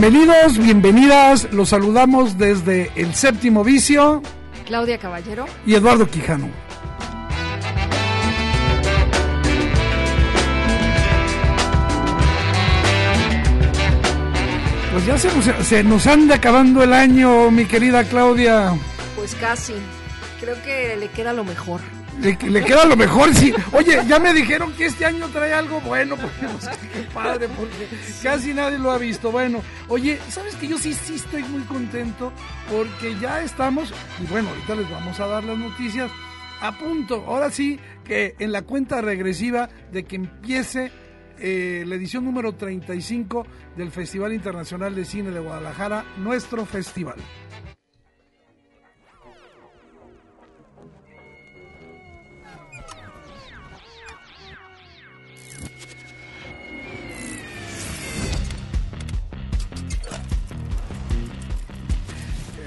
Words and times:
Bienvenidos, 0.00 0.58
bienvenidas, 0.58 1.52
los 1.52 1.70
saludamos 1.70 2.38
desde 2.38 2.92
el 2.94 3.16
séptimo 3.16 3.64
vicio. 3.64 4.22
Claudia 4.64 4.96
Caballero. 4.96 5.44
Y 5.66 5.74
Eduardo 5.74 6.06
Quijano. 6.06 6.48
Pues 14.92 15.04
ya 15.04 15.18
se 15.18 15.34
nos, 15.34 15.66
se 15.66 15.82
nos 15.82 16.06
anda 16.06 16.36
acabando 16.36 16.84
el 16.84 16.92
año, 16.92 17.50
mi 17.50 17.64
querida 17.64 18.04
Claudia. 18.04 18.78
Pues 19.16 19.34
casi. 19.34 19.74
Creo 20.40 20.62
que 20.62 20.96
le 20.96 21.08
queda 21.08 21.32
lo 21.32 21.42
mejor. 21.42 21.80
Le, 22.20 22.36
queda 22.36 22.84
lo 22.84 22.96
mejor, 22.96 23.32
sí. 23.32 23.54
Oye, 23.72 24.00
ya 24.08 24.18
me 24.18 24.34
dijeron 24.34 24.72
que 24.72 24.86
este 24.86 25.06
año 25.06 25.28
trae 25.28 25.52
algo 25.52 25.80
bueno, 25.80 26.16
porque 26.16 26.46
pues, 26.46 26.68
qué 26.92 27.00
padre, 27.14 27.48
porque 27.48 27.88
casi 28.22 28.52
nadie 28.52 28.78
lo 28.78 28.90
ha 28.90 28.98
visto. 28.98 29.30
Bueno, 29.30 29.62
oye, 29.88 30.18
¿sabes 30.28 30.54
que 30.56 30.68
yo 30.68 30.78
sí, 30.78 30.94
sí 30.94 31.14
estoy 31.14 31.42
muy 31.44 31.62
contento? 31.62 32.32
Porque 32.70 33.16
ya 33.20 33.42
estamos, 33.42 33.92
y 34.22 34.26
bueno, 34.30 34.48
ahorita 34.50 34.74
les 34.74 34.90
vamos 34.90 35.18
a 35.20 35.26
dar 35.26 35.44
las 35.44 35.58
noticias 35.58 36.10
a 36.60 36.72
punto. 36.72 37.24
Ahora 37.26 37.50
sí 37.50 37.78
que 38.04 38.34
en 38.38 38.52
la 38.52 38.62
cuenta 38.62 39.00
regresiva 39.00 39.68
de 39.92 40.04
que 40.04 40.16
empiece 40.16 40.90
eh, 41.38 41.84
la 41.86 41.94
edición 41.94 42.24
número 42.24 42.54
35 42.54 43.46
del 43.76 43.90
Festival 43.90 44.32
Internacional 44.32 44.94
de 44.94 45.04
Cine 45.04 45.30
de 45.30 45.40
Guadalajara, 45.40 46.04
nuestro 46.18 46.66
festival. 46.66 47.16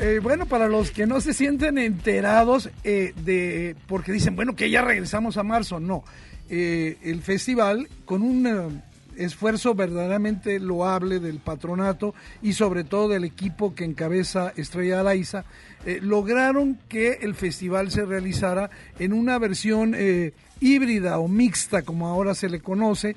Eh, 0.04 0.18
bueno, 0.18 0.48
para 0.48 0.68
los 0.68 0.90
que 0.90 1.06
no 1.06 1.22
se 1.22 1.32
sienten 1.32 1.78
enterados 1.78 2.72
eh, 2.84 3.14
de, 3.24 3.76
porque 3.86 4.12
dicen, 4.12 4.36
bueno, 4.36 4.56
que 4.56 4.72
ya 4.72 4.82
regresamos 4.82 5.38
a 5.38 5.44
marzo, 5.44 5.80
no. 5.80 6.04
Eh, 6.50 6.98
el 7.04 7.22
festival, 7.22 7.88
con 8.04 8.24
un 8.24 8.82
esfuerzo 9.16 9.76
verdaderamente 9.76 10.60
loable 10.60 11.20
del 11.20 11.38
patronato 11.38 12.16
y 12.42 12.54
sobre 12.54 12.84
todo 12.84 13.10
del 13.10 13.26
equipo 13.26 13.76
que 13.76 13.84
encabeza 13.84 14.52
Estrella 14.56 15.02
Araiza, 15.02 15.46
lograron 16.02 16.80
que 16.90 17.20
el 17.22 17.36
festival 17.36 17.92
se 17.92 18.04
realizara 18.04 18.72
en 18.98 19.14
una 19.14 19.38
versión 19.38 19.96
híbrida 20.62 21.20
o 21.20 21.28
mixta, 21.28 21.82
como 21.82 22.08
ahora 22.08 22.34
se 22.36 22.48
le 22.48 22.62
conoce, 22.62 23.16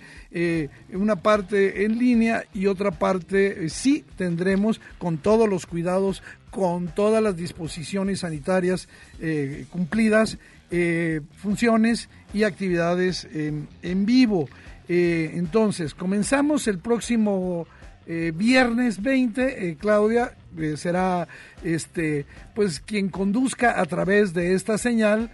una 0.92 1.16
parte 1.16 1.84
en 1.84 1.98
línea 1.98 2.44
y 2.52 2.66
otra 2.66 2.90
parte 2.90 3.68
sí 3.68 4.04
tendremos 4.16 4.80
con 4.98 5.18
todos 5.18 5.48
los 5.48 5.66
cuidados 5.66 6.22
con 6.54 6.86
todas 6.86 7.20
las 7.20 7.36
disposiciones 7.36 8.20
sanitarias 8.20 8.88
eh, 9.20 9.66
cumplidas, 9.70 10.38
eh, 10.70 11.20
funciones 11.36 12.08
y 12.32 12.44
actividades 12.44 13.26
en, 13.32 14.06
vivo. 14.06 14.48
Eh, 14.88 15.32
entonces, 15.34 15.94
comenzamos 15.94 16.68
el 16.68 16.78
próximo 16.78 17.66
viernes 18.06 19.02
20, 19.02 19.78
Claudia 19.80 20.34
será 20.76 21.26
este 21.62 22.26
pues 22.54 22.80
quien 22.80 23.08
conduzca 23.08 23.80
a 23.80 23.86
través 23.86 24.34
de 24.34 24.52
esta 24.52 24.76
señal 24.76 25.30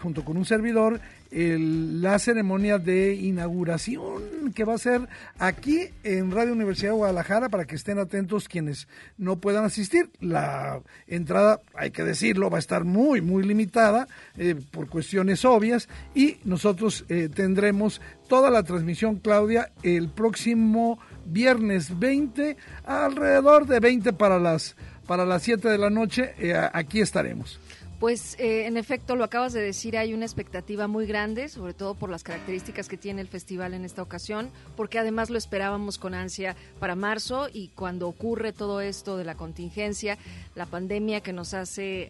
junto 0.00 0.24
con 0.24 0.36
un 0.36 0.44
servidor 0.44 1.00
la 1.32 2.18
ceremonia 2.18 2.78
de 2.78 3.14
inauguración 3.14 4.52
que 4.54 4.64
va 4.64 4.74
a 4.74 4.78
ser 4.78 5.08
aquí 5.38 5.88
en 6.04 6.30
Radio 6.30 6.52
Universidad 6.52 6.90
de 6.90 6.96
Guadalajara 6.96 7.48
para 7.48 7.64
que 7.64 7.74
estén 7.74 7.98
atentos 7.98 8.48
quienes 8.48 8.86
no 9.16 9.36
puedan 9.36 9.64
asistir. 9.64 10.10
La 10.20 10.82
entrada, 11.06 11.60
hay 11.74 11.90
que 11.90 12.04
decirlo, 12.04 12.50
va 12.50 12.58
a 12.58 12.60
estar 12.60 12.84
muy, 12.84 13.22
muy 13.22 13.44
limitada 13.44 14.08
eh, 14.36 14.56
por 14.70 14.88
cuestiones 14.88 15.44
obvias 15.44 15.88
y 16.14 16.36
nosotros 16.44 17.06
eh, 17.08 17.30
tendremos 17.34 18.02
toda 18.28 18.50
la 18.50 18.62
transmisión, 18.62 19.16
Claudia, 19.16 19.72
el 19.82 20.10
próximo 20.10 20.98
viernes 21.24 21.98
20, 21.98 22.56
alrededor 22.84 23.66
de 23.66 23.80
20 23.80 24.12
para 24.12 24.38
las, 24.38 24.76
para 25.06 25.24
las 25.24 25.42
7 25.42 25.68
de 25.68 25.78
la 25.78 25.88
noche. 25.88 26.34
Eh, 26.38 26.54
aquí 26.72 27.00
estaremos. 27.00 27.58
Pues 28.02 28.34
eh, 28.40 28.66
en 28.66 28.76
efecto, 28.76 29.14
lo 29.14 29.22
acabas 29.22 29.52
de 29.52 29.60
decir, 29.60 29.96
hay 29.96 30.12
una 30.12 30.24
expectativa 30.24 30.88
muy 30.88 31.06
grande, 31.06 31.48
sobre 31.48 31.72
todo 31.72 31.94
por 31.94 32.10
las 32.10 32.24
características 32.24 32.88
que 32.88 32.96
tiene 32.96 33.20
el 33.20 33.28
festival 33.28 33.74
en 33.74 33.84
esta 33.84 34.02
ocasión, 34.02 34.50
porque 34.74 34.98
además 34.98 35.30
lo 35.30 35.38
esperábamos 35.38 35.98
con 35.98 36.12
ansia 36.12 36.56
para 36.80 36.96
marzo 36.96 37.46
y 37.52 37.68
cuando 37.68 38.08
ocurre 38.08 38.52
todo 38.52 38.80
esto 38.80 39.16
de 39.16 39.24
la 39.24 39.36
contingencia, 39.36 40.18
la 40.56 40.66
pandemia 40.66 41.20
que 41.20 41.32
nos 41.32 41.54
hace 41.54 42.08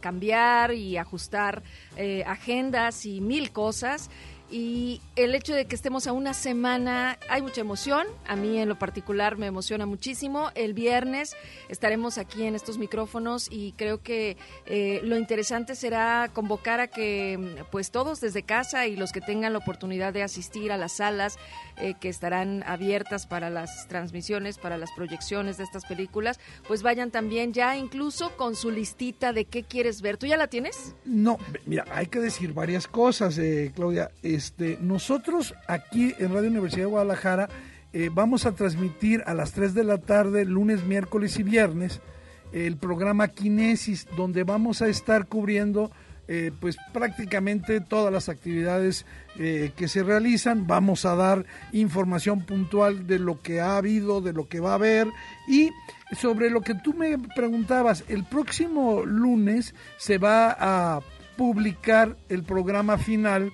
cambiar 0.00 0.74
y 0.74 0.98
ajustar 0.98 1.62
eh, 1.96 2.22
agendas 2.26 3.06
y 3.06 3.22
mil 3.22 3.52
cosas 3.52 4.10
y 4.50 5.00
el 5.16 5.34
hecho 5.34 5.54
de 5.54 5.64
que 5.66 5.74
estemos 5.74 6.06
a 6.06 6.12
una 6.12 6.32
semana, 6.32 7.18
hay 7.28 7.42
mucha 7.42 7.60
emoción, 7.60 8.06
a 8.26 8.36
mí 8.36 8.58
en 8.58 8.68
lo 8.68 8.78
particular 8.78 9.36
me 9.38 9.46
emociona 9.46 9.86
muchísimo. 9.86 10.50
El 10.54 10.72
viernes 10.72 11.34
estaremos 11.68 12.16
aquí 12.18 12.44
en 12.44 12.54
estos 12.54 12.78
micrófonos 12.78 13.48
y 13.50 13.72
creo 13.72 14.02
que 14.02 14.36
eh, 14.66 15.00
lo 15.02 15.16
interesante 15.16 15.74
será 15.74 16.30
convocar 16.32 16.80
a 16.80 16.86
que 16.86 17.56
pues 17.72 17.90
todos 17.90 18.20
desde 18.20 18.42
casa 18.42 18.86
y 18.86 18.96
los 18.96 19.12
que 19.12 19.20
tengan 19.20 19.52
la 19.52 19.58
oportunidad 19.58 20.12
de 20.12 20.22
asistir 20.22 20.70
a 20.70 20.76
las 20.76 20.92
salas 20.92 21.38
eh, 21.78 21.94
que 22.00 22.08
estarán 22.08 22.62
abiertas 22.66 23.26
para 23.26 23.50
las 23.50 23.88
transmisiones, 23.88 24.58
para 24.58 24.78
las 24.78 24.92
proyecciones 24.92 25.58
de 25.58 25.64
estas 25.64 25.84
películas, 25.86 26.38
pues 26.68 26.82
vayan 26.82 27.10
también 27.10 27.52
ya 27.52 27.76
incluso 27.76 28.36
con 28.36 28.54
su 28.54 28.70
listita 28.70 29.32
de 29.32 29.44
qué 29.44 29.64
quieres 29.64 30.02
ver. 30.02 30.16
¿Tú 30.16 30.26
ya 30.26 30.36
la 30.36 30.46
tienes? 30.46 30.94
No, 31.04 31.36
mira, 31.66 31.84
hay 31.90 32.06
que 32.06 32.20
decir 32.20 32.52
varias 32.52 32.86
cosas, 32.86 33.38
eh, 33.38 33.72
Claudia. 33.74 34.10
Este, 34.36 34.76
nosotros 34.82 35.54
aquí 35.66 36.14
en 36.18 36.34
Radio 36.34 36.50
Universidad 36.50 36.82
de 36.82 36.90
Guadalajara 36.90 37.48
eh, 37.94 38.10
vamos 38.12 38.44
a 38.44 38.52
transmitir 38.52 39.22
a 39.24 39.32
las 39.32 39.52
3 39.52 39.72
de 39.72 39.82
la 39.82 39.96
tarde, 39.96 40.44
lunes, 40.44 40.84
miércoles 40.84 41.38
y 41.38 41.42
viernes, 41.42 42.02
el 42.52 42.76
programa 42.76 43.28
Kinesis, 43.28 44.06
donde 44.14 44.44
vamos 44.44 44.82
a 44.82 44.88
estar 44.88 45.26
cubriendo 45.26 45.90
eh, 46.28 46.52
pues 46.60 46.76
prácticamente 46.92 47.80
todas 47.80 48.12
las 48.12 48.28
actividades 48.28 49.06
eh, 49.38 49.72
que 49.74 49.88
se 49.88 50.02
realizan. 50.02 50.66
Vamos 50.66 51.06
a 51.06 51.14
dar 51.14 51.46
información 51.72 52.44
puntual 52.44 53.06
de 53.06 53.18
lo 53.18 53.40
que 53.40 53.62
ha 53.62 53.78
habido, 53.78 54.20
de 54.20 54.34
lo 54.34 54.48
que 54.48 54.60
va 54.60 54.72
a 54.72 54.74
haber 54.74 55.08
y 55.48 55.70
sobre 56.20 56.50
lo 56.50 56.60
que 56.60 56.74
tú 56.74 56.92
me 56.92 57.16
preguntabas, 57.34 58.04
el 58.08 58.24
próximo 58.24 59.02
lunes 59.06 59.74
se 59.96 60.18
va 60.18 60.54
a 60.60 61.00
publicar 61.38 62.18
el 62.28 62.42
programa 62.42 62.98
final 62.98 63.50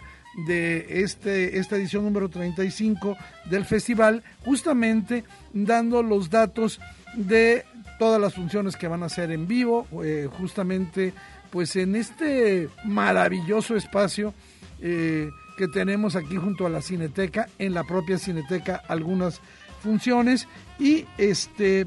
de 0.46 1.02
este, 1.02 1.58
esta 1.58 1.76
edición 1.76 2.04
número 2.04 2.28
35 2.28 3.16
del 3.44 3.64
festival, 3.64 4.22
justamente 4.44 5.24
dando 5.52 6.02
los 6.02 6.30
datos 6.30 6.80
de 7.14 7.64
todas 7.98 8.20
las 8.20 8.34
funciones 8.34 8.76
que 8.76 8.88
van 8.88 9.02
a 9.02 9.08
ser 9.08 9.30
en 9.30 9.46
vivo, 9.46 9.86
eh, 10.02 10.28
justamente 10.38 11.12
pues 11.50 11.76
en 11.76 11.94
este 11.94 12.68
maravilloso 12.84 13.76
espacio 13.76 14.32
eh, 14.80 15.30
que 15.56 15.68
tenemos 15.68 16.16
aquí 16.16 16.36
junto 16.36 16.66
a 16.66 16.70
la 16.70 16.80
Cineteca, 16.80 17.48
en 17.58 17.74
la 17.74 17.84
propia 17.84 18.18
Cineteca 18.18 18.82
algunas 18.88 19.40
funciones. 19.82 20.48
Y 20.78 21.04
este 21.18 21.86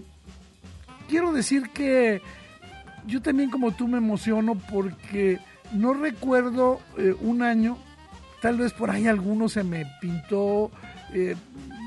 quiero 1.09 1.33
decir 1.33 1.69
que 1.74 2.21
yo 3.07 3.21
también 3.21 3.50
como 3.50 3.71
tú 3.71 3.88
me 3.88 3.97
emociono 3.97 4.56
porque 4.71 5.39
no 5.74 5.94
recuerdo 5.94 6.80
eh, 6.97 7.15
un 7.21 7.42
año, 7.42 7.77
tal 8.45 8.57
vez 8.57 8.74
por 8.74 8.92
ahí 8.92 9.07
alguno 9.07 9.50
se 9.50 9.63
me 9.63 9.88
pintó 10.00 10.69
eh, 11.15 11.36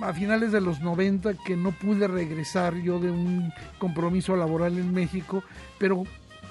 a 0.02 0.12
finales 0.12 0.50
de 0.50 0.60
los 0.60 0.80
90 0.80 1.34
que 1.46 1.54
no 1.54 1.70
pude 1.70 2.08
regresar 2.08 2.74
yo 2.74 2.98
de 2.98 3.12
un 3.12 3.52
compromiso 3.78 4.34
laboral 4.34 4.76
en 4.76 4.92
México, 4.92 5.44
pero 5.78 6.02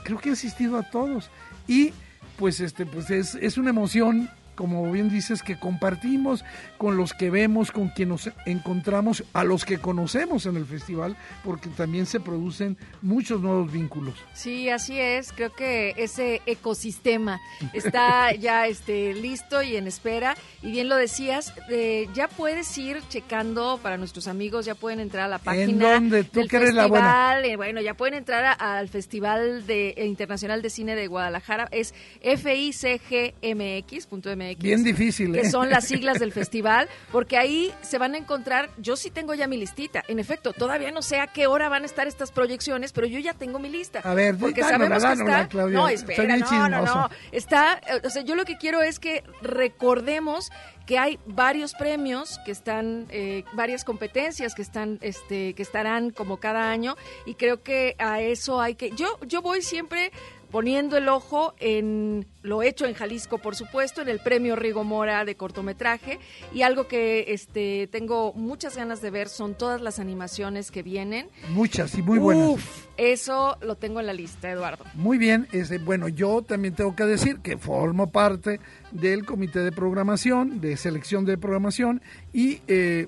creo 0.06 0.18
que 0.18 0.30
he 0.30 0.32
asistido 0.32 0.78
a 0.78 0.84
todos. 0.84 1.30
Y 1.68 1.92
pues 2.38 2.62
este 2.62 2.86
pues 2.86 3.10
es, 3.10 3.36
es 3.36 3.58
una 3.58 3.72
emoción 3.72 4.30
como 4.58 4.92
bien 4.92 5.08
dices, 5.10 5.42
que 5.44 5.58
compartimos 5.58 6.44
con 6.78 6.98
los 6.98 7.14
que 7.14 7.30
vemos, 7.30 7.72
con 7.72 7.88
quien 7.90 8.10
nos 8.10 8.30
encontramos, 8.46 9.24
a 9.32 9.46
los 9.46 9.64
que 9.64 9.78
conocemos 9.78 10.46
en 10.48 10.58
el 10.58 10.66
festival, 10.66 11.16
porque 11.46 11.70
también 11.70 12.06
se 12.06 12.20
producen 12.20 12.76
muchos 13.02 13.40
nuevos 13.40 13.72
vínculos. 13.72 14.16
Sí, 14.34 14.70
así 14.70 15.00
es. 15.00 15.32
Creo 15.32 15.54
que 15.54 15.94
ese 15.96 16.42
ecosistema 16.46 17.40
está 17.74 18.34
ya 18.34 18.68
este, 18.68 19.14
listo 19.14 19.62
y 19.62 19.78
en 19.78 19.88
espera. 19.88 20.36
Y 20.62 20.72
bien 20.72 20.90
lo 20.90 20.98
decías, 20.98 21.54
eh, 21.70 22.10
ya 22.14 22.28
puedes 22.28 22.76
ir 22.78 23.02
checando 23.08 23.80
para 23.82 23.98
nuestros 23.98 24.28
amigos, 24.28 24.66
ya 24.66 24.76
pueden 24.76 25.00
entrar 25.00 25.26
a 25.26 25.30
la 25.30 25.38
página 25.38 25.64
¿En 25.66 25.80
dónde? 25.80 26.24
¿Tú 26.24 26.40
del 26.40 26.50
que 26.50 26.58
eres 26.58 26.74
la 26.74 26.88
buena? 26.88 27.06
festival. 27.06 27.46
eh, 27.46 27.56
bueno, 27.56 27.80
ya 27.80 27.94
pueden 27.94 28.16
entrar 28.16 28.44
a- 28.44 28.78
al 28.80 28.90
Festival 28.90 29.68
de, 29.68 29.94
Internacional 30.06 30.62
de 30.64 30.70
Cine 30.72 30.96
de 30.96 31.06
Guadalajara. 31.08 31.68
Es 31.72 31.94
ficgmx.mx. 32.22 34.08
Bien 34.56 34.84
difícil, 34.84 35.36
¿eh? 35.36 35.42
que 35.42 35.50
son 35.50 35.70
las 35.70 35.86
siglas 35.86 36.20
del 36.20 36.32
festival, 36.34 36.88
porque 37.12 37.38
ahí 37.38 37.74
se 37.82 37.98
van 37.98 38.16
a 38.16 38.18
encontrar, 38.18 38.70
yo 38.78 38.96
sí 38.96 39.10
tengo 39.12 39.34
ya 39.34 39.48
mi 39.48 39.58
listita, 39.58 40.04
en 40.08 40.20
efecto, 40.20 40.54
todavía 40.54 40.92
no 40.92 41.02
sé 41.02 41.20
a 41.20 41.28
qué 41.28 41.48
hora 41.48 41.70
van 41.70 41.84
a 41.84 41.86
estar 41.86 42.08
estas 42.08 42.32
proyecciones, 42.32 42.94
pero 42.94 43.08
yo 43.08 43.20
ya 43.20 43.34
tengo 43.34 43.60
mi 43.60 43.70
lista. 43.70 44.00
A 44.00 44.14
ver, 44.14 44.38
porque 44.38 44.62
dánosla, 44.62 45.00
sabemos 45.00 45.04
que 45.04 45.08
dánosla, 45.08 45.38
está, 45.38 45.50
Claudia. 45.50 45.78
no, 45.78 45.90
espera, 45.90 46.38
no, 46.38 46.70
no, 46.70 46.82
no, 46.82 47.10
está, 47.32 47.82
eh, 47.88 48.02
o 48.04 48.10
sea, 48.10 48.24
yo 48.24 48.36
lo 48.36 48.46
que 48.46 48.58
quiero 48.58 48.82
es 48.82 49.00
que 49.00 49.24
recordemos 49.42 50.52
que 50.88 50.98
hay 50.98 51.20
varios 51.26 51.74
premios 51.74 52.40
que 52.46 52.52
están, 52.52 53.08
eh, 53.10 53.44
varias 53.54 53.84
competencias 53.84 54.56
que 54.56 54.62
están, 54.62 54.98
este, 55.02 55.54
que 55.54 55.62
estarán 55.62 56.12
como 56.12 56.38
cada 56.38 56.72
año 56.72 56.96
y 57.26 57.36
creo 57.36 57.62
que 57.62 57.96
a 58.00 58.22
eso 58.22 58.62
hay 58.62 58.76
que, 58.76 58.92
yo, 58.92 59.20
yo 59.28 59.42
voy 59.42 59.62
siempre 59.62 60.12
poniendo 60.52 60.98
el 60.98 61.10
ojo 61.10 61.54
en 61.60 62.26
lo 62.42 62.64
hecho 62.64 62.86
en 62.86 62.94
Jalisco, 62.94 63.38
por 63.40 63.56
supuesto, 63.56 64.02
en 64.02 64.08
el 64.08 64.20
premio 64.20 64.56
Rigo 64.56 64.84
Mora 64.84 65.26
de 65.26 65.36
cortometraje 65.36 66.20
y 66.54 66.62
algo 66.62 66.88
que 66.88 67.26
este 67.34 67.88
tengo 67.88 68.34
muchas 68.34 68.78
ganas 68.78 69.02
de 69.02 69.12
ver 69.12 69.28
son 69.28 69.56
todas 69.56 69.82
las 69.82 70.00
animaciones 70.00 70.72
que 70.72 70.84
vienen. 70.84 71.30
Muchas 71.50 71.98
y 71.98 72.02
muy 72.02 72.20
buenas. 72.20 72.50
Uf, 72.50 72.86
eso 72.96 73.58
lo 73.62 73.76
tengo 73.76 74.00
en 74.00 74.06
la 74.06 74.14
lista, 74.14 74.50
Eduardo. 74.50 74.86
Muy 74.94 75.18
bien, 75.18 75.48
este, 75.52 75.78
bueno, 75.78 76.08
yo 76.08 76.42
también 76.42 76.74
tengo 76.74 76.96
que 76.96 77.04
decir 77.04 77.40
que 77.40 77.58
formo 77.58 78.12
parte 78.12 78.60
del 78.92 79.26
comité 79.26 79.60
de 79.60 79.72
programación, 79.72 80.62
de 80.62 80.78
selección 80.78 81.26
de 81.26 81.38
programación 81.38 82.02
y 82.32 82.62
eh, 82.68 83.08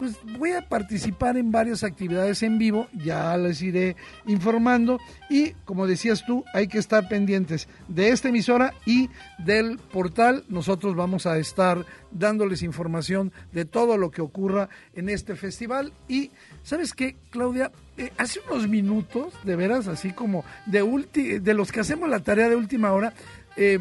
pues 0.00 0.16
voy 0.38 0.52
a 0.52 0.66
participar 0.66 1.36
en 1.36 1.52
varias 1.52 1.84
actividades 1.84 2.42
en 2.42 2.56
vivo, 2.56 2.88
ya 2.94 3.36
les 3.36 3.60
iré 3.60 3.96
informando 4.26 4.98
y 5.28 5.50
como 5.66 5.86
decías 5.86 6.24
tú, 6.24 6.42
hay 6.54 6.68
que 6.68 6.78
estar 6.78 7.06
pendientes 7.06 7.68
de 7.86 8.08
esta 8.08 8.30
emisora 8.30 8.72
y 8.86 9.10
del 9.36 9.76
portal. 9.76 10.44
Nosotros 10.48 10.96
vamos 10.96 11.26
a 11.26 11.36
estar 11.36 11.84
dándoles 12.12 12.62
información 12.62 13.30
de 13.52 13.66
todo 13.66 13.98
lo 13.98 14.10
que 14.10 14.22
ocurra 14.22 14.70
en 14.94 15.10
este 15.10 15.36
festival 15.36 15.92
y 16.08 16.30
¿sabes 16.62 16.94
qué, 16.94 17.16
Claudia? 17.28 17.70
Eh, 17.98 18.10
hace 18.16 18.40
unos 18.50 18.68
minutos, 18.68 19.34
de 19.44 19.54
veras, 19.54 19.86
así 19.86 20.12
como 20.12 20.46
de, 20.64 20.82
ulti 20.82 21.40
de 21.40 21.52
los 21.52 21.72
que 21.72 21.80
hacemos 21.80 22.08
la 22.08 22.20
tarea 22.20 22.48
de 22.48 22.56
última 22.56 22.92
hora, 22.92 23.12
eh, 23.54 23.80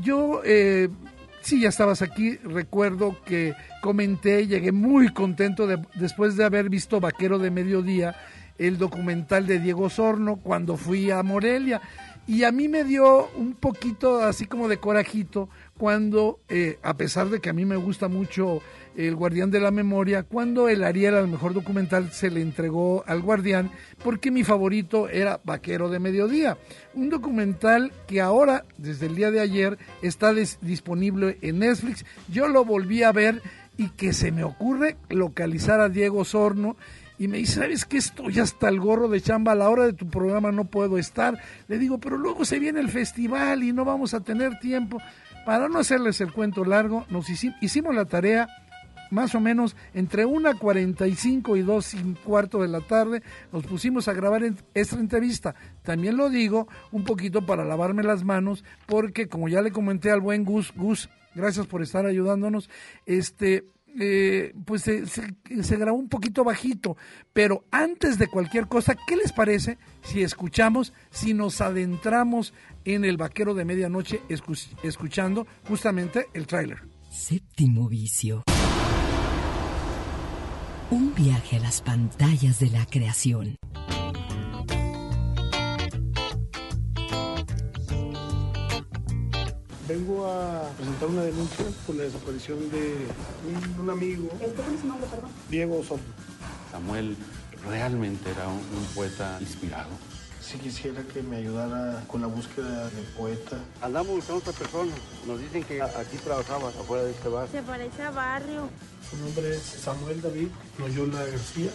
yo, 0.00 0.42
eh, 0.44 0.88
sí, 1.44 1.60
ya 1.60 1.68
estabas 1.68 2.02
aquí, 2.02 2.36
recuerdo 2.38 3.16
que 3.24 3.54
comenté, 3.82 4.46
llegué 4.46 4.72
muy 4.72 5.10
contento 5.12 5.66
de- 5.66 5.78
después 5.94 6.36
de 6.36 6.44
haber 6.44 6.68
visto 6.70 7.00
Vaquero 7.00 7.38
de 7.38 7.50
Mediodía, 7.50 8.16
el 8.58 8.78
documental 8.78 9.46
de 9.46 9.58
Diego 9.58 9.90
Sorno, 9.90 10.36
cuando 10.36 10.76
fui 10.76 11.10
a 11.10 11.22
Morelia. 11.22 11.80
Y 12.26 12.44
a 12.44 12.52
mí 12.52 12.68
me 12.68 12.84
dio 12.84 13.28
un 13.36 13.52
poquito 13.54 14.22
así 14.22 14.46
como 14.46 14.66
de 14.68 14.78
corajito 14.78 15.50
cuando, 15.76 16.38
eh, 16.48 16.78
a 16.82 16.94
pesar 16.96 17.28
de 17.28 17.40
que 17.40 17.50
a 17.50 17.52
mí 17.52 17.66
me 17.66 17.76
gusta 17.76 18.08
mucho 18.08 18.62
El 18.96 19.16
Guardián 19.16 19.50
de 19.50 19.60
la 19.60 19.70
Memoria, 19.70 20.22
cuando 20.22 20.68
el 20.68 20.84
Ariel 20.84 21.14
al 21.16 21.28
mejor 21.28 21.52
documental 21.52 22.12
se 22.12 22.30
le 22.30 22.40
entregó 22.42 23.02
al 23.06 23.22
Guardián, 23.22 23.70
porque 24.02 24.30
mi 24.30 24.44
favorito 24.44 25.08
era 25.08 25.40
Vaquero 25.44 25.88
de 25.88 25.98
Mediodía. 25.98 26.56
Un 26.94 27.10
documental 27.10 27.92
que 28.06 28.20
ahora, 28.20 28.64
desde 28.78 29.06
el 29.06 29.16
día 29.16 29.30
de 29.30 29.40
ayer, 29.40 29.78
está 30.02 30.32
dis- 30.32 30.58
disponible 30.60 31.38
en 31.40 31.58
Netflix. 31.58 32.04
Yo 32.28 32.46
lo 32.48 32.64
volví 32.64 33.02
a 33.02 33.10
ver 33.12 33.42
y 33.76 33.88
que 33.88 34.12
se 34.12 34.30
me 34.30 34.44
ocurre 34.44 34.96
localizar 35.08 35.80
a 35.80 35.88
Diego 35.88 36.24
Sorno 36.24 36.76
y 37.18 37.26
me 37.28 37.38
dice, 37.38 37.60
¿sabes 37.60 37.84
qué? 37.84 37.96
Estoy 37.96 38.38
hasta 38.38 38.68
el 38.68 38.78
gorro 38.80 39.08
de 39.08 39.20
chamba, 39.20 39.52
a 39.52 39.56
la 39.56 39.68
hora 39.70 39.86
de 39.86 39.92
tu 39.92 40.08
programa 40.08 40.52
no 40.52 40.64
puedo 40.66 40.98
estar. 40.98 41.36
Le 41.68 41.78
digo, 41.78 41.98
pero 41.98 42.16
luego 42.16 42.44
se 42.44 42.58
viene 42.60 42.78
el 42.80 42.90
festival 42.90 43.62
y 43.64 43.72
no 43.72 43.84
vamos 43.84 44.14
a 44.14 44.20
tener 44.20 44.58
tiempo. 44.60 44.98
Para 45.44 45.68
no 45.68 45.78
hacerles 45.78 46.20
el 46.20 46.32
cuento 46.32 46.64
largo, 46.64 47.04
nos 47.10 47.28
hici- 47.28 47.54
hicimos 47.60 47.94
la 47.94 48.04
tarea 48.06 48.48
más 49.10 49.34
o 49.34 49.40
menos 49.40 49.76
entre 49.94 50.26
1.45 50.26 51.58
y 51.58 51.62
2 51.62 51.94
y 51.94 51.98
cuarto 52.24 52.62
de 52.62 52.68
la 52.68 52.80
tarde, 52.80 53.22
nos 53.52 53.64
pusimos 53.64 54.08
a 54.08 54.12
grabar 54.12 54.42
esta 54.74 54.96
entrevista. 54.98 55.54
También 55.82 56.16
lo 56.16 56.30
digo 56.30 56.68
un 56.92 57.04
poquito 57.04 57.44
para 57.46 57.64
lavarme 57.64 58.02
las 58.02 58.24
manos, 58.24 58.64
porque 58.86 59.28
como 59.28 59.48
ya 59.48 59.62
le 59.62 59.70
comenté 59.72 60.10
al 60.10 60.20
buen 60.20 60.44
Gus, 60.44 60.72
Gus, 60.74 61.08
gracias 61.34 61.66
por 61.66 61.82
estar 61.82 62.06
ayudándonos, 62.06 62.68
este, 63.06 63.64
eh, 63.98 64.52
pues 64.64 64.82
se, 64.82 65.06
se- 65.06 65.76
grabó 65.76 65.96
un 65.98 66.08
poquito 66.08 66.42
bajito, 66.44 66.96
pero 67.32 67.64
antes 67.70 68.18
de 68.18 68.26
cualquier 68.26 68.66
cosa, 68.66 68.96
¿qué 69.06 69.16
les 69.16 69.32
parece 69.32 69.78
si 70.02 70.22
escuchamos, 70.22 70.92
si 71.10 71.32
nos 71.34 71.60
adentramos 71.60 72.52
en 72.84 73.04
el 73.04 73.16
vaquero 73.16 73.54
de 73.54 73.64
medianoche 73.64 74.20
escu- 74.28 74.68
escuchando 74.82 75.46
justamente 75.68 76.26
el 76.34 76.46
tráiler? 76.46 76.78
Séptimo 77.10 77.88
vicio. 77.88 78.42
Un 80.90 81.14
viaje 81.14 81.56
a 81.56 81.60
las 81.60 81.80
pantallas 81.80 82.58
de 82.60 82.70
la 82.70 82.86
creación. 82.86 83.56
Vengo 89.88 90.26
a 90.26 90.70
presentar 90.76 91.08
una 91.08 91.22
denuncia 91.22 91.64
por 91.86 91.94
la 91.96 92.04
desaparición 92.04 92.58
de 92.70 93.06
un, 93.46 93.80
un 93.80 93.90
amigo. 93.90 94.28
¿Cuál 94.28 94.74
es 94.74 94.80
su 94.80 94.86
nombre, 94.86 95.06
perdón? 95.08 95.30
Diego 95.50 95.78
Osorno. 95.80 96.04
Samuel 96.70 97.16
realmente 97.66 98.30
era 98.30 98.48
un, 98.48 98.56
un 98.56 98.84
poeta 98.94 99.38
inspirado. 99.40 99.90
Si 100.44 100.58
quisiera 100.58 101.02
que 101.02 101.22
me 101.22 101.36
ayudara 101.36 102.04
con 102.06 102.20
la 102.20 102.26
búsqueda 102.26 102.90
del 102.90 103.04
poeta. 103.16 103.58
Andamos 103.80 104.16
buscando 104.16 104.34
a 104.34 104.38
otra 104.38 104.52
persona. 104.52 104.92
Nos 105.26 105.40
dicen 105.40 105.64
que 105.64 105.80
aquí 105.80 106.18
trabajaba 106.18 106.68
afuera 106.68 107.04
de 107.04 107.12
este 107.12 107.28
bar. 107.30 107.48
Se 107.48 107.62
parece 107.62 108.02
a 108.02 108.10
Barrio. 108.10 108.68
Su 109.08 109.16
nombre 109.16 109.56
es 109.56 109.62
Samuel 109.62 110.20
David 110.20 110.48
Loyola 110.78 111.24
García. 111.24 111.70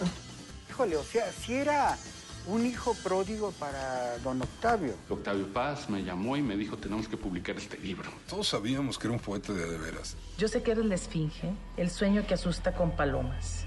Híjole, 0.70 0.96
o 0.96 1.02
sea, 1.02 1.32
si 1.32 1.54
era 1.54 1.98
un 2.46 2.64
hijo 2.64 2.94
pródigo 3.02 3.50
para 3.58 4.16
don 4.18 4.40
Octavio. 4.40 4.94
Octavio 5.08 5.52
Paz 5.52 5.90
me 5.90 6.04
llamó 6.04 6.36
y 6.36 6.42
me 6.42 6.56
dijo, 6.56 6.76
tenemos 6.76 7.08
que 7.08 7.16
publicar 7.16 7.56
este 7.56 7.76
libro. 7.76 8.08
Todos 8.28 8.48
sabíamos 8.48 8.98
que 8.98 9.08
era 9.08 9.14
un 9.14 9.20
poeta 9.20 9.52
de 9.52 9.66
de 9.66 9.78
veras. 9.78 10.16
Yo 10.38 10.46
sé 10.46 10.62
que 10.62 10.70
eres 10.70 10.84
la 10.84 10.94
esfinge, 10.94 11.52
el 11.76 11.90
sueño 11.90 12.24
que 12.24 12.34
asusta 12.34 12.72
con 12.72 12.92
palomas. 12.92 13.66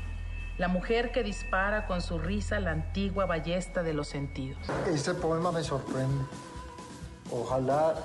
La 0.60 0.68
mujer 0.68 1.12
que 1.12 1.24
dispara 1.24 1.88
con 1.88 2.02
su 2.02 2.20
risa 2.20 2.60
la 2.60 2.72
antigua 2.72 3.26
ballesta 3.26 3.82
de 3.82 3.94
los 3.94 4.08
sentidos. 4.08 4.60
Este 4.88 5.16
poema 5.16 5.52
me 5.52 5.64
sorprende. 5.64 6.26
Ojalá 7.32 7.96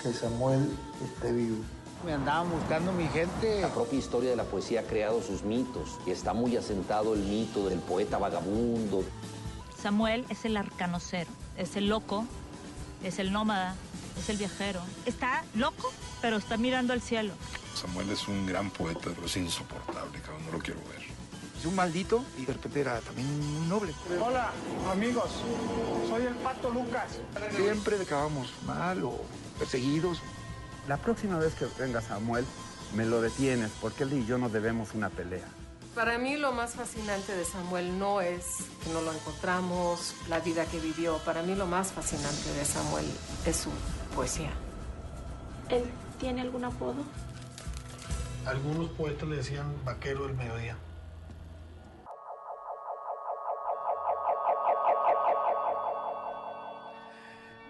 que 0.00 0.12
Samuel 0.12 0.70
esté 1.04 1.32
vivo. 1.32 1.64
Me 2.06 2.12
andaban 2.12 2.48
buscando 2.50 2.92
mi 2.92 3.08
gente. 3.08 3.60
La 3.60 3.68
propia 3.68 3.98
historia 3.98 4.30
de 4.30 4.36
la 4.36 4.44
poesía 4.44 4.80
ha 4.80 4.82
creado 4.84 5.20
sus 5.20 5.42
mitos 5.42 5.98
y 6.06 6.12
está 6.12 6.32
muy 6.32 6.56
asentado 6.56 7.14
el 7.14 7.20
mito 7.20 7.68
del 7.68 7.80
poeta 7.80 8.18
vagabundo. 8.18 9.02
Samuel 9.76 10.24
es 10.28 10.44
el 10.44 10.56
arcanocero, 10.56 11.30
es 11.56 11.74
el 11.74 11.88
loco, 11.88 12.24
es 13.02 13.18
el 13.18 13.32
nómada, 13.32 13.74
es 14.16 14.28
el 14.28 14.36
viajero. 14.36 14.80
Está 15.06 15.42
loco, 15.54 15.92
pero 16.22 16.36
está 16.36 16.56
mirando 16.56 16.92
al 16.92 17.00
cielo. 17.00 17.34
Samuel 17.74 18.10
es 18.10 18.28
un 18.28 18.46
gran 18.46 18.70
poeta, 18.70 19.00
pero 19.14 19.26
es 19.26 19.36
insoportable, 19.36 20.20
cabrón, 20.20 20.46
no 20.46 20.52
lo 20.52 20.58
quiero 20.58 20.80
ver. 20.88 20.99
Pues, 21.60 21.66
un 21.66 21.76
maldito 21.76 22.24
y 22.38 22.46
de 22.46 22.54
repente 22.54 22.80
era 22.80 23.00
también 23.00 23.58
muy 23.58 23.68
noble. 23.68 23.94
Hola, 24.20 24.50
amigos. 24.90 25.30
Soy 26.08 26.22
el 26.22 26.34
Pato 26.36 26.70
Lucas. 26.70 27.18
Siempre 27.54 28.00
acabamos 28.00 28.50
mal 28.66 29.04
o 29.04 29.20
perseguidos. 29.58 30.22
La 30.88 30.96
próxima 30.96 31.38
vez 31.38 31.54
que 31.54 31.66
venga 31.78 32.00
Samuel, 32.00 32.46
me 32.94 33.04
lo 33.04 33.20
detienes, 33.20 33.70
porque 33.80 34.04
él 34.04 34.12
y 34.14 34.26
yo 34.26 34.38
nos 34.38 34.52
debemos 34.52 34.94
una 34.94 35.10
pelea. 35.10 35.46
Para 35.94 36.18
mí 36.18 36.36
lo 36.36 36.52
más 36.52 36.74
fascinante 36.74 37.36
de 37.36 37.44
Samuel 37.44 37.98
no 37.98 38.20
es 38.20 38.44
que 38.82 38.90
no 38.90 39.02
lo 39.02 39.12
encontramos, 39.12 40.14
la 40.28 40.40
vida 40.40 40.64
que 40.64 40.78
vivió. 40.80 41.18
Para 41.18 41.42
mí 41.42 41.54
lo 41.54 41.66
más 41.66 41.92
fascinante 41.92 42.52
de 42.54 42.64
Samuel 42.64 43.04
es 43.44 43.56
su 43.56 43.70
poesía. 44.14 44.50
¿Él 45.68 45.84
tiene 46.18 46.40
algún 46.40 46.64
apodo? 46.64 47.04
Algunos 48.46 48.90
poetas 48.92 49.28
le 49.28 49.36
decían 49.36 49.66
vaquero 49.84 50.26
del 50.26 50.36
mediodía. 50.36 50.76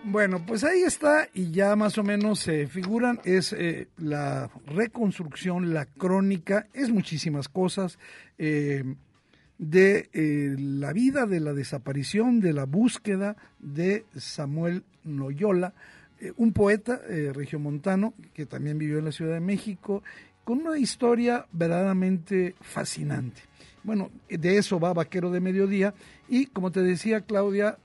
Bueno, 0.04 0.44
pues 0.46 0.64
ahí 0.64 0.80
está 0.82 1.28
y 1.34 1.50
ya 1.50 1.76
más 1.76 1.98
o 1.98 2.02
menos 2.02 2.40
se 2.40 2.66
figuran, 2.66 3.20
es 3.24 3.52
eh, 3.52 3.88
la 3.98 4.50
reconstrucción, 4.66 5.74
la 5.74 5.84
crónica, 5.84 6.66
es 6.72 6.90
muchísimas 6.90 7.48
cosas 7.48 7.98
eh, 8.38 8.82
de 9.58 10.08
eh, 10.14 10.56
la 10.58 10.94
vida, 10.94 11.26
de 11.26 11.40
la 11.40 11.52
desaparición, 11.52 12.40
de 12.40 12.54
la 12.54 12.64
búsqueda 12.64 13.36
de 13.58 14.06
Samuel 14.16 14.84
Noyola, 15.04 15.74
un 16.36 16.52
poeta 16.52 17.00
regiomontano 17.32 18.12
que 18.34 18.44
también 18.44 18.76
vivió 18.76 18.98
en 18.98 19.06
la 19.06 19.12
Ciudad 19.12 19.32
de 19.32 19.40
México, 19.40 20.02
con 20.44 20.66
una 20.66 20.78
historia 20.78 21.46
verdaderamente 21.50 22.54
fascinante. 22.60 23.40
Bueno, 23.84 24.10
de 24.28 24.58
eso 24.58 24.78
va 24.78 24.92
Vaquero 24.92 25.30
de 25.30 25.40
Mediodía 25.40 25.94
y 26.28 26.46
como 26.46 26.70
te 26.70 26.82
decía 26.82 27.22
Claudia, 27.22 27.78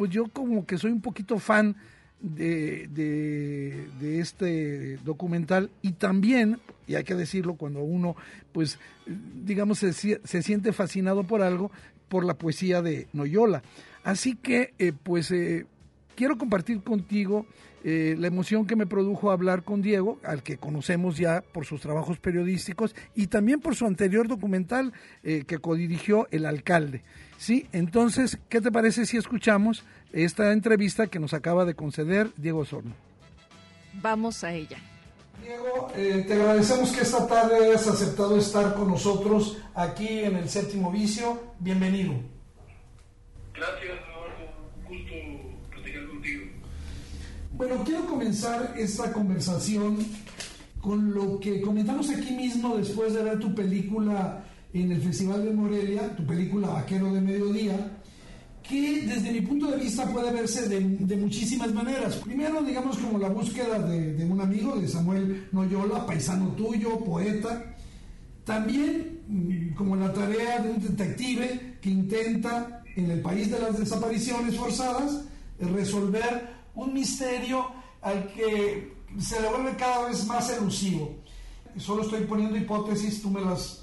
pues 0.00 0.10
yo 0.10 0.28
como 0.28 0.64
que 0.64 0.78
soy 0.78 0.92
un 0.92 1.02
poquito 1.02 1.38
fan 1.38 1.76
de, 2.22 2.88
este 4.00 4.96
documental 5.04 5.68
y 5.82 5.92
también, 5.92 6.58
y 6.86 6.94
hay 6.94 7.04
que 7.04 7.14
decirlo, 7.14 7.56
cuando 7.56 7.80
uno, 7.80 8.16
pues, 8.50 8.78
digamos, 9.44 9.80
se, 9.80 9.92
se 9.92 10.42
siente 10.42 10.72
fascinado 10.72 11.24
por 11.24 11.42
algo, 11.42 11.70
por 12.08 12.24
la 12.24 12.32
poesía 12.32 12.80
de 12.80 13.08
Noyola. 13.12 13.62
Así 14.02 14.36
que, 14.36 14.72
eh, 14.78 14.94
pues, 15.02 15.30
eh, 15.32 15.66
quiero 16.16 16.38
compartir 16.38 16.82
contigo 16.82 17.44
eh, 17.84 18.16
la 18.18 18.28
emoción 18.28 18.66
que 18.66 18.76
me 18.76 18.86
produjo 18.86 19.30
hablar 19.30 19.64
con 19.64 19.82
Diego, 19.82 20.18
al 20.24 20.42
que 20.42 20.56
conocemos 20.56 21.18
ya 21.18 21.42
por 21.42 21.66
sus 21.66 21.82
trabajos 21.82 22.18
periodísticos 22.18 22.96
y 23.14 23.26
también 23.26 23.60
por 23.60 23.74
su 23.76 23.84
anterior 23.84 24.28
documental 24.28 24.94
que 25.22 25.58
codirigió 25.58 26.26
El 26.30 26.46
Alcalde. 26.46 27.02
Sí, 27.40 27.66
entonces, 27.72 28.38
¿qué 28.50 28.60
te 28.60 28.70
parece 28.70 29.06
si 29.06 29.16
escuchamos 29.16 29.82
esta 30.12 30.52
entrevista 30.52 31.06
que 31.06 31.18
nos 31.18 31.32
acaba 31.32 31.64
de 31.64 31.72
conceder 31.72 32.30
Diego 32.36 32.66
Sorno? 32.66 32.92
Vamos 33.94 34.44
a 34.44 34.52
ella. 34.52 34.76
Diego, 35.42 35.90
eh, 35.96 36.22
te 36.28 36.34
agradecemos 36.34 36.92
que 36.92 37.00
esta 37.00 37.26
tarde 37.26 37.64
hayas 37.64 37.88
aceptado 37.88 38.36
estar 38.36 38.74
con 38.74 38.88
nosotros 38.88 39.56
aquí 39.74 40.06
en 40.06 40.36
el 40.36 40.50
séptimo 40.50 40.92
vicio. 40.92 41.54
Bienvenido. 41.58 42.12
Gracias, 43.54 43.84
Eduardo. 43.90 44.90
Un 44.90 44.98
gusto 44.98 45.70
platicar 45.70 46.08
contigo. 46.08 46.44
Bueno, 47.52 47.84
quiero 47.86 48.04
comenzar 48.04 48.74
esta 48.76 49.14
conversación 49.14 49.96
con 50.82 51.14
lo 51.14 51.40
que 51.40 51.62
comentamos 51.62 52.10
aquí 52.10 52.32
mismo 52.32 52.76
después 52.76 53.14
de 53.14 53.22
ver 53.22 53.38
tu 53.38 53.54
película 53.54 54.44
en 54.72 54.92
el 54.92 55.00
Festival 55.00 55.44
de 55.44 55.52
Morelia, 55.52 56.14
tu 56.16 56.24
película 56.24 56.68
Vaquero 56.68 57.12
de 57.12 57.20
Mediodía, 57.20 57.98
que 58.62 59.02
desde 59.02 59.32
mi 59.32 59.40
punto 59.40 59.68
de 59.68 59.78
vista 59.78 60.06
puede 60.06 60.30
verse 60.32 60.68
de, 60.68 61.16
muchísimas 61.16 61.72
maneras. 61.72 62.16
Primero, 62.16 62.62
digamos, 62.62 62.98
como 62.98 63.18
la 63.18 63.28
búsqueda 63.28 63.78
de, 63.80 64.24
un 64.24 64.40
amigo, 64.40 64.76
de 64.76 64.86
Samuel 64.86 65.48
Noyola, 65.50 66.06
paisano 66.06 66.48
tuyo, 66.50 66.98
poeta. 67.00 67.74
También 68.44 69.20
mm, 69.26 69.74
como 69.74 69.96
la 69.96 70.12
tarea 70.12 70.60
de 70.60 70.70
un 70.70 70.80
detective 70.80 71.78
que 71.80 71.90
intenta, 71.90 72.82
en 72.96 73.10
el 73.10 73.20
país 73.20 73.50
de 73.50 73.58
las 73.58 73.78
desapariciones 73.78 74.56
forzadas, 74.56 75.24
resolver 75.58 76.48
un 76.74 76.94
misterio 76.94 77.66
al 78.02 78.32
que 78.32 78.94
se 79.18 79.40
le 79.40 79.48
vuelve 79.48 79.76
cada 79.76 80.08
vez 80.08 80.26
más 80.26 80.50
elusivo. 80.50 81.16
Solo 81.76 82.02
estoy 82.02 82.24
poniendo 82.24 82.56
hipótesis, 82.56 83.22
tú 83.22 83.30
me 83.30 83.40
las 83.40 83.79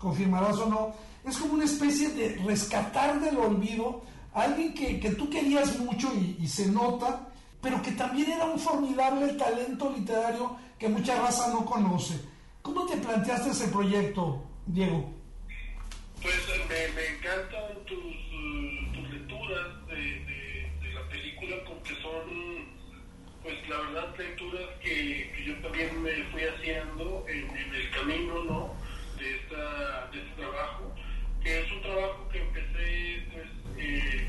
confirmarás 0.00 0.56
o 0.56 0.66
no, 0.66 0.96
es 1.28 1.36
como 1.36 1.54
una 1.54 1.66
especie 1.66 2.08
de 2.08 2.36
rescatar 2.46 3.20
del 3.20 3.36
olvido 3.36 4.02
a 4.32 4.42
alguien 4.42 4.72
que, 4.74 5.10
tú 5.10 5.28
querías 5.28 5.78
mucho 5.78 6.10
y, 6.14 6.46
se 6.48 6.66
nota, 6.70 7.28
pero 7.60 7.82
que 7.82 7.92
también 7.92 8.32
era 8.32 8.46
un 8.46 8.58
formidable 8.58 9.34
talento 9.34 9.92
literario 9.94 10.56
que 10.78 10.88
mucha 10.88 11.20
raza 11.20 11.52
no 11.52 11.66
conoce. 11.66 12.18
¿Cómo 12.62 12.86
te 12.86 12.96
planteaste 12.96 13.50
ese 13.50 13.68
proyecto, 13.68 14.42
Diego? 14.66 15.12
Pues 16.22 16.34
me, 16.68 16.94
me 16.94 17.06
encantan 17.16 17.84
tus, 17.84 17.98
tus 18.94 19.10
lecturas 19.10 19.86
de, 19.88 19.96
de, 19.96 20.94
la 20.94 21.06
película 21.08 21.56
porque 21.66 21.94
son, 22.00 22.66
pues 23.42 23.68
la 23.68 23.76
verdad, 23.76 24.14
lecturas 24.16 24.68
que, 24.82 25.30
que 25.36 25.44
yo 25.46 25.54
también 25.60 26.02
me 26.02 26.12
fui 26.30 26.42
haciendo 26.42 27.24
en, 27.28 27.50
en 27.56 27.74
el 27.74 27.90
camino, 27.90 28.44
¿no? 28.44 28.80
de, 29.20 29.36
esta, 29.36 30.10
de 30.12 30.18
este 30.18 30.42
trabajo, 30.42 30.94
que 31.42 31.60
es 31.60 31.72
un 31.72 31.82
trabajo 31.82 32.28
que 32.30 32.38
empecé 32.38 33.26
pues, 33.32 33.48
eh, 33.76 34.26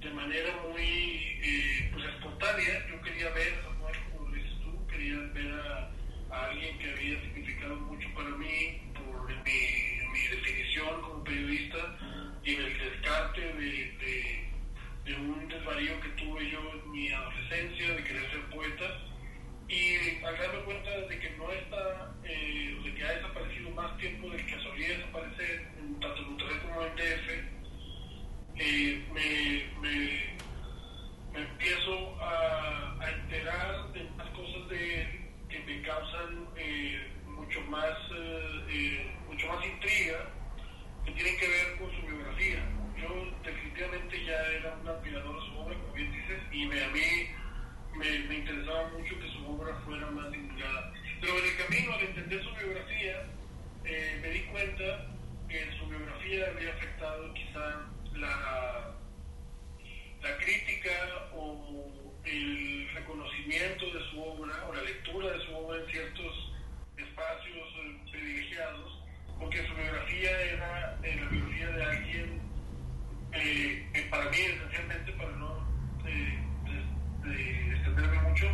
de 0.00 0.10
manera 0.10 0.56
muy 0.68 1.38
eh, 1.42 1.90
pues, 1.92 2.04
espontánea. 2.06 2.86
Yo 2.88 3.02
quería 3.02 3.30
ver, 3.30 3.60
como 4.12 4.30
dices 4.30 4.52
tú, 4.62 4.86
quería 4.86 5.16
ver 5.34 5.52
a, 5.52 5.90
alguien 6.30 6.78
que 6.78 6.90
había 6.90 7.20
significado 7.22 7.76
mucho 7.76 8.08
para 8.14 8.30
mí 8.30 8.80
por 8.94 9.28
mi, 9.28 10.12
mi 10.12 10.28
definición 10.28 11.02
como 11.02 11.24
periodista 11.24 11.98
y 12.44 12.54
en 12.54 12.62
el 12.62 12.78
descarte 12.78 13.40
de, 13.40 13.90
de, 13.98 14.48
de 15.04 15.14
un 15.16 15.48
desvarío 15.48 16.00
que 16.00 16.08
tuve 16.10 16.48
yo 16.50 16.60
en 16.72 16.90
mi 16.92 17.08
adolescencia 17.12 17.94
de 17.94 18.04
querer 18.04 18.30
ser 18.30 18.44
poeta 18.50 19.10
y 19.70 20.24
al 20.24 20.36
darme 20.36 20.60
cuenta 20.64 20.90
de 20.90 21.18
que 21.20 21.30
no 21.38 21.50
está, 21.52 22.12
eh, 22.24 22.76
de 22.82 22.94
que 22.94 23.04
ha 23.04 23.12
desaparecido 23.12 23.70
más 23.70 23.96
tiempo 23.98 24.28
del 24.30 24.44
que 24.44 24.60
solía 24.62 24.98
desaparecer, 24.98 25.68
tanto 26.00 26.16
en 26.16 26.28
Monterrey 26.28 26.58
como 26.66 26.82
en 26.86 26.96
DF, 26.96 27.28
eh, 28.56 29.04
me, 29.12 29.80
me, 29.80 30.36
me, 31.32 31.40
empiezo 31.40 32.20
a, 32.20 32.96
a, 33.00 33.10
enterar 33.10 33.92
de 33.92 34.02
más 34.16 34.28
cosas 34.30 34.68
de 34.70 35.30
que 35.48 35.58
me 35.60 35.82
causan 35.82 36.48
eh, 36.56 37.08
mucho 37.26 37.60
más 37.62 37.96
eh, 38.68 39.08
mucho 39.28 39.46
más 39.46 39.64
intriga, 39.64 40.30
que 41.04 41.12
tienen 41.12 41.38
que 41.38 41.48
ver 41.48 41.78
con 41.78 41.90
su 41.92 42.06
biografía. 42.06 42.58
Yo 43.00 43.08
definitivamente 43.44 44.24
ya 44.24 44.46
era 44.48 44.76
un 44.82 44.88
admirador 44.88 45.40
de 45.40 45.46
su 45.46 45.58
obra, 45.58 45.78
como 45.78 45.92
bien 45.94 46.12
dices, 46.12 46.42
y 46.50 46.66
me, 46.66 46.84
a 46.84 46.88
mí 46.88 47.30
me, 47.96 48.18
me, 48.20 48.34
interesaba 48.36 48.88
mucho 48.90 49.18
que 49.18 49.28
su 49.32 49.46
obra 49.46 49.74
fuera 49.84 50.10
más 50.10 50.30
divulgada. 50.30 50.92
Pero 51.20 51.38
en 51.38 51.44
el 51.44 51.56
camino, 51.56 51.92
al 51.92 52.00
entender 52.00 52.42
su 52.42 52.54
biografía, 52.54 53.26
eh, 53.84 54.18
me 54.22 54.30
di 54.30 54.40
cuenta 54.44 55.06
que 55.48 55.62
en 55.62 55.78
su 55.78 55.86
biografía 55.86 56.46
había 56.48 56.70
afectado 56.70 57.34
quizá 57.34 57.86
la, 58.14 58.94
la 60.22 60.36
crítica 60.38 60.90
o 61.34 61.90
el 62.24 62.88
reconocimiento 62.94 63.86
de 63.86 64.10
su 64.10 64.22
obra 64.22 64.66
o 64.68 64.74
la 64.74 64.82
lectura 64.82 65.32
de 65.32 65.46
su 65.46 65.56
obra 65.56 65.80
en 65.80 65.90
ciertos 65.90 66.52
espacios 66.96 67.68
eh, 67.76 68.00
privilegiados, 68.10 69.02
porque 69.38 69.66
su 69.66 69.74
biografía 69.74 70.40
era 70.42 70.98
eh, 71.02 71.16
la 71.20 71.28
biografía 71.28 71.68
de 71.68 71.84
alguien 71.84 72.50
que 73.32 74.08
para 74.10 74.28
mí 74.28 74.38
esencialmente 74.38 75.12
para 75.12 75.30
no 75.36 75.60
de 77.24 77.72
extenderme 77.72 78.20
mucho, 78.22 78.46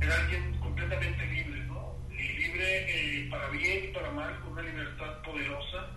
era 0.00 0.14
alguien 0.20 0.54
completamente 0.58 1.26
libre, 1.26 1.60
¿no? 1.66 1.96
Y 2.10 2.22
libre 2.22 3.24
eh, 3.24 3.28
para 3.30 3.48
una 4.10 4.62
libertad 4.62 5.22
poderosa, 5.22 5.90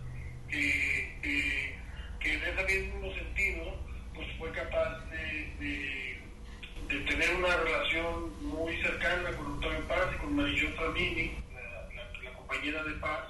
que, 0.50 1.74
que 2.20 2.34
en 2.34 2.42
ese 2.42 2.80
mismo 2.80 3.14
sentido, 3.14 3.78
pues 4.16 4.28
fue 4.38 4.52
capaz 4.52 5.00
de, 5.10 5.54
de, 5.60 7.00
tener 7.08 7.36
una 7.36 7.56
relación 7.58 8.32
muy 8.44 8.82
cercana 8.82 9.32
con 9.32 9.54
Octavio 9.54 9.88
Paz 9.88 10.08
y 10.16 10.18
con 10.20 10.36
Marillo 10.36 10.74
Tramini, 10.76 11.32
la, 11.54 12.24
la, 12.24 12.38
compañera 12.38 12.84
de 12.84 12.94
Paz, 12.94 13.26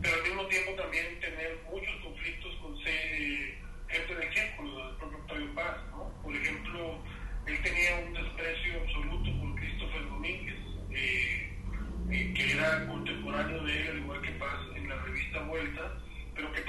pero 0.00 0.14
al 0.16 0.22
mismo 0.22 0.46
tiempo 0.46 0.72
también 0.74 1.20
tener 1.20 1.58
muchos 1.70 1.94
conflictos 2.02 2.54
con 2.60 2.76
gente 2.76 4.14
del 4.14 4.34
círculo 4.34 4.86
del 4.86 4.96
propio 4.96 5.18
Octavio 5.18 5.54
Paz, 5.54 5.76
¿no? 5.90 6.22
Por 6.22 6.36
ejemplo, 6.36 6.98
él 7.46 7.62
tenía 7.62 7.96
un 8.06 8.12
desprecio 8.12 8.80
absoluto 8.80 9.40
por 9.40 9.54
Christopher 9.56 10.04
Domínguez, 10.08 10.56
eh, 10.90 11.52
eh, 12.10 12.34
que 12.34 12.52
era 12.52 12.86
contemporáneo 12.86 13.62
de 13.64 13.80
él, 13.80 13.88
al 13.88 13.98
igual 13.98 14.20
que 14.22 14.30
Paz 14.32 14.60
en 14.74 14.88
la 14.88 14.96
revista 14.96 15.40
Vuelta, 15.40 15.92
pero 16.34 16.52
que 16.52 16.60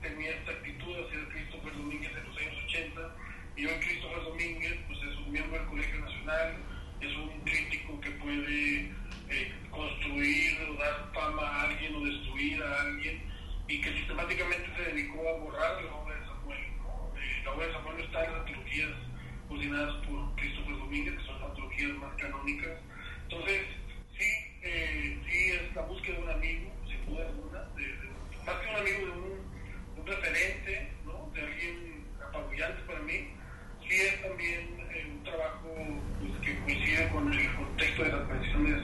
tenía 0.00 0.30
esta 0.30 0.52
actitud 0.52 0.96
de 0.96 1.10
ser 1.10 1.28
Christopher 1.28 1.72
Domínguez 1.76 2.10
en 2.10 2.24
los 2.24 2.36
años 2.38 2.64
80 2.64 3.16
y 3.56 3.66
hoy 3.66 3.74
Christopher 3.80 4.24
Domínguez 4.24 4.78
pues 4.86 4.98
es 4.98 5.16
un 5.16 5.32
miembro 5.32 5.58
del 5.58 5.68
Colegio 5.68 6.00
Nacional, 6.00 6.56
es 7.00 7.16
un 7.16 7.40
crítico 7.44 8.00
que 8.00 8.10
puede 8.12 8.90
eh, 9.30 9.52
construir 9.70 10.58
o 10.68 10.74
dar 10.74 11.10
fama 11.14 11.42
a 11.42 11.62
alguien 11.62 11.94
o 11.94 12.04
destruir 12.04 12.62
a 12.62 12.82
alguien 12.82 13.22
y 13.68 13.80
que 13.80 13.92
sistemáticamente 13.92 14.66
se 14.76 14.92
dedicó 14.92 15.28
a 15.28 15.38
borrar 15.38 15.82
la 15.82 15.94
obra 15.94 16.14
de 16.14 16.26
Samuel. 16.26 16.58
Eh, 16.58 17.42
la 17.44 17.52
obra 17.52 17.66
de 17.66 17.72
Samuel 17.72 17.96
no 17.98 18.04
está 18.04 18.24
en 18.24 18.32
las 18.32 18.40
antologías 18.40 18.90
coordinadas 19.48 20.06
por 20.06 20.34
Christopher 20.36 20.78
Domínguez, 20.78 21.14
que 21.16 21.24
son 21.26 21.40
las 21.40 21.50
antologías 21.50 21.92
más 21.98 22.14
canónicas. 22.16 22.78
Entonces, 23.24 23.62
sí, 24.18 24.30
eh, 24.62 25.18
sí 25.28 25.50
es 25.50 25.74
la 25.74 25.82
búsqueda 25.82 26.16
de 26.16 26.22
un 26.22 26.30
amigo, 26.30 26.72
sin 26.86 27.06
duda 27.06 27.26
alguna, 27.26 27.60
de, 27.76 27.84
de, 27.84 28.08
más 28.48 28.56
que 28.56 28.70
un 28.70 28.76
amigo 28.76 28.98
de 28.98 29.12
un, 29.12 30.00
un 30.00 30.06
referente, 30.06 30.92
¿no? 31.04 31.30
de 31.34 31.42
alguien 31.42 32.06
apabullante 32.26 32.82
para 32.86 33.00
mí, 33.00 33.28
sí 33.86 33.94
es 33.94 34.22
también 34.22 34.60
eh, 34.90 35.06
un 35.12 35.22
trabajo 35.24 35.68
pues, 36.20 36.32
que 36.40 36.58
coincide 36.60 37.08
con 37.08 37.32
el 37.32 37.54
contexto 37.54 38.04
de 38.04 38.12
las 38.12 38.28
pensiones 38.28 38.82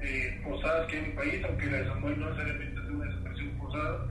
eh, 0.00 0.40
forzadas 0.44 0.86
que 0.88 0.96
hay 0.96 1.02
en 1.02 1.08
mi 1.08 1.16
país, 1.16 1.44
aunque 1.44 1.66
la 1.66 1.78
de 1.78 1.86
Samuel 1.86 2.20
no 2.20 2.30
necesariamente 2.30 2.80
es 2.80 2.88
una 2.90 3.04
desaparición 3.06 3.58
forzada, 3.58 4.06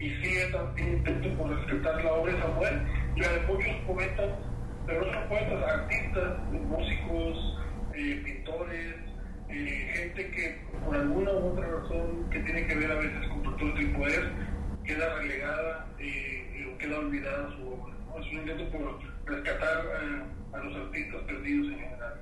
y 0.00 0.08
sí 0.08 0.36
es 0.36 0.52
también 0.52 0.92
intento 0.94 1.28
por 1.36 1.50
respetar 1.50 2.04
la 2.04 2.12
obra 2.12 2.32
de 2.32 2.40
Samuel 2.40 2.82
y 3.16 3.20
la 3.20 3.28
de 3.28 3.40
muchos 3.40 3.76
poetas, 3.86 4.30
pero 4.86 5.04
no 5.04 5.12
solo 5.12 5.28
poetas, 5.28 5.62
artistas, 5.62 6.38
músicos, 6.52 7.58
eh, 7.94 8.22
pintores, 8.24 8.94
eh, 9.50 9.92
gente 9.94 10.30
que 10.30 10.60
por 10.84 10.94
alguna 10.94 11.32
u 11.32 11.52
otra 11.52 11.66
razón 11.66 12.07
que 12.30 12.40
tiene 12.40 12.66
que 12.66 12.74
ver 12.74 12.92
a 12.92 12.94
veces 12.96 13.28
con 13.28 13.44
factores 13.44 13.74
del 13.74 13.92
poder, 13.92 14.32
queda 14.84 15.14
relegada 15.16 15.86
eh, 15.98 16.72
o 16.72 16.78
queda 16.78 16.98
olvidada 16.98 17.50
su 17.56 17.68
obra. 17.68 17.94
¿no? 18.06 18.20
Es 18.20 18.32
un 18.32 18.38
intento 18.38 18.70
por 18.70 18.98
rescatar 19.26 19.84
a 20.52 20.58
los 20.58 20.76
artistas 20.76 21.22
perdidos 21.22 21.72
en 21.72 21.78
general. 21.78 22.14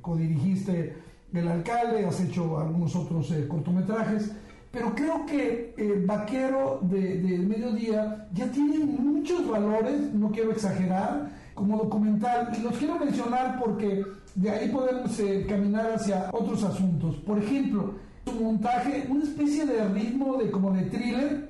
Codirigiste 0.00 0.96
El 1.32 1.48
Alcalde, 1.48 2.06
has 2.06 2.20
hecho 2.20 2.58
algunos 2.60 2.94
otros 2.94 3.30
eh, 3.32 3.46
cortometrajes, 3.48 4.32
pero 4.70 4.94
creo 4.94 5.24
que 5.26 5.74
eh, 5.76 6.02
Vaquero 6.04 6.80
del 6.82 7.26
de 7.26 7.38
Mediodía 7.38 8.28
ya 8.32 8.50
tiene 8.50 8.84
muchos 8.84 9.48
valores, 9.48 10.12
no 10.12 10.30
quiero 10.30 10.52
exagerar, 10.52 11.30
como 11.54 11.78
documental, 11.78 12.52
y 12.58 12.62
los 12.62 12.76
quiero 12.76 12.98
mencionar 12.98 13.58
porque 13.58 14.04
de 14.34 14.50
ahí 14.50 14.68
podemos 14.68 15.18
eh, 15.18 15.46
caminar 15.48 15.92
hacia 15.92 16.28
otros 16.30 16.62
asuntos. 16.62 17.16
Por 17.16 17.38
ejemplo, 17.38 17.94
su 18.26 18.32
montaje, 18.42 19.06
una 19.08 19.22
especie 19.22 19.64
de 19.64 19.88
ritmo 19.88 20.36
de 20.36 20.50
como 20.50 20.72
de 20.72 20.82
thriller, 20.82 21.48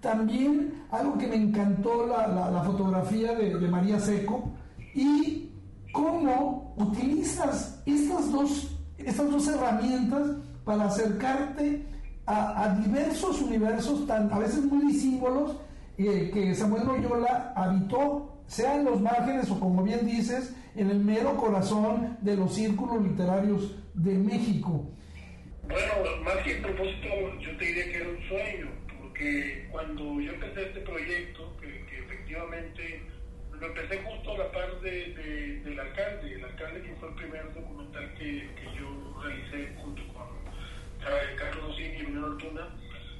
también 0.00 0.84
algo 0.90 1.16
que 1.16 1.26
me 1.26 1.36
encantó 1.36 2.06
la, 2.06 2.28
la, 2.28 2.62
fotografía 2.62 3.34
de, 3.34 3.58
de 3.58 3.68
María 3.68 3.98
Seco, 3.98 4.50
y 4.94 5.50
cómo 5.90 6.74
utilizas 6.76 7.80
estas 7.86 8.30
dos, 8.30 8.76
estas 8.98 9.30
dos 9.30 9.48
herramientas 9.48 10.28
para 10.64 10.84
acercarte 10.84 11.86
a, 12.26 12.64
a 12.64 12.74
diversos 12.74 13.40
universos, 13.40 14.06
tan, 14.06 14.30
a 14.30 14.38
veces 14.38 14.64
muy 14.64 14.92
disímbolos, 14.92 15.56
eh, 15.96 16.30
que 16.32 16.54
Samuel 16.54 16.86
Loyola 16.86 17.54
habitó, 17.56 18.34
sea 18.46 18.76
en 18.76 18.84
los 18.84 19.00
márgenes 19.00 19.50
o 19.50 19.58
como 19.58 19.82
bien 19.82 20.06
dices, 20.06 20.54
en 20.76 20.90
el 20.90 21.00
mero 21.00 21.36
corazón 21.38 22.18
de 22.20 22.36
los 22.36 22.54
círculos 22.54 23.02
literarios 23.02 23.74
de 23.94 24.16
México. 24.18 24.84
Bueno, 25.68 26.16
más 26.24 26.36
que 26.38 26.56
el 26.56 26.62
propósito, 26.62 27.08
yo 27.40 27.56
te 27.58 27.64
diría 27.64 27.84
que 27.84 27.96
era 27.96 28.08
un 28.08 28.28
sueño, 28.28 28.68
porque 29.02 29.68
cuando 29.70 30.18
yo 30.18 30.32
empecé 30.32 30.62
este 30.62 30.80
proyecto, 30.80 31.56
que, 31.60 31.84
que 31.84 31.98
efectivamente 31.98 33.02
lo 33.52 33.66
empecé 33.66 34.02
justo 34.02 34.32
a 34.32 34.38
la 34.38 34.52
par 34.52 34.80
de, 34.80 34.90
de, 34.90 35.60
del 35.60 35.78
alcalde, 35.78 36.32
el 36.32 36.44
alcalde 36.44 36.82
que 36.82 36.94
fue 36.94 37.08
el 37.10 37.14
primer 37.16 37.52
documental 37.52 38.14
que, 38.14 38.48
que 38.54 38.64
yo 38.78 39.20
realicé 39.22 39.74
junto 39.76 40.02
con 40.14 40.26
Carlos 41.36 41.68
Dosini 41.68 41.88
y 41.88 42.00
Emiliano 42.00 42.26
Ortuna. 42.28 42.68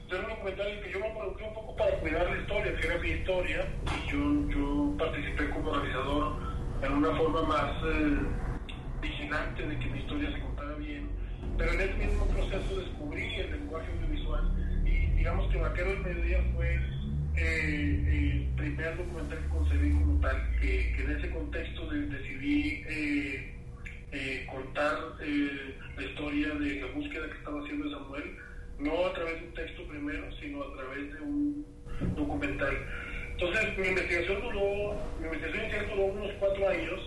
Era 0.09 0.21
un 0.21 0.29
documental 0.31 0.81
que 0.81 0.91
yo 0.91 1.01
me 1.01 1.09
involucré 1.09 1.49
un 1.49 1.55
poco 1.55 1.77
para 1.77 1.91
cuidar 1.99 2.31
la 2.31 2.41
historia, 2.41 2.77
que 2.77 2.87
era 2.87 2.99
mi 2.99 3.11
historia, 3.11 3.69
y 3.95 4.11
yo, 4.11 4.49
yo 4.49 4.97
participé 4.99 5.51
como 5.51 5.75
realizador 5.75 6.37
en 6.83 6.93
una 6.93 7.15
forma 7.15 7.43
más 7.43 7.73
eh, 7.85 8.19
vigilante 9.03 9.67
de 9.67 9.79
que 9.79 9.87
mi 9.87 9.99
historia 9.99 10.33
se 10.33 10.41
contara 10.41 10.75
bien. 10.77 11.18
Pero 11.59 11.73
en 11.73 11.81
ese 11.81 11.95
mismo 11.95 12.25
proceso 12.29 12.81
descubrí 12.81 13.35
el 13.35 13.51
lenguaje 13.51 13.91
audiovisual 13.91 14.83
y 14.87 15.17
digamos 15.17 15.53
que 15.53 15.59
Vaquero 15.59 15.91
del 15.91 16.01
Mediodía 16.01 16.41
fue 16.55 16.79
eh, 17.37 18.05
el 18.07 18.55
primer 18.57 18.97
documental 18.97 19.39
que 19.43 19.49
concebí 19.49 19.91
como 19.91 20.21
tal, 20.21 20.51
que, 20.61 20.93
que 20.95 21.03
en 21.03 21.11
ese 21.19 21.31
contexto 21.31 21.91
de, 21.91 22.07
decidí 22.07 22.85
eh, 22.89 23.55
eh, 24.13 24.47
contar 24.49 24.97
la 25.19 26.03
historia 26.03 26.55
de 26.55 26.81
la 26.81 26.87
búsqueda 26.93 27.29
que 27.29 27.39
estaba 27.39 27.61
haciendo 27.61 27.91
Samuel, 27.91 28.37
no 28.79 29.07
a 29.07 29.13
través 29.15 29.41
de 29.41 29.49
un 29.49 29.55
texto 29.55 29.83
primero, 29.89 30.33
sino 30.41 30.63
a 30.63 30.77
través 30.77 31.13
de 31.13 31.21
un 31.21 31.67
documental. 32.15 32.77
Entonces 33.33 33.79
mi 33.79 33.89
investigación 33.89 34.43
duró, 34.43 34.95
mi 35.21 35.27
investigación 35.27 35.91
duró 35.91 36.05
unos 36.07 36.33
cuatro 36.39 36.69
años, 36.69 37.01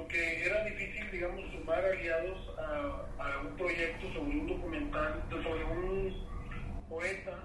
porque 0.00 0.46
era 0.46 0.64
difícil, 0.64 1.10
digamos, 1.10 1.42
sumar 1.52 1.84
aliados 1.84 2.38
a, 2.58 3.22
a 3.22 3.40
un 3.40 3.54
proyecto 3.56 4.06
sobre 4.14 4.38
un 4.38 4.46
documental, 4.46 5.22
sobre 5.30 5.64
un 5.64 6.14
poeta, 6.88 7.36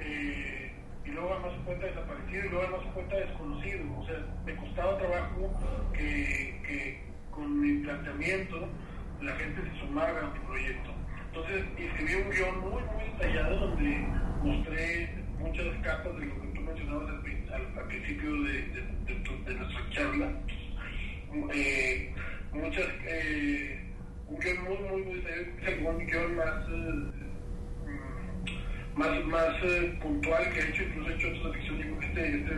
eh, 0.00 0.70
y 1.04 1.08
luego 1.08 1.32
además 1.32 1.52
un 1.58 1.64
poeta 1.64 1.86
desaparecido, 1.86 2.44
y 2.44 2.48
luego 2.50 2.64
además 2.64 2.86
un 2.86 2.92
poeta 2.92 3.16
desconocido. 3.16 3.98
O 3.98 4.06
sea, 4.06 4.16
me 4.44 4.56
costaba 4.56 4.98
trabajo 4.98 5.50
que, 5.94 7.00
con 7.30 7.60
mi 7.60 7.82
planteamiento 7.82 8.68
la 9.22 9.32
gente 9.36 9.62
se 9.62 9.80
sumara 9.80 10.20
a 10.20 10.30
mi 10.30 10.38
proyecto. 10.40 10.90
Entonces 11.28 11.64
escribí 11.78 12.14
un 12.16 12.30
guion 12.30 12.60
muy, 12.60 12.82
muy 12.82 13.04
detallado 13.12 13.56
donde 13.56 14.06
mostré 14.42 15.08
muchas 15.38 15.66
capas 15.82 16.14
de 16.18 16.26
lo 16.26 16.42
que 16.42 16.48
tú 16.48 16.60
mencionabas 16.60 17.08
al, 17.08 17.86
principio 17.88 18.42
de, 18.42 18.52
de, 18.52 18.82
de, 19.46 19.54
nuestra 19.54 19.90
charla. 19.90 20.32
Eh, 21.54 22.14
muchas, 22.52 22.86
eh, 23.06 23.80
un 24.28 24.38
guion 24.38 24.64
muy, 24.64 24.76
muy, 24.76 25.02
muy 25.02 25.18
es 25.18 25.68
el 25.68 26.06
guion 26.06 26.36
más... 26.36 26.68
Eh, 26.68 27.22
más, 28.96 29.24
más 29.24 29.54
eh, 29.62 29.98
puntual 30.02 30.52
que 30.52 30.60
he 30.60 30.68
hecho, 30.68 30.82
incluso 30.82 31.10
he 31.10 31.14
hecho 31.14 31.48
de 31.48 31.54
ficción, 31.54 31.78
digo 31.78 31.98
que 31.98 32.06
este, 32.06 32.36
este 32.36 32.54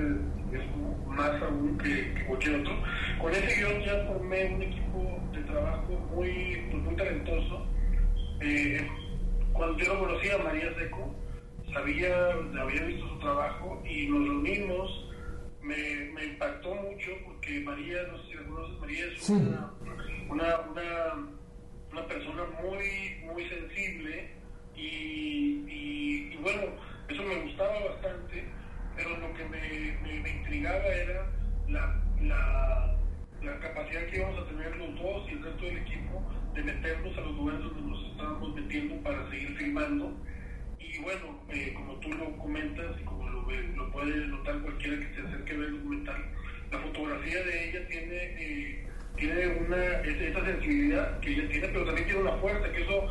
es 0.53 1.07
más 1.07 1.43
aún 1.43 1.79
que, 1.79 2.15
que, 2.15 2.25
cualquier 2.25 2.57
otro. 2.57 2.83
Con 3.21 3.33
ese 3.33 3.57
guion 3.57 3.83
ya 3.83 4.05
formé 4.07 4.55
un 4.55 4.63
equipo 4.63 5.21
de 5.33 5.43
trabajo 5.43 5.93
muy, 6.15 6.67
pues, 6.71 6.83
muy 6.83 6.97
talentoso. 6.97 7.67
Eh, 8.41 8.87
cuando 9.53 9.79
yo 9.79 9.95
lo 9.95 10.01
conocí 10.01 10.31
a 10.31 10.39
María 10.39 10.75
Seco, 10.77 11.15
sabía, 11.73 12.31
había 12.61 12.83
visto 12.83 13.09
su 13.09 13.19
trabajo 13.21 13.83
y 13.89 14.09
nos 14.09 14.27
reunimos. 14.27 15.11
Me, 15.65 16.13
me 16.13 16.27
impactó 16.27 16.75
mucho 16.75 17.11
porque 17.25 17.61
María, 17.61 18.03
no 18.13 18.19
sé 18.19 18.29
si 18.29 18.35
la 18.35 18.45
conoces, 18.45 18.79
María 18.81 19.07
es 19.07 19.31
una, 19.31 19.73
una, 20.29 20.61
una, 20.61 21.29
una 21.91 22.07
persona 22.07 22.43
muy, 22.63 23.23
muy 23.25 23.49
sensible 23.49 24.31
y, 24.77 25.65
y, 25.67 26.35
y, 26.35 26.37
bueno, 26.43 26.65
eso 27.09 27.23
me 27.23 27.43
gustaba 27.45 27.81
bastante, 27.81 28.45
pero 28.95 29.17
lo 29.17 29.33
que 29.33 29.45
me, 29.47 29.99
me, 30.03 30.21
me 30.21 30.31
intrigaba 30.37 30.85
era 30.85 31.31
la, 31.69 32.03
la, 32.21 32.97
la, 33.43 33.59
capacidad 33.61 34.07
que 34.09 34.19
íbamos 34.19 34.41
a 34.41 34.49
tener 34.49 34.77
los 34.77 34.95
dos 35.01 35.29
y 35.31 35.33
el 35.33 35.45
resto 35.45 35.65
del 35.65 35.79
equipo 35.79 36.23
de 36.55 36.63
meternos 36.63 37.17
a 37.17 37.21
los 37.23 37.37
lugares 37.37 37.61
donde 37.63 37.81
nos 37.81 38.11
estábamos 38.11 38.55
metiendo 38.55 39.03
para 39.03 39.31
seguir 39.31 39.57
filmando. 39.57 40.13
Y 40.95 40.99
bueno, 41.01 41.41
eh, 41.49 41.73
como 41.75 41.95
tú 41.95 42.09
lo 42.15 42.37
comentas 42.39 43.01
y 43.01 43.05
como 43.05 43.29
lo, 43.29 43.51
lo 43.51 43.91
puede 43.91 44.29
notar 44.29 44.61
cualquiera 44.61 44.97
que 45.01 45.15
se 45.15 45.27
acerque 45.27 45.55
a 45.55 45.57
ver 45.57 45.69
el 45.69 45.77
documental, 45.79 46.25
la 46.71 46.79
fotografía 46.79 47.43
de 47.43 47.69
ella 47.69 47.89
tiene, 47.89 48.17
eh, 48.17 48.87
tiene 49.17 49.47
una, 49.49 49.85
esa 50.03 50.45
sensibilidad 50.45 51.19
que 51.19 51.31
ella 51.33 51.49
tiene, 51.49 51.69
pero 51.69 51.85
también 51.87 52.07
tiene 52.07 52.23
una 52.23 52.37
fuerza, 52.37 52.73
que 52.73 52.83
eso 52.83 53.09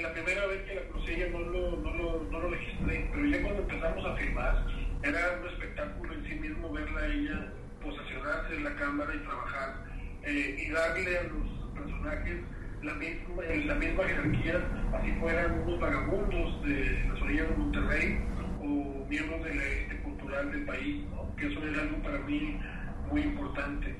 la 0.00 0.12
primera 0.12 0.46
vez 0.46 0.62
que 0.62 0.74
la 0.74 0.82
conocí 0.88 1.12
ella 1.12 1.28
no 1.30 1.40
lo, 1.40 1.76
no, 1.76 1.94
lo, 1.94 2.22
no 2.30 2.40
lo 2.40 2.50
registré, 2.50 3.08
pero 3.12 3.26
ya 3.26 3.42
cuando 3.42 3.62
empezamos 3.62 4.06
a 4.06 4.16
filmar, 4.16 4.66
era 5.02 5.38
un 5.40 5.48
espectáculo 5.48 6.14
en 6.14 6.24
sí 6.24 6.34
mismo 6.34 6.72
verla 6.72 7.00
a 7.00 7.06
ella 7.06 7.52
posesionarse 7.82 8.54
en 8.54 8.64
la 8.64 8.74
cámara 8.76 9.14
y 9.14 9.18
trabajar 9.18 9.84
eh, 10.22 10.56
y 10.58 10.70
darle 10.70 11.18
a 11.18 11.22
los 11.24 11.74
personajes 11.74 12.36
la 12.82 12.94
misma, 12.94 13.42
la 13.42 13.74
misma 13.74 14.04
jerarquía, 14.04 14.60
así 14.94 15.12
fueran 15.20 15.60
unos 15.62 15.80
vagabundos 15.80 16.62
de 16.62 17.04
las 17.08 17.22
orillas 17.22 17.48
de 17.48 17.56
Monterrey 17.56 18.18
o 18.60 19.06
miembros 19.08 19.44
de 19.44 19.54
la 19.54 19.64
élite 19.64 19.96
cultural 20.02 20.52
del 20.52 20.64
país, 20.64 21.04
que 21.36 21.46
eso 21.46 21.64
era 21.64 21.82
algo 21.82 22.02
para 22.02 22.18
mí 22.20 22.60
muy 23.10 23.22
importante. 23.22 23.94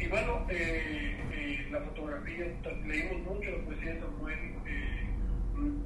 Y 0.00 0.06
bueno, 0.06 0.46
eh, 0.50 1.16
eh, 1.32 1.68
la 1.70 1.80
fotografía, 1.80 2.46
leímos 2.86 3.22
mucho 3.22 3.50
la 3.50 3.64
poesía 3.64 3.94
de 3.94 4.00
Samuel, 4.00 4.38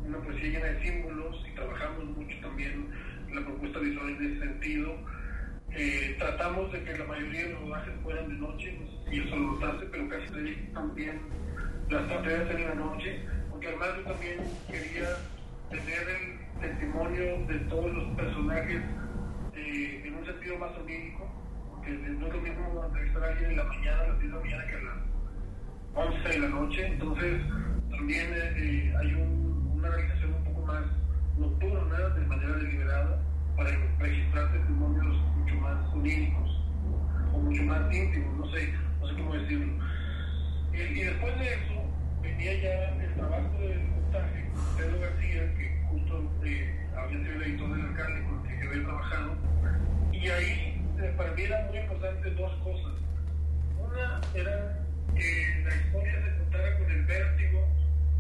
una 0.07 0.19
poesía 0.19 0.51
llena 0.51 0.67
de 0.67 0.83
símbolos 0.83 1.47
y 1.51 1.55
trabajamos 1.55 2.05
mucho 2.17 2.37
también 2.43 2.91
la 3.33 3.41
propuesta 3.43 3.79
visual 3.79 4.09
en 4.11 4.33
ese 4.33 4.41
sentido. 4.41 4.97
Eh, 5.71 6.17
tratamos 6.19 6.71
de 6.73 6.85
que 6.85 6.99
la 6.99 7.07
mayoría 7.07 7.45
de 7.45 7.53
los 7.53 7.63
rodajes 7.63 7.95
fueran 8.03 8.29
de 8.29 8.35
noche, 8.35 8.79
si 9.09 9.21
eso 9.21 9.37
lo 9.37 9.53
notaste, 9.53 9.87
pero 9.87 10.09
casi 10.09 10.29
también 10.75 11.21
las 11.93 12.09
tareas 12.09 12.51
en 12.51 12.69
la 12.69 12.75
noche, 12.75 13.21
porque 13.51 13.69
además 13.69 13.89
yo 13.99 14.13
también 14.13 14.37
quería 14.67 15.09
tener 15.69 16.09
el 16.09 16.61
testimonio 16.61 17.47
de 17.47 17.59
todos 17.69 17.93
los 17.93 18.17
personajes 18.17 18.81
eh, 19.55 20.03
en 20.05 20.15
un 20.15 20.25
sentido 20.25 20.59
más 20.59 20.71
onírico, 20.79 21.31
porque 21.71 21.91
no 21.91 22.27
es 22.27 22.33
lo 22.33 22.41
mismo 22.41 22.85
entrevistar 22.87 23.25
a 23.25 23.29
alguien 23.29 23.51
en 23.51 23.57
la 23.59 23.65
mañana, 23.65 24.01
a 24.01 24.09
las 24.09 24.21
10 24.21 24.33
de 24.33 24.39
la 24.39 24.43
mañana 24.43 24.67
que 24.67 24.75
a 24.75 24.81
las 24.81 26.07
11 26.09 26.29
de 26.29 26.39
la 26.39 26.49
noche, 26.49 26.87
entonces 26.87 27.43
también 27.91 28.29
eh, 28.33 28.95
hay 28.99 29.15
una 29.15 29.89
realización 29.91 30.35
un 30.35 30.45
poco 30.45 30.67
más 30.67 30.85
nocturna, 31.37 31.99
de 32.09 32.27
manera 32.27 32.57
deliberada, 32.57 33.23
para 33.55 33.71
registrar 33.99 34.51
testimonios 34.51 35.17
mucho 35.37 35.55
más 35.57 35.93
oníricos 35.93 36.61
o 37.35 37.39
mucho 37.39 37.63
más 37.65 37.95
íntimos, 37.95 38.39
no 38.39 38.51
sé, 38.51 38.73
no 38.99 39.09
sé 39.09 39.15
cómo 39.15 39.35
decirlo. 39.35 39.73
Y, 40.73 41.03
después 41.03 41.39
de 41.39 41.72
venía 42.23 42.55
ya 42.55 43.03
el 43.03 43.15
trabajo 43.15 43.59
del 43.59 43.81
montaje, 43.81 44.45
Pedro 44.77 45.01
García, 45.01 45.55
que 45.57 45.83
justo 45.91 46.31
eh, 46.45 46.89
había 46.97 47.19
sido 47.19 47.33
el 47.33 47.43
editor 47.43 47.77
del 47.77 47.87
alcalde 47.87 48.23
con 48.25 48.47
el 48.47 48.59
que 48.61 48.69
había 48.69 48.85
trabajado, 48.85 49.37
y 50.13 50.29
ahí 50.29 50.87
eh, 50.99 51.15
para 51.17 51.33
mí 51.33 51.43
eran 51.43 51.67
muy 51.69 51.79
importantes 51.79 52.37
dos 52.37 52.53
cosas. 52.63 52.93
Una 53.79 54.21
era 54.35 54.79
que 55.15 55.65
la 55.65 55.77
historia 55.77 56.23
se 56.25 56.39
contara 56.39 56.79
con 56.79 56.91
el 56.91 57.05
vértigo 57.05 57.69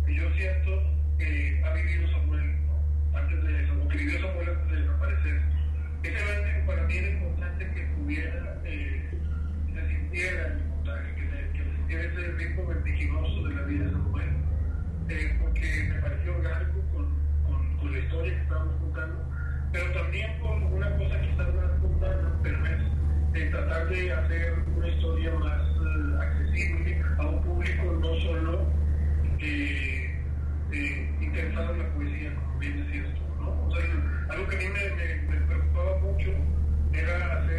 que 0.04 0.14
yo 0.14 0.30
siento 0.34 0.70
que 1.18 1.62
ha 1.64 1.72
vivido 1.74 2.10
Samuel, 2.10 2.56
antes 3.14 3.42
de 3.44 3.62
eso, 3.62 3.88
que 3.88 3.96
vivió 3.96 4.20
Samuel 4.20 4.48
antes 4.50 4.70
de 4.70 4.80
desaparecer. 4.80 5.42
Ese 6.02 6.24
vértigo 6.24 6.66
para 6.66 6.82
mí 6.82 6.96
era 6.96 7.08
importante 7.08 7.70
que 7.72 7.80
tuviera, 7.96 8.60
eh, 8.64 9.10
se 9.72 9.88
sintiera 9.88 10.56
se, 11.92 11.98
que 11.98 12.08
se 12.08 12.22
sintiera 12.22 12.26
ese 12.26 12.32
ritmo 12.38 12.66
vertiginoso 12.66 13.48
de 13.48 13.54
la 13.54 13.62
vida 13.62 13.84
de 13.84 13.92
Samuel, 13.92 14.28
eh, 15.08 15.38
porque 15.40 15.88
me 15.88 16.00
pareció 16.00 16.36
orgánico 16.36 16.80
con, 16.94 17.06
con, 17.44 17.76
con, 17.76 17.92
la 17.92 17.98
historia 17.98 18.34
que 18.34 18.42
estábamos 18.42 18.76
contando, 18.80 19.24
pero 19.72 19.92
también 19.92 20.40
con 20.40 20.62
una 20.62 20.90
cosa 20.96 21.20
quizás 21.20 21.54
más 21.54 21.78
mundana, 21.80 22.38
pero 22.42 22.66
es 22.66 23.32
de 23.32 23.46
tratar 23.46 23.88
de 23.88 24.12
hacer 24.12 24.54
una 24.76 24.88
historia 24.88 25.34
más 25.34 25.76
uh, 25.76 26.20
accesible 26.20 27.02
a 27.18 27.26
un 27.26 27.42
público 27.42 27.98
no 28.00 28.14
solo 28.20 28.66
eh, 29.38 30.14
eh, 30.72 31.10
interesado 31.20 31.74
en 31.74 31.78
la 31.78 31.94
poesía, 31.94 32.34
como 32.34 32.58
bien 32.58 32.86
decías 32.86 33.14
tú, 33.14 33.42
¿no? 33.42 33.66
O 33.66 33.70
sea, 33.74 33.84
algo 34.30 34.48
que 34.48 34.56
a 34.56 34.58
mí 34.58 34.64
me, 34.66 34.96
me, 34.96 35.38
me 35.38 35.46
preocupaba 35.46 35.98
mucho 36.00 36.30
era 36.92 37.38
hacer 37.38 37.51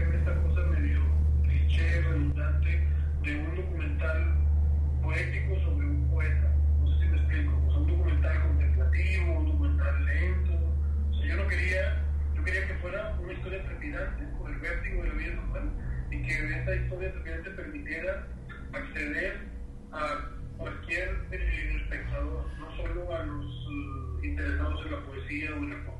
documental 4.03 5.01
poético 5.01 5.55
sobre 5.61 5.85
un 5.85 6.09
poeta. 6.09 6.51
No 6.81 6.87
sé 6.91 6.99
si 6.99 7.05
me 7.07 7.17
explico. 7.17 7.51
O 7.67 7.71
sea, 7.71 7.79
un 7.79 7.87
documental 7.87 8.41
contemplativo, 8.41 9.39
un 9.39 9.45
documental 9.45 10.05
lento. 10.05 10.51
O 11.11 11.13
sea, 11.15 11.25
yo 11.27 11.35
no 11.37 11.47
quería, 11.47 12.03
yo 12.35 12.43
quería 12.43 12.67
que 12.67 12.73
fuera 12.75 13.17
una 13.21 13.33
historia 13.33 13.63
trepidante 13.63 14.23
por 14.37 14.49
el 14.49 14.59
vértigo 14.59 15.03
de 15.03 15.09
la 15.09 15.15
vida 15.15 15.35
normal 15.35 15.71
y 16.11 16.21
que 16.23 16.59
esta 16.59 16.75
historia 16.75 17.11
trepidante 17.13 17.49
permitiera 17.51 18.27
acceder 18.73 19.37
a 19.91 20.29
cualquier 20.57 21.25
eh, 21.31 21.77
espectador, 21.81 22.45
no 22.59 22.77
solo 22.77 23.15
a 23.15 23.23
los 23.23 23.45
uh, 23.45 24.23
interesados 24.23 24.85
en 24.85 24.91
la 24.91 24.99
poesía 25.05 25.51
o 25.51 25.57
en 25.57 25.69
la 25.69 25.75
cultura. 25.77 25.92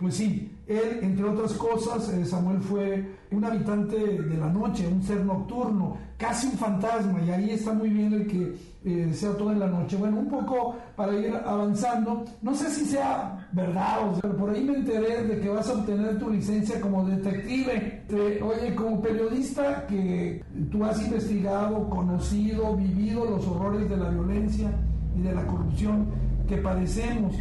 Pues 0.00 0.16
sí, 0.16 0.50
él, 0.66 0.98
entre 1.02 1.24
otras 1.24 1.52
cosas, 1.52 2.08
eh, 2.08 2.24
Samuel 2.24 2.60
fue 2.60 3.04
un 3.30 3.44
habitante 3.44 3.96
de 3.96 4.36
la 4.36 4.48
noche, 4.48 4.86
un 4.86 5.02
ser 5.02 5.24
nocturno, 5.24 5.96
casi 6.16 6.48
un 6.48 6.54
fantasma, 6.54 7.20
y 7.22 7.30
ahí 7.30 7.50
está 7.50 7.72
muy 7.72 7.88
bien 7.90 8.12
el 8.12 8.26
que 8.26 8.54
eh, 8.84 9.12
sea 9.14 9.36
todo 9.36 9.52
en 9.52 9.60
la 9.60 9.68
noche. 9.68 9.96
Bueno, 9.96 10.18
un 10.18 10.28
poco 10.28 10.76
para 10.96 11.16
ir 11.16 11.34
avanzando, 11.34 12.24
no 12.42 12.54
sé 12.54 12.70
si 12.70 12.84
sea 12.84 13.48
verdad, 13.52 14.10
o 14.10 14.20
sea, 14.20 14.30
por 14.32 14.50
ahí 14.50 14.64
me 14.64 14.74
enteré 14.74 15.24
de 15.24 15.40
que 15.40 15.48
vas 15.48 15.68
a 15.68 15.74
obtener 15.74 16.18
tu 16.18 16.30
licencia 16.30 16.80
como 16.80 17.04
detective. 17.04 18.02
oye, 18.42 18.74
como 18.74 19.00
periodista 19.00 19.86
que 19.86 20.42
tú 20.70 20.84
has 20.84 21.00
investigado, 21.04 21.88
conocido, 21.88 22.76
vivido 22.76 23.24
los 23.24 23.46
horrores 23.46 23.88
de 23.88 23.96
la 23.96 24.10
violencia 24.10 24.70
y 25.16 25.22
de 25.22 25.32
la 25.34 25.46
corrupción 25.46 26.06
que 26.48 26.56
padecemos, 26.58 27.34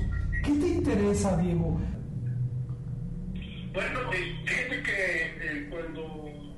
¿qué 0.44 0.52
te 0.52 0.68
interesa, 0.68 1.38
Diego? 1.38 1.78
Bueno, 3.76 4.10
fíjate 4.10 4.84
que 4.84 5.26
eh, 5.42 5.68
cuando 5.70 6.56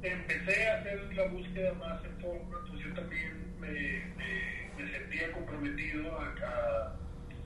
empecé 0.00 0.66
a 0.66 0.76
hacer 0.78 1.14
la 1.14 1.28
búsqueda 1.28 1.74
más 1.74 2.02
en 2.06 2.22
forma, 2.22 2.58
pues 2.70 2.82
yo 2.82 2.94
también 2.94 3.54
me, 3.60 3.70
me, 4.78 4.90
sentía 4.92 5.30
comprometido 5.32 6.18
a, 6.18 6.96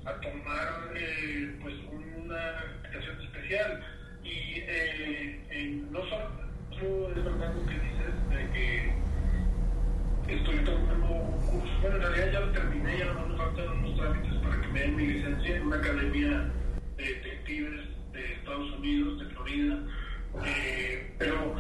a, 0.09 0.21
tomar 0.21 0.93
eh, 0.95 1.53
pues 1.63 1.75
una 1.91 2.61
aplicación 2.61 3.21
especial. 3.23 3.85
Y 4.23 4.63
eh, 4.69 5.83
no 5.91 5.99
solo 6.09 7.11
es 7.11 7.25
verdad 7.25 7.55
lo 7.57 7.67
que 7.67 7.75
dices 7.75 8.15
de 8.31 8.51
que 8.53 10.33
estoy 10.33 10.59
tomando 10.59 11.07
un 11.07 11.41
curso, 11.41 11.81
bueno, 11.83 11.97
en 11.97 12.03
realidad 12.03 12.33
ya 12.33 12.41
lo 12.41 12.53
terminé, 12.53 12.99
ya 12.99 13.13
no 13.15 13.27
me 13.27 13.37
faltan 13.37 13.69
unos 13.79 13.97
trámites 13.97 14.35
para 14.45 14.61
que 14.61 14.69
me 14.69 14.81
den 14.81 14.97
mi 14.97 15.07
licencia 15.09 15.57
en 15.57 15.67
una 15.67 15.77
academia 15.77 16.53
de 16.97 17.05
detectives 17.05 17.94
de 18.15 18.33
Estados 18.33 18.71
Unidos, 18.79 19.19
de 19.19 19.35
Florida, 19.35 19.79
eh, 20.47 21.15
pero, 21.19 21.55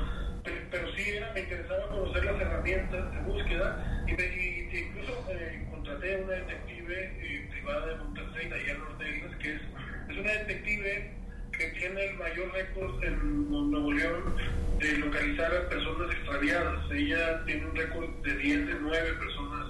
pero, 0.71 0.93
sí 0.97 1.05
me 1.35 1.41
interesaba 1.41 1.89
conocer 1.89 2.25
las 2.25 2.41
herramientas 2.41 3.13
de 3.13 3.21
búsqueda 3.21 4.05
y, 4.07 4.77
incluso 4.77 5.27
eh, 5.31 5.67
contraté 5.71 6.15
a 6.15 6.19
una 6.19 6.33
detective 6.33 7.13
eh, 7.21 7.49
privada 7.51 7.87
de 7.87 7.97
Monterrey, 7.97 8.49
Diana 8.49 8.85
Ortega, 8.85 9.39
que 9.39 9.53
es, 9.55 9.61
es 10.09 10.17
una 10.17 10.33
detective 10.33 11.11
que 11.53 11.67
tiene 11.79 12.05
el 12.05 12.15
mayor 12.17 12.53
récord 12.53 13.05
en 13.05 13.51
Nuevo 13.51 13.93
León 13.93 14.37
de 14.81 14.99
localizar 14.99 15.55
a 15.55 15.69
personas 15.69 16.13
extraviadas. 16.13 16.91
Ella 16.91 17.45
tiene 17.45 17.67
un 17.67 17.77
récord 17.77 18.11
de 18.25 18.37
10 18.37 18.67
de 18.67 18.75
9 18.81 19.13
personas 19.15 19.67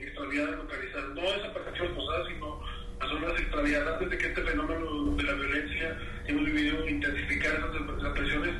extraviadas 0.00 0.56
localizadas, 0.56 1.08
no 1.10 1.20
desapariciones 1.20 1.92
posadas, 1.92 2.26
sino 2.28 2.55
personas 3.06 3.40
extraviadas 3.40 3.94
antes 3.94 4.10
de 4.10 4.18
que 4.18 4.26
este 4.26 4.42
fenómeno 4.42 5.16
de 5.16 5.22
la 5.22 5.32
violencia 5.34 5.98
hemos 6.26 6.44
vivido 6.44 6.88
intensificar 6.88 7.54
esas 7.54 7.96
desapariciones, 7.96 8.54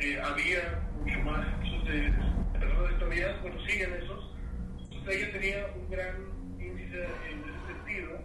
eh, 0.00 0.20
había 0.20 0.80
mucho 0.98 1.18
más 1.20 1.46
de, 1.86 2.12
personas 2.58 2.90
extraviadas, 2.90 3.42
bueno, 3.42 3.66
siguen 3.66 3.92
esos. 3.94 4.34
Entonces 4.90 5.16
ella 5.16 5.32
tenía 5.32 5.66
un 5.76 5.90
gran 5.90 6.16
índice 6.58 7.04
en 7.30 7.38
ese 7.38 7.72
sentido 7.72 8.20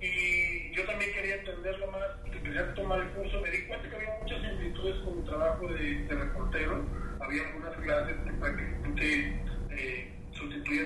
y 0.00 0.74
yo 0.76 0.84
también 0.84 1.12
quería 1.14 1.36
entenderlo 1.36 1.90
más, 1.90 2.04
empecé 2.26 2.58
a 2.58 2.74
tomar 2.74 3.00
el 3.00 3.08
curso, 3.10 3.40
me 3.40 3.50
di 3.50 3.62
cuenta 3.66 3.88
que 3.88 3.96
había 3.96 4.18
muchas 4.20 4.42
similitudes 4.42 4.96
con 5.02 5.18
mi 5.18 5.24
trabajo 5.24 5.68
de, 5.68 6.06
reportero, 6.10 6.84
había 7.20 7.46
algunas 7.48 7.76
clases 7.78 8.16
que 8.22 8.32
prácticamente 8.32 9.40
eh, 9.70 10.10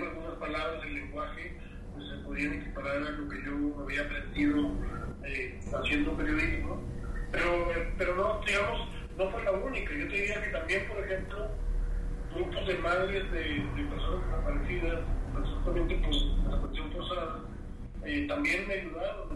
algunas 0.05 0.35
palabras 0.39 0.83
del 0.83 0.95
lenguaje 0.95 1.53
se 2.01 2.25
podían 2.25 2.55
equiparar 2.55 2.97
a 2.97 3.11
lo 3.11 3.29
que 3.29 3.43
yo 3.45 3.83
había 3.83 4.03
aprendido 4.03 4.73
eh, 5.25 5.61
haciendo 5.73 6.17
periodismo, 6.17 6.83
pero, 7.33 7.69
pero 7.97 8.15
no, 8.17 8.41
digamos, 8.47 8.89
no 9.17 9.31
fue 9.31 9.45
la 9.45 9.53
única. 9.53 9.93
Yo 9.93 10.09
te 10.09 10.15
diría 10.15 10.43
que 10.43 10.51
también, 10.51 10.89
por 10.89 11.05
ejemplo, 11.05 11.49
grupos 12.35 12.67
de 12.67 12.79
madres 12.79 13.31
de, 13.33 13.65
personas 13.91 14.27
desaparecidas, 14.27 15.01
absolutamente 15.35 15.95
por 15.97 16.13
desaparición 16.13 16.93
forzada, 16.93 17.41
eh, 18.05 18.27
también 18.29 18.69
me 18.69 18.75
ayudaron, 18.75 19.29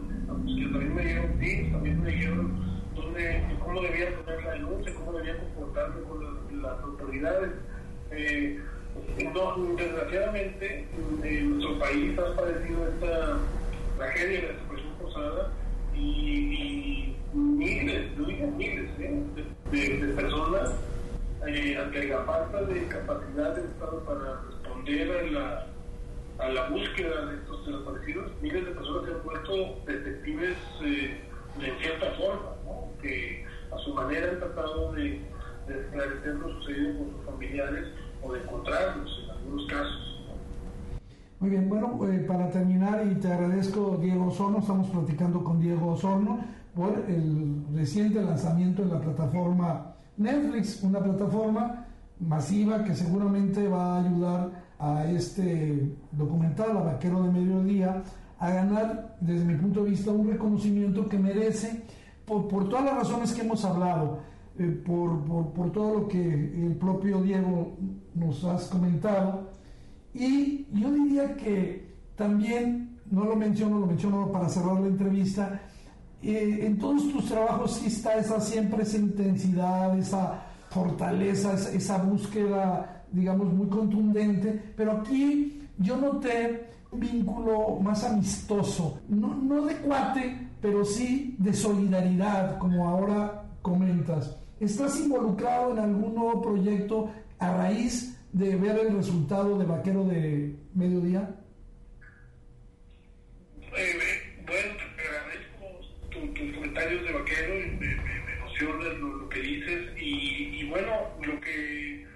que 0.45 0.65
también 0.71 0.95
me 0.95 1.05
dieron 1.05 1.39
tips, 1.39 1.71
también 1.71 2.01
me 2.01 2.11
dijeron 2.11 2.81
dónde, 2.95 3.57
cómo 3.59 3.81
debía 3.81 4.15
poner 4.17 4.43
la 4.43 4.51
denuncia, 4.51 4.95
cómo 4.95 5.13
debía 5.13 5.37
comportarme 5.37 6.01
con 6.03 6.61
las, 6.61 6.79
autoridades. 6.79 7.51
Eh, 8.11 8.59
no, 9.33 9.75
desgraciadamente, 9.75 10.87
en 11.23 11.49
nuestro 11.51 11.79
país 11.79 12.17
ha 12.19 12.35
padecido 12.35 12.87
esta 12.87 13.37
tragedia 13.97 14.41
de 14.41 14.47
la 14.47 14.53
desaparición 14.53 14.93
forzada 14.99 15.51
y, 15.95 17.15
miles, 17.33 18.17
miles 18.17 18.89
¿eh? 18.99 19.23
de, 19.71 20.13
personas 20.13 20.75
eh, 21.47 21.77
ante 21.77 22.07
la 22.07 22.23
falta 22.23 22.61
de 22.63 22.87
capacidad 22.87 23.55
del 23.55 23.65
Estado 23.65 24.03
para 24.03 24.41
responder 24.41 25.11
a 25.11 25.31
la, 25.31 25.67
a 26.39 26.49
la 26.49 26.69
búsqueda 26.69 27.25
de 27.25 27.35
estos 27.35 27.65
desaparecidos, 27.65 28.31
miles 28.41 28.65
de 28.65 28.71
personas 28.71 29.05
se 29.05 29.11
han 29.11 29.23
vuelto 29.23 29.81
detectives 29.85 30.57
eh, 30.83 31.21
de 31.59 31.71
cierta 31.79 32.11
forma, 32.11 32.55
que 33.01 33.45
a 33.71 33.77
su 33.79 33.93
manera 33.93 34.29
han 34.29 34.39
tratado 34.39 34.91
de 34.93 35.21
esclarecer 35.67 36.35
lo 36.35 36.49
sucedido 36.59 36.97
con 36.97 37.11
sus 37.11 37.25
familiares 37.25 37.87
de 38.31 38.41
encontrarlos 38.41 39.21
en 39.23 39.29
algunos 39.31 39.67
casos. 39.67 40.13
Muy 41.39 41.49
bien, 41.49 41.67
bueno, 41.67 41.99
eh, 42.07 42.19
para 42.19 42.49
terminar, 42.49 43.05
y 43.05 43.15
te 43.15 43.31
agradezco, 43.31 43.97
Diego 44.01 44.27
Osorno, 44.27 44.59
estamos 44.59 44.87
platicando 44.89 45.43
con 45.43 45.59
Diego 45.59 45.91
Osorno 45.91 46.39
por 46.73 47.03
el 47.07 47.65
reciente 47.75 48.21
lanzamiento 48.21 48.81
en 48.83 48.91
la 48.91 49.01
plataforma 49.01 49.93
Netflix, 50.15 50.81
una 50.83 50.99
plataforma 50.99 51.85
masiva 52.19 52.83
que 52.83 52.95
seguramente 52.95 53.67
va 53.67 53.97
a 53.97 54.05
ayudar 54.05 54.51
a 54.79 55.05
este 55.11 55.93
documental, 56.11 56.77
a 56.77 56.81
Vaquero 56.81 57.23
de 57.23 57.31
Mediodía, 57.31 58.03
a 58.39 58.49
ganar, 58.49 59.17
desde 59.19 59.43
mi 59.43 59.55
punto 59.55 59.83
de 59.83 59.91
vista, 59.91 60.11
un 60.11 60.29
reconocimiento 60.29 61.09
que 61.09 61.17
merece 61.17 61.83
por 62.25 62.69
todas 62.69 62.85
las 62.85 62.95
razones 62.95 63.33
que 63.33 63.41
hemos 63.41 63.65
hablado, 63.65 64.19
eh, 64.59 64.81
por, 64.85 65.23
por, 65.25 65.53
por 65.53 65.71
todo 65.71 65.99
lo 65.99 66.07
que 66.07 66.21
el 66.21 66.75
propio 66.75 67.21
Diego 67.21 67.77
nos 68.15 68.43
has 68.45 68.67
comentado 68.67 69.51
y 70.13 70.67
yo 70.71 70.91
diría 70.91 71.35
que 71.35 71.93
también, 72.15 72.99
no 73.09 73.25
lo 73.25 73.35
menciono, 73.35 73.79
lo 73.79 73.87
menciono 73.87 74.31
para 74.31 74.47
cerrar 74.47 74.79
la 74.79 74.87
entrevista, 74.87 75.61
eh, 76.21 76.59
en 76.65 76.77
todos 76.77 77.11
tus 77.11 77.25
trabajos 77.25 77.71
sí 77.77 77.87
está 77.87 78.15
esa 78.15 78.39
siempre 78.39 78.83
esa 78.83 78.97
intensidad, 78.97 79.97
esa 79.97 80.45
fortaleza, 80.69 81.53
esa, 81.53 81.97
búsqueda, 81.97 83.03
digamos, 83.11 83.51
muy 83.53 83.67
contundente, 83.67 84.73
pero 84.75 84.93
aquí 84.93 85.67
yo 85.77 85.97
noté 85.97 86.69
un 86.91 86.99
vínculo 86.99 87.79
más 87.81 88.03
amistoso, 88.03 88.99
no, 89.09 89.35
no 89.35 89.65
de 89.65 89.75
cuate, 89.77 90.47
pero 90.61 90.85
sí 90.85 91.35
de 91.39 91.53
solidaridad, 91.53 92.57
como 92.59 92.87
ahora 92.87 93.43
comentas. 93.61 94.42
¿Estás 94.63 94.97
involucrado 95.01 95.73
en 95.73 95.79
algún 95.79 96.15
nuevo 96.15 96.41
proyecto 96.41 97.11
a 97.37 97.57
raíz 97.57 98.17
de 98.31 98.55
ver 98.55 98.77
el 98.77 98.95
resultado 98.95 99.59
de 99.59 99.65
Vaquero 99.65 100.05
de 100.05 100.55
Mediodía? 100.73 101.35
Eh, 103.75 103.99
bueno, 104.47 104.73
te 104.95 105.01
agradezco 105.01 105.65
tus 106.11 106.55
comentarios 106.55 107.03
de 107.03 107.11
Vaquero, 107.11 107.53
me, 107.77 107.95
me, 107.95 108.33
emociona 108.37 108.85
lo, 108.99 109.27
que 109.27 109.41
dices 109.41 109.89
y, 109.97 110.63
bueno, 110.69 110.91
lo 111.21 111.41
que 111.41 112.07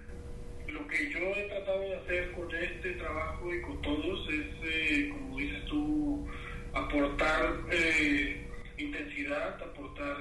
lo 0.70 0.88
que 0.88 1.12
yo 1.12 1.20
he 1.20 1.50
tratado 1.50 1.82
de 1.82 1.96
hacer 1.98 2.32
con 2.32 2.56
este 2.56 2.92
trabajo 2.94 3.54
y 3.54 3.62
con 3.62 3.82
todos 3.82 4.30
es, 4.30 4.46
eh, 4.64 5.10
como 5.10 5.38
dices 5.38 5.66
tú, 5.66 6.26
aportar 6.74 7.58
eh, 7.72 8.48
intensidad, 8.78 9.62
aportar 9.62 10.16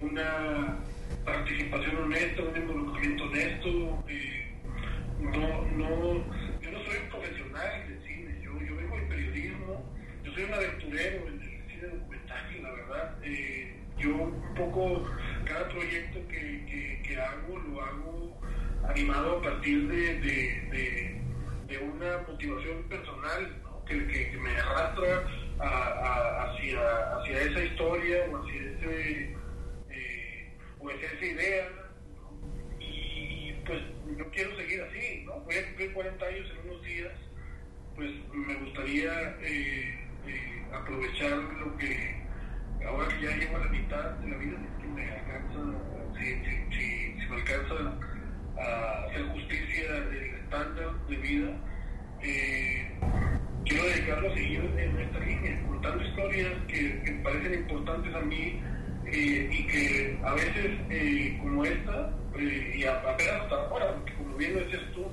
una 0.00 0.78
participación 1.24 1.96
honesta, 1.96 2.42
un 2.42 2.56
involucramiento 2.56 3.24
honesto. 3.24 4.04
Eh, 4.08 4.48
no, 5.20 5.62
no, 5.76 6.24
yo 6.60 6.70
no 6.70 6.84
soy 6.84 6.96
un 7.02 7.08
profesional 7.10 7.88
de 7.88 8.06
cine, 8.06 8.40
yo, 8.42 8.52
yo 8.62 8.76
vengo 8.76 8.96
del 8.96 9.08
periodismo, 9.08 9.84
yo 10.24 10.32
soy 10.32 10.44
un 10.44 10.54
aventurero 10.54 11.28
en 11.28 11.42
el 11.42 11.72
cine 11.72 11.88
documental, 11.88 12.62
la 12.62 12.70
verdad. 12.72 13.18
Eh, 13.24 13.74
yo 13.98 14.14
un 14.14 14.54
poco, 14.54 15.10
cada 15.44 15.68
proyecto 15.70 16.20
que, 16.28 17.02
que, 17.02 17.20
hago, 17.20 17.58
lo 17.58 17.82
hago 17.82 18.40
animado 18.88 19.38
a 19.38 19.42
partir 19.42 19.88
de, 19.88 20.20
de, 20.20 21.20
de, 21.66 21.78
una 21.78 22.18
motivación 22.28 22.82
personal 22.84 23.56
que, 23.86 24.06
que, 24.06 24.38
me 24.38 24.50
arrastra 24.56 25.26
hacia, 25.58 27.16
hacia 27.16 27.40
esa 27.40 27.64
historia 27.64 28.18
o 28.30 28.38
hacia 28.38 28.60
ese 28.60 29.37
pues 30.80 30.96
esa 31.02 31.24
idea 31.24 31.68
y 32.78 33.52
pues 33.66 33.82
yo 34.16 34.30
quiero 34.30 34.56
seguir 34.56 34.82
así, 34.82 35.24
¿no? 35.26 35.40
Voy 35.40 35.54
a 35.56 35.66
cumplir 35.66 35.92
40 35.92 36.26
años 36.26 36.50
en 36.50 36.70
unos 36.70 36.84
días, 36.84 37.12
pues 37.96 38.10
me 38.32 38.54
gustaría 38.54 39.36
eh, 39.42 39.98
eh, 40.26 40.64
aprovechar 40.72 41.38
lo 41.38 41.76
que 41.76 42.16
ahora 42.86 43.08
que 43.08 43.26
ya 43.26 43.36
llevo 43.36 43.56
a 43.56 43.60
la 43.60 43.70
mitad 43.70 44.10
de 44.10 44.28
la 44.30 44.36
vida, 44.36 44.58
si 44.80 44.88
me 44.88 45.10
alcanza, 45.10 45.58
si, 46.16 47.28
me 47.28 47.36
alcanza 47.36 47.74
a 48.58 49.04
hacer 49.04 49.22
justicia 49.28 49.92
del 49.92 50.34
estándar 50.36 51.06
de 51.08 51.16
vida, 51.16 51.56
eh, 52.22 52.90
quiero 53.64 53.84
dedicarlo 53.84 54.30
a 54.30 54.34
seguir 54.34 54.60
en 54.78 55.00
esta 55.00 55.18
línea, 55.18 55.62
contando 55.66 56.04
historias 56.04 56.52
que, 56.68 57.02
que 57.02 57.12
parecen 57.22 57.54
importantes 57.54 58.14
a 58.14 58.20
mí 58.20 58.62
eh, 59.10 59.48
y 59.50 59.66
que 59.66 60.18
a 60.22 60.34
veces 60.34 60.78
eh, 60.90 61.38
como 61.40 61.64
esta, 61.64 62.10
eh, 62.38 62.74
y 62.76 62.84
apenas 62.84 63.42
hasta 63.42 63.54
ahora, 63.54 63.94
porque 63.94 64.12
como 64.14 64.36
bien 64.36 64.54
decías 64.54 64.82
tú, 64.94 65.06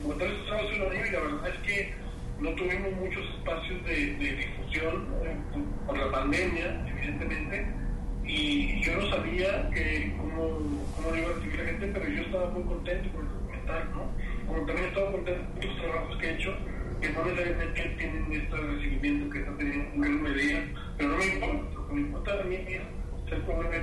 como 0.00 0.14
tal 0.14 0.32
Estados 0.32 0.70
Unidos, 0.70 0.94
y 1.08 1.12
la 1.12 1.20
verdad 1.20 1.48
es 1.48 1.58
que 1.58 1.94
no 2.40 2.50
tuvimos 2.54 2.92
muchos 2.92 3.24
espacios 3.36 3.84
de, 3.84 4.14
difusión 4.16 5.06
por 5.86 5.98
la 5.98 6.10
pandemia, 6.10 6.86
evidentemente, 6.88 7.66
y 8.24 8.80
yo 8.80 8.96
no 8.96 9.10
sabía 9.10 9.68
que 9.70 10.14
cómo, 10.16 10.86
cómo 10.96 11.14
iba 11.14 11.28
a 11.28 11.32
recibir 11.34 11.58
la 11.58 11.64
gente, 11.66 11.90
pero 11.92 12.08
yo 12.08 12.22
estaba 12.22 12.50
muy 12.50 12.62
contento 12.62 13.10
con 13.12 13.26
el 13.26 13.32
documental, 13.32 13.90
¿no? 13.92 14.46
Como 14.46 14.66
también 14.66 14.88
estaba 14.88 15.12
contento 15.12 15.44
con 15.52 15.68
los 15.68 15.82
trabajos 15.82 16.16
que 16.16 16.26
he 16.26 16.34
hecho, 16.34 16.56
que 17.02 17.08
no 17.10 17.24
necesariamente 17.24 17.94
tienen 17.98 18.32
este 18.32 18.56
recibimiento 18.56 19.30
que 19.30 19.38
está 19.40 19.56
teniendo 19.58 19.94
un 19.94 20.00
gran 20.00 20.22
medida, 20.22 20.58
pero 20.96 21.10
no 21.10 21.16
me 21.18 21.26
importa, 21.26 21.74
lo 21.74 21.88
que 21.88 21.94
me 21.94 22.00
importa 22.00 22.40
a 22.40 22.44
mí 22.44 22.54
es 22.54 22.82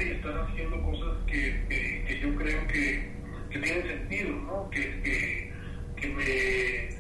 y 0.02 0.12
estar 0.12 0.40
haciendo 0.40 0.82
cosas 0.84 1.18
que, 1.26 1.66
que, 1.68 2.20
yo 2.22 2.36
creo 2.36 2.68
que, 2.68 3.10
que, 3.50 3.60
tienen 3.60 3.88
sentido, 3.88 4.36
¿no? 4.46 4.70
que, 4.70 5.02
que, 5.02 5.52
que 5.96 6.08
me, 6.10 6.98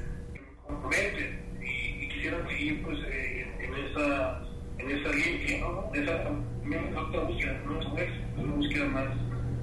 comprometen 0.67 1.39
y, 1.61 2.07
quisiera 2.09 2.47
seguir 2.47 2.81
pues, 2.83 2.97
eh, 3.07 3.47
en, 3.59 3.73
esa, 3.85 4.41
en 4.79 4.89
esa 4.89 5.09
línea, 5.13 5.59
¿no? 5.61 5.93
esa 5.93 7.01
otra 7.01 7.23
búsqueda, 7.23 7.61
no 7.65 7.79
es 7.79 8.09
una 8.37 8.55
búsqueda 8.55 8.85
más 8.85 9.07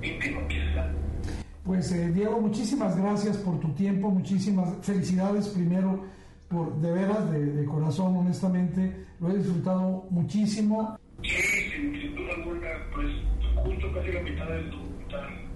íntima 0.03 0.49
quizá. 0.49 0.91
Pues 1.65 1.91
eh, 1.93 2.13
Diego, 2.13 2.41
muchísimas 2.41 2.97
gracias 2.97 3.37
por 3.39 3.59
tu 3.59 3.73
tiempo, 3.75 4.11
muchísimas 4.11 4.75
felicidades 4.83 5.49
primero 5.49 6.05
por 6.49 6.77
de 6.77 6.93
veras, 6.93 7.31
de, 7.33 7.45
de 7.45 7.65
corazón, 7.65 8.17
honestamente, 8.17 9.07
lo 9.19 9.31
he 9.31 9.39
disfrutado 9.39 10.07
muchísimo. 10.11 10.97
Sí, 11.23 11.31
sin, 11.73 12.15
duda 12.15 12.35
alguna, 12.35 12.69
pues 12.95 13.09
justo 13.65 13.93
casi 13.93 14.13
la 14.13 14.23
mitad 14.23 14.49
del 14.49 14.71
documental. 14.71 15.47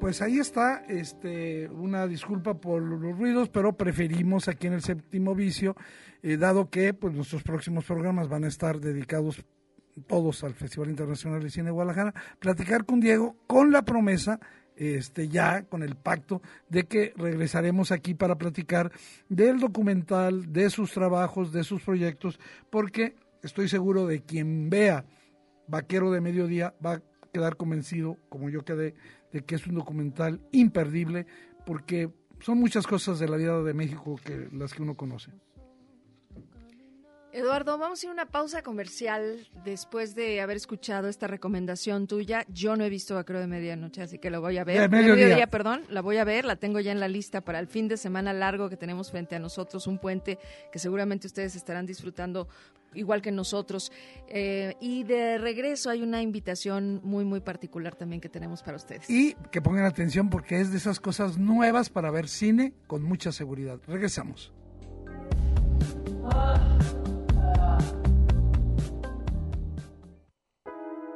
Pues 0.00 0.20
ahí 0.20 0.38
está, 0.38 0.84
este, 0.88 1.68
una 1.68 2.08
disculpa 2.08 2.54
por 2.54 2.82
los 2.82 3.00
ruidos, 3.16 3.48
pero 3.50 3.76
preferimos 3.76 4.48
aquí 4.48 4.66
en 4.66 4.72
el 4.72 4.82
séptimo 4.82 5.34
vicio, 5.34 5.76
eh, 6.22 6.36
dado 6.36 6.70
que 6.70 6.92
pues 6.92 7.14
nuestros 7.14 7.44
próximos 7.44 7.84
programas 7.84 8.28
van 8.28 8.44
a 8.44 8.48
estar 8.48 8.80
dedicados 8.80 9.44
todos 10.06 10.42
al 10.42 10.54
Festival 10.54 10.90
Internacional 10.90 11.42
de 11.42 11.50
Cine 11.50 11.66
de 11.66 11.70
Guadalajara, 11.72 12.14
platicar 12.38 12.84
con 12.84 13.00
Diego 13.00 13.36
con 13.46 13.70
la 13.70 13.82
promesa 13.82 14.40
este, 14.76 15.28
ya 15.28 15.62
con 15.62 15.82
el 15.82 15.96
pacto 15.96 16.42
de 16.68 16.84
que 16.84 17.12
regresaremos 17.16 17.92
aquí 17.92 18.14
para 18.14 18.36
platicar 18.36 18.92
del 19.28 19.60
documental, 19.60 20.52
de 20.52 20.70
sus 20.70 20.92
trabajos, 20.92 21.52
de 21.52 21.64
sus 21.64 21.82
proyectos, 21.82 22.38
porque 22.70 23.14
estoy 23.42 23.68
seguro 23.68 24.06
de 24.06 24.22
quien 24.22 24.70
vea 24.70 25.04
Vaquero 25.68 26.10
de 26.10 26.20
Mediodía 26.20 26.74
va 26.84 26.94
a 26.94 27.02
quedar 27.32 27.56
convencido, 27.56 28.18
como 28.28 28.50
yo 28.50 28.64
quedé, 28.64 28.94
de 29.32 29.42
que 29.42 29.54
es 29.54 29.66
un 29.66 29.74
documental 29.74 30.40
imperdible, 30.52 31.26
porque 31.64 32.10
son 32.40 32.58
muchas 32.58 32.86
cosas 32.86 33.18
de 33.18 33.28
la 33.28 33.36
vida 33.36 33.62
de 33.62 33.74
México 33.74 34.20
que 34.22 34.48
las 34.52 34.74
que 34.74 34.82
uno 34.82 34.96
conoce. 34.96 35.30
Eduardo, 37.32 37.78
vamos 37.78 38.02
a 38.02 38.06
ir 38.06 38.10
a 38.10 38.12
una 38.12 38.26
pausa 38.26 38.60
comercial 38.62 39.48
después 39.64 40.14
de 40.14 40.42
haber 40.42 40.58
escuchado 40.58 41.08
esta 41.08 41.26
recomendación 41.26 42.06
tuya. 42.06 42.44
Yo 42.48 42.76
no 42.76 42.84
he 42.84 42.90
visto 42.90 43.14
Vaquero 43.14 43.40
de 43.40 43.46
Medianoche, 43.46 44.02
así 44.02 44.18
que 44.18 44.28
lo 44.28 44.42
voy 44.42 44.58
a 44.58 44.64
ver. 44.64 44.82
De 44.82 44.88
mediodía. 44.88 45.46
perdón, 45.46 45.82
la 45.88 46.02
voy 46.02 46.18
a 46.18 46.24
ver, 46.24 46.44
la 46.44 46.56
tengo 46.56 46.78
ya 46.80 46.92
en 46.92 47.00
la 47.00 47.08
lista 47.08 47.40
para 47.40 47.58
el 47.58 47.68
fin 47.68 47.88
de 47.88 47.96
semana 47.96 48.34
largo 48.34 48.68
que 48.68 48.76
tenemos 48.76 49.10
frente 49.10 49.34
a 49.34 49.38
nosotros, 49.38 49.86
un 49.86 49.98
puente 49.98 50.38
que 50.70 50.78
seguramente 50.78 51.26
ustedes 51.26 51.56
estarán 51.56 51.86
disfrutando 51.86 52.48
igual 52.92 53.22
que 53.22 53.32
nosotros. 53.32 53.92
Eh, 54.28 54.74
y 54.78 55.04
de 55.04 55.38
regreso 55.38 55.88
hay 55.88 56.02
una 56.02 56.20
invitación 56.20 57.00
muy, 57.02 57.24
muy 57.24 57.40
particular 57.40 57.94
también 57.94 58.20
que 58.20 58.28
tenemos 58.28 58.62
para 58.62 58.76
ustedes. 58.76 59.08
Y 59.08 59.34
que 59.50 59.62
pongan 59.62 59.86
atención 59.86 60.28
porque 60.28 60.60
es 60.60 60.70
de 60.70 60.76
esas 60.76 61.00
cosas 61.00 61.38
nuevas 61.38 61.88
para 61.88 62.10
ver 62.10 62.28
cine 62.28 62.74
con 62.86 63.02
mucha 63.02 63.32
seguridad. 63.32 63.80
Regresamos. 63.86 64.52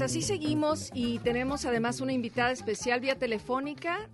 Así 0.00 0.22
seguimos 0.22 0.90
y 0.94 1.18
tenemos 1.20 1.66
además 1.66 2.00
una 2.00 2.12
invitada 2.12 2.50
especial 2.50 3.00
vía 3.00 3.18
telefónica 3.18 4.08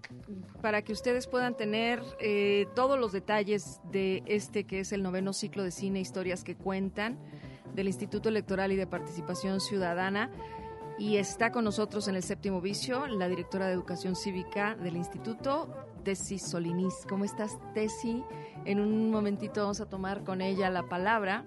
para 0.61 0.83
que 0.83 0.93
ustedes 0.93 1.27
puedan 1.27 1.57
tener 1.57 2.03
eh, 2.19 2.66
todos 2.75 2.99
los 2.99 3.12
detalles 3.12 3.81
de 3.90 4.23
este 4.27 4.64
que 4.64 4.81
es 4.81 4.93
el 4.93 5.03
noveno 5.03 5.33
ciclo 5.33 5.62
de 5.62 5.71
cine 5.71 6.01
Historias 6.01 6.45
que 6.45 6.57
Cuentan 6.57 7.19
del 7.75 7.87
Instituto 7.87 8.29
Electoral 8.29 8.73
y 8.73 8.77
de 8.77 8.87
Participación 8.87 9.61
Ciudadana. 9.61 10.31
Y 10.99 11.16
está 11.16 11.51
con 11.51 11.64
nosotros 11.64 12.09
en 12.09 12.16
el 12.16 12.23
séptimo 12.23 12.61
vicio 12.61 13.07
la 13.07 13.29
directora 13.29 13.66
de 13.66 13.73
Educación 13.73 14.16
Cívica 14.16 14.75
del 14.75 14.97
Instituto, 14.97 15.75
Tesi 16.05 16.38
Solinis. 16.38 17.07
¿Cómo 17.09 17.25
estás, 17.25 17.59
Tesi? 17.75 18.23
En 18.64 18.81
un 18.81 19.11
momentito 19.11 19.62
vamos 19.62 19.81
a 19.81 19.88
tomar 19.88 20.25
con 20.25 20.43
ella 20.43 20.69
la 20.69 20.83
palabra. 20.83 21.47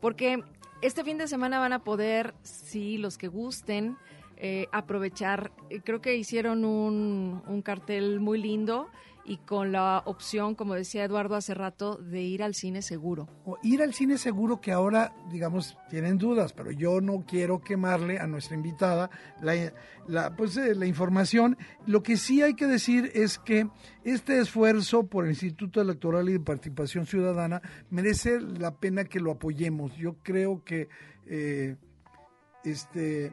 Porque 0.00 0.42
este 0.82 1.04
fin 1.04 1.16
de 1.16 1.28
semana 1.28 1.58
van 1.60 1.72
a 1.72 1.84
poder, 1.84 2.34
sí, 2.42 2.98
los 2.98 3.16
que 3.16 3.28
gusten, 3.28 3.96
eh, 4.36 4.66
aprovechar. 4.72 5.52
Eh, 5.70 5.80
creo 5.82 6.00
que 6.00 6.16
hicieron 6.16 6.64
un, 6.64 7.42
un 7.46 7.62
cartel 7.62 8.20
muy 8.20 8.38
lindo 8.38 8.88
y 9.24 9.36
con 9.38 9.72
la 9.72 10.02
opción, 10.06 10.54
como 10.54 10.74
decía 10.74 11.04
Eduardo 11.04 11.36
hace 11.36 11.54
rato, 11.54 11.96
de 11.96 12.22
ir 12.22 12.42
al 12.42 12.54
cine 12.54 12.82
seguro. 12.82 13.28
O 13.44 13.58
ir 13.62 13.82
al 13.82 13.94
cine 13.94 14.18
seguro 14.18 14.60
que 14.60 14.72
ahora, 14.72 15.14
digamos, 15.30 15.76
tienen 15.90 16.18
dudas, 16.18 16.52
pero 16.52 16.70
yo 16.70 17.00
no 17.00 17.24
quiero 17.26 17.60
quemarle 17.60 18.18
a 18.18 18.26
nuestra 18.26 18.56
invitada 18.56 19.10
la, 19.40 20.34
pues, 20.36 20.56
eh, 20.56 20.74
la 20.74 20.86
información. 20.86 21.56
Lo 21.86 22.02
que 22.02 22.16
sí 22.16 22.42
hay 22.42 22.54
que 22.54 22.66
decir 22.66 23.10
es 23.14 23.38
que 23.38 23.68
este 24.04 24.40
esfuerzo 24.40 25.06
por 25.06 25.24
el 25.24 25.30
Instituto 25.30 25.80
Electoral 25.80 26.28
y 26.28 26.32
de 26.32 26.40
Participación 26.40 27.06
Ciudadana 27.06 27.62
merece 27.90 28.40
la 28.40 28.76
pena 28.76 29.04
que 29.04 29.20
lo 29.20 29.32
apoyemos. 29.32 29.94
Yo 29.96 30.16
creo 30.22 30.64
que 30.64 30.88
eh, 31.26 31.76
este 32.64 33.32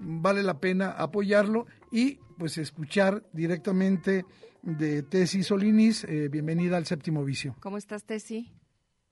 vale 0.00 0.42
la 0.42 0.60
pena 0.60 0.90
apoyarlo 0.90 1.66
y 1.92 2.18
pues 2.40 2.56
escuchar 2.56 3.22
directamente 3.34 4.24
de 4.62 5.02
Tesi 5.02 5.42
Solinis. 5.42 6.04
Eh, 6.04 6.28
bienvenida 6.30 6.78
al 6.78 6.86
Séptimo 6.86 7.22
Vicio. 7.22 7.54
¿Cómo 7.60 7.76
estás, 7.76 8.06
Tesi? 8.06 8.50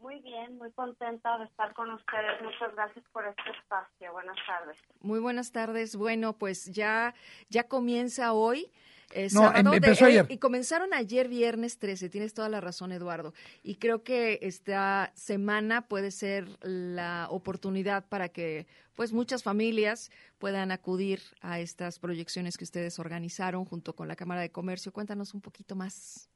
Muy 0.01 0.19
bien, 0.21 0.57
muy 0.57 0.73
contenta 0.73 1.37
de 1.37 1.45
estar 1.45 1.75
con 1.75 1.91
ustedes. 1.91 2.41
Muchas 2.43 2.75
gracias 2.75 3.05
por 3.13 3.27
este 3.27 3.51
espacio. 3.51 4.13
Buenas 4.13 4.39
tardes. 4.47 4.79
Muy 5.03 5.21
buenas 5.21 5.53
tardes. 5.53 5.95
Bueno, 5.95 6.39
pues 6.39 6.73
ya, 6.73 7.15
ya 7.51 7.65
comienza 7.65 8.33
hoy 8.33 8.73
eh, 9.13 9.29
No, 9.33 9.41
sábado 9.43 9.59
em- 9.71 9.75
empezó 9.75 10.05
ayer. 10.07 10.27
y 10.29 10.39
comenzaron 10.39 10.93
ayer 10.95 11.29
viernes 11.29 11.79
13, 11.79 12.09
tienes 12.09 12.35
toda 12.35 12.49
la 12.49 12.61
razón 12.61 12.93
Eduardo. 12.93 13.33
Y 13.63 13.77
creo 13.77 14.03
que 14.03 14.39
esta 14.43 15.13
semana 15.15 15.83
puede 15.83 16.11
ser 16.11 16.47
la 16.63 17.27
oportunidad 17.31 18.05
para 18.09 18.29
que 18.29 18.67
pues 18.95 19.13
muchas 19.13 19.43
familias 19.45 20.11
puedan 20.39 20.73
acudir 20.73 21.21
a 21.41 21.61
estas 21.61 21.99
proyecciones 22.01 22.57
que 22.59 22.65
ustedes 22.65 22.99
organizaron 22.99 23.65
junto 23.65 23.95
con 23.95 24.09
la 24.09 24.17
Cámara 24.17 24.41
de 24.41 24.51
Comercio. 24.51 24.93
Cuéntanos 24.93 25.35
un 25.35 25.41
poquito 25.41 25.77
más. 25.77 26.29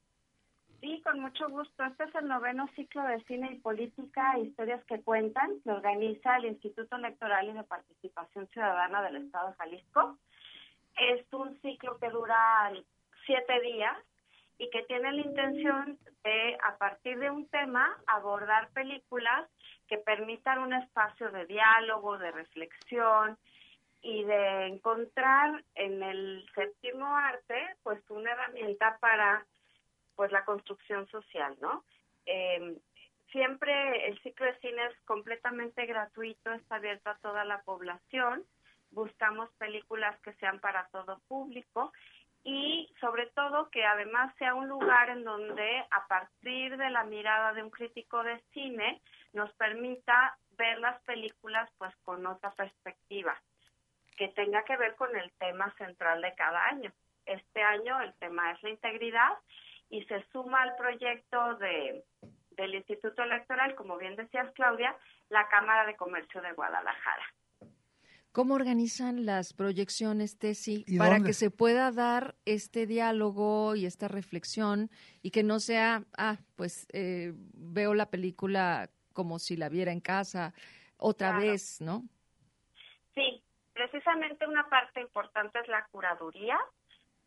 Sí, 0.81 1.01
con 1.05 1.21
mucho 1.21 1.49
gusto. 1.49 1.85
Este 1.85 2.05
es 2.05 2.15
el 2.17 2.27
noveno 2.29 2.69
ciclo 2.75 3.03
de 3.05 3.23
cine 3.25 3.53
y 3.53 3.59
política, 3.61 4.37
historias 4.41 4.85
que 4.87 5.01
cuentan, 5.01 5.61
que 5.63 5.71
organiza 5.71 6.37
el 6.39 6.47
Instituto 6.47 6.97
Electoral 6.97 7.49
y 7.49 7.53
de 7.53 7.63
Participación 7.65 8.49
Ciudadana 8.49 9.03
del 9.03 9.17
Estado 9.25 9.51
de 9.51 9.55
Jalisco. 9.55 10.19
Es 10.97 11.25
un 11.33 11.61
ciclo 11.61 11.99
que 11.99 12.11
dura 12.11 12.73
siete 13.27 13.61
días 13.61 13.97
y 14.59 14.71
que 14.71 14.83
tiene 14.83 15.13
la 15.13 15.23
intención 15.23 15.99
de, 16.23 16.57
a 16.63 16.77
partir 16.77 17.19
de 17.19 17.31
un 17.31 17.49
tema, 17.49 17.97
abordar 18.07 18.71
películas 18.71 19.49
que 19.89 19.99
permitan 19.99 20.61
un 20.61 20.73
espacio 20.73 21.31
de 21.31 21.47
diálogo, 21.47 22.19
de 22.19 22.31
reflexión 22.31 23.37
y 24.03 24.25
de 24.25 24.67
encontrar 24.67 25.65
en 25.75 26.03
el 26.03 26.47
séptimo 26.55 27.17
arte, 27.17 27.77
pues, 27.83 27.99
una 28.11 28.33
herramienta 28.33 28.99
para 29.01 29.45
pues 30.15 30.31
la 30.31 30.45
construcción 30.45 31.09
social, 31.09 31.57
¿no? 31.61 31.85
Eh, 32.27 32.77
siempre 33.33 34.07
el 34.07 34.21
ciclo 34.21 34.47
de 34.47 34.59
cine 34.61 34.87
es 34.87 35.01
completamente 35.05 35.87
gratuito, 35.87 36.53
está 36.53 36.77
abierto 36.77 37.11
a 37.11 37.19
toda 37.19 37.45
la 37.45 37.63
población, 37.63 38.45
buscamos 38.93 39.51
películas 39.59 40.19
que 40.21 40.33
sean 40.35 40.61
para 40.61 40.87
todo 40.89 41.19
público 41.29 41.93
y 42.45 42.93
sobre 43.01 43.27
todo 43.27 43.71
que 43.71 43.85
además 43.85 44.35
sea 44.37 44.55
un 44.55 44.69
lugar 44.69 45.11
en 45.11 45.25
donde 45.25 45.85
a 45.91 46.07
partir 46.09 46.77
de 46.77 46.91
la 46.91 47.05
mirada 47.05 47.53
de 47.53 47.63
un 47.63 47.71
crítico 47.71 48.23
de 48.23 48.41
cine 48.53 49.01
nos 49.33 49.53
permita 49.55 50.37
ver 50.57 50.79
las 50.81 51.01
películas 51.03 51.71
pues 51.79 51.95
con 52.05 52.27
otra 52.27 52.51
perspectiva 52.53 53.41
que 54.17 54.29
tenga 54.29 54.65
que 54.65 54.77
ver 54.77 54.95
con 54.97 55.17
el 55.17 55.31
tema 55.33 55.73
central 55.79 56.21
de 56.21 56.35
cada 56.35 56.67
año. 56.67 56.93
Este 57.27 57.63
año 57.63 58.01
el 58.01 58.13
tema 58.15 58.53
es 58.53 58.63
la 58.63 58.71
integridad 58.71 59.33
y 59.89 60.05
se 60.05 60.23
suma 60.33 60.63
al 60.63 60.77
proyecto 60.77 61.55
de, 61.57 62.05
del 62.51 62.75
Instituto 62.75 63.23
Electoral, 63.23 63.75
como 63.75 63.97
bien 63.97 64.17
decías 64.17 64.51
Claudia, 64.55 64.97
la 65.29 65.49
Cámara 65.49 65.87
de 65.87 65.97
Comercio 65.97 66.43
de 66.43 66.53
Guadalajara. 66.53 67.25
¿Cómo 68.33 68.55
organizan 68.55 69.27
las 69.27 69.53
proyecciones, 69.53 70.39
Tesi, 70.39 70.85
¿Y 70.87 70.97
para 70.97 71.15
dónde? 71.17 71.29
que 71.29 71.35
se 71.35 71.51
pueda 71.51 71.93
dar 71.93 72.35
este 72.47 72.87
diálogo 72.87 73.77
y 73.77 73.85
esta 73.85 74.09
reflexión 74.09 74.91
y 75.21 75.31
que 75.31 75.43
no 75.43 75.61
sea, 75.61 76.05
ah, 76.17 76.39
pues 76.57 76.87
eh, 76.95 77.35
veo 77.53 77.93
la 77.95 78.07
película 78.11 78.89
como 79.13 79.39
si 79.39 79.57
la 79.57 79.69
viera 79.69 79.93
en 79.93 80.01
casa 80.01 80.55
otra 80.97 81.29
Claro. 81.29 81.43
vez, 81.43 81.81
¿no? 81.83 82.05
Sí, 83.15 83.43
precisamente 83.75 84.47
una 84.47 84.67
parte 84.71 85.01
importante 85.03 85.59
es 85.61 85.69
la 85.69 85.85
curaduría, 85.91 86.59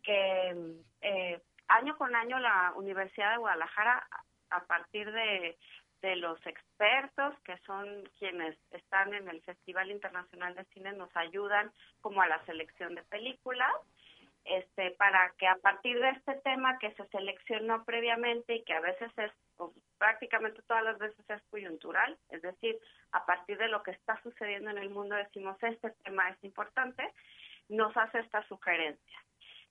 que 0.02 0.56
eh, 1.02 1.40
año 1.68 1.96
con 1.98 2.16
año 2.16 2.40
la 2.40 2.74
Universidad 2.76 3.32
de 3.32 3.38
Guadalajara, 3.38 4.08
a 4.50 4.66
partir 4.66 5.12
de, 5.12 5.58
de 6.06 6.16
los 6.18 6.38
expertos, 6.46 7.34
que 7.44 7.58
son 7.66 8.04
quienes 8.20 8.56
están 8.70 9.12
en 9.16 9.28
el 9.28 9.42
Festival 9.42 9.90
Internacional 9.90 10.54
de 10.54 10.64
Cine, 10.66 10.94
nos 10.94 11.10
ayudan 11.18 11.72
como 12.02 12.22
a 12.22 12.28
la 12.28 12.46
selección 12.46 12.94
de 12.94 13.02
películas, 13.04 13.74
este, 14.44 14.92
para 14.92 15.34
que 15.40 15.48
a 15.48 15.56
partir 15.56 16.00
de 16.00 16.10
este 16.10 16.36
tema 16.36 16.78
que 16.78 16.92
se 16.92 17.08
seleccionó 17.08 17.84
previamente 17.86 18.54
y 18.54 18.64
que 18.64 18.74
a 18.74 18.82
veces 18.82 19.12
es, 19.18 19.32
o 19.58 19.74
prácticamente 19.98 20.62
todas 20.68 20.84
las 20.84 21.00
veces 21.00 21.28
es 21.28 21.42
coyuntural, 21.50 22.16
es 22.30 22.44
decir, 22.44 22.78
a 23.12 23.26
partir 23.26 23.58
de 23.58 23.70
lo 23.70 23.82
que 23.82 23.92
está 23.92 24.22
sucediendo 24.22 24.70
en 24.70 24.78
el 24.78 24.92
mundo 24.92 25.16
decimos 25.16 25.58
este 25.64 25.90
tema 26.04 26.30
es 26.30 26.44
importante, 26.44 27.12
nos 27.68 27.98
hace 27.98 28.20
esta 28.20 28.48
sugerencia. 28.48 29.20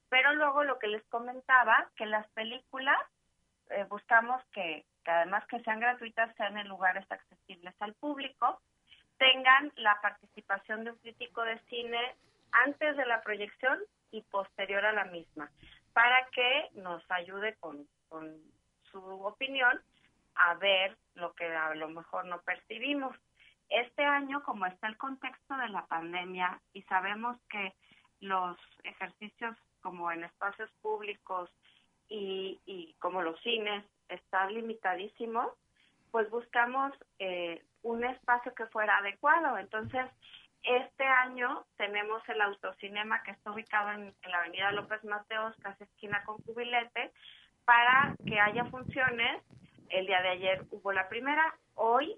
Pero 0.08 0.34
luego 0.34 0.64
lo 0.64 0.80
que 0.80 0.88
les 0.88 1.04
comentaba, 1.04 1.88
que 1.94 2.06
las 2.06 2.26
películas 2.32 2.98
eh, 3.70 3.86
buscamos 3.88 4.42
que, 4.52 4.84
que 5.04 5.10
además 5.10 5.46
que 5.46 5.60
sean 5.60 5.80
gratuitas, 5.80 6.34
sean 6.36 6.56
en 6.58 6.68
lugares 6.68 7.04
accesibles 7.10 7.74
al 7.80 7.94
público, 7.94 8.60
tengan 9.18 9.72
la 9.76 10.00
participación 10.00 10.84
de 10.84 10.90
un 10.92 10.98
crítico 10.98 11.42
de 11.42 11.58
cine 11.70 12.16
antes 12.50 12.96
de 12.96 13.06
la 13.06 13.22
proyección 13.22 13.78
y 14.10 14.22
posterior 14.22 14.84
a 14.84 14.92
la 14.92 15.04
misma, 15.04 15.50
para 15.92 16.26
que 16.26 16.70
nos 16.74 17.02
ayude 17.10 17.54
con, 17.56 17.86
con 18.08 18.36
su 18.90 19.00
opinión 19.24 19.80
a 20.36 20.54
ver 20.54 20.96
lo 21.14 21.32
que 21.34 21.46
a 21.46 21.74
lo 21.74 21.88
mejor 21.88 22.24
no 22.26 22.40
percibimos. 22.42 23.16
Este 23.68 24.04
año, 24.04 24.42
como 24.42 24.66
está 24.66 24.88
el 24.88 24.96
contexto 24.96 25.56
de 25.56 25.68
la 25.68 25.86
pandemia 25.86 26.60
y 26.72 26.82
sabemos 26.82 27.36
que 27.48 27.72
los 28.20 28.56
ejercicios 28.84 29.56
como 29.80 30.10
en 30.10 30.24
espacios 30.24 30.70
públicos 30.80 31.50
y, 32.08 32.60
y 32.66 32.94
como 32.98 33.22
los 33.22 33.40
cines 33.40 33.84
están 34.08 34.54
limitadísimos, 34.54 35.52
pues 36.10 36.30
buscamos 36.30 36.92
eh, 37.18 37.62
un 37.82 38.04
espacio 38.04 38.54
que 38.54 38.66
fuera 38.66 38.98
adecuado. 38.98 39.58
Entonces, 39.58 40.06
este 40.62 41.04
año 41.04 41.64
tenemos 41.76 42.26
el 42.28 42.40
autocinema 42.40 43.22
que 43.22 43.32
está 43.32 43.52
ubicado 43.52 43.92
en, 43.92 44.14
la 44.30 44.38
avenida 44.38 44.72
López 44.72 45.04
Mateos, 45.04 45.54
casi 45.62 45.84
esquina 45.84 46.22
con 46.24 46.38
Cubilete, 46.38 47.12
para 47.64 48.16
que 48.26 48.40
haya 48.40 48.64
funciones. 48.66 49.42
El 49.90 50.06
día 50.06 50.22
de 50.22 50.28
ayer 50.30 50.64
hubo 50.70 50.92
la 50.92 51.08
primera, 51.08 51.54
hoy, 51.74 52.16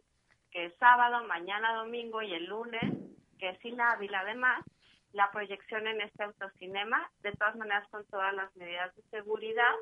que 0.53 0.66
es 0.66 0.76
sábado, 0.78 1.26
mañana 1.26 1.74
domingo 1.74 2.22
y 2.22 2.32
el 2.34 2.47
lunes, 2.47 2.84
que 3.39 3.51
es 3.51 3.64
inhábil 3.64 4.14
además, 4.14 4.64
la 5.12 5.30
proyección 5.32 5.87
en 5.87 6.01
este 6.01 6.22
autocinema, 6.22 7.11
de 7.22 7.32
todas 7.32 7.57
maneras 7.57 7.89
con 7.89 8.05
todas 8.07 8.32
las 8.34 8.55
medidas 8.57 8.95
de 8.95 9.03
seguridad, 9.11 9.74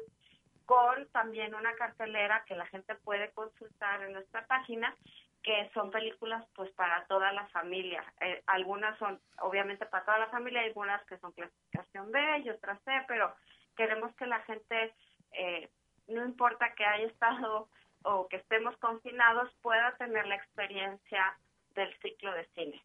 con 0.67 1.07
también 1.12 1.55
una 1.55 1.75
cartelera 1.75 2.45
que 2.47 2.57
la 2.57 2.67
gente 2.67 2.95
puede 2.97 3.31
consultar 3.33 4.03
en 4.03 4.12
nuestra 4.12 4.47
página, 4.47 4.95
que 5.43 5.71
son 5.75 5.91
películas 5.91 6.45
pues 6.55 6.71
para 6.73 7.05
toda 7.07 7.33
la 7.33 7.47
familia. 7.49 8.03
Eh, 8.21 8.43
algunas 8.47 8.99
son 8.99 9.21
obviamente 9.43 9.85
para 9.87 10.05
toda 10.05 10.19
la 10.19 10.29
familia, 10.29 10.62
algunas 10.62 11.05
que 11.07 11.19
son 11.19 11.33
clasificación 11.33 12.11
B 12.11 12.39
y 12.45 12.51
otras 12.51 12.81
C, 12.85 12.91
pero 13.07 13.35
queremos 13.77 14.15
que 14.17 14.27
la 14.27 14.41
gente, 14.41 14.95
eh, 15.33 15.69
no 16.09 16.25
importa 16.25 16.75
que 16.75 16.85
haya 16.85 17.07
estado 17.07 17.69
o 18.05 18.29
que 18.29 18.37
estemos 18.37 18.77
confinados, 18.79 19.53
pueda 19.62 19.95
tener 19.97 20.27
la 20.27 20.37
experiencia 20.37 21.37
del 21.75 21.93
ciclo 22.01 22.33
de 22.33 22.47
cine. 22.55 22.83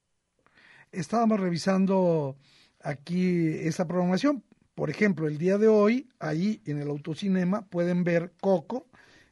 estábamos 0.91 1.39
revisando 1.39 2.35
aquí 2.81 3.67
esta 3.67 3.87
programación. 3.87 4.43
Por 4.79 4.89
ejemplo, 4.89 5.27
el 5.27 5.37
día 5.37 5.57
de 5.57 5.67
hoy, 5.67 6.07
ahí 6.21 6.61
en 6.65 6.81
el 6.81 6.87
autocinema, 6.87 7.63
pueden 7.69 8.05
ver 8.05 8.31
Coco, 8.39 8.85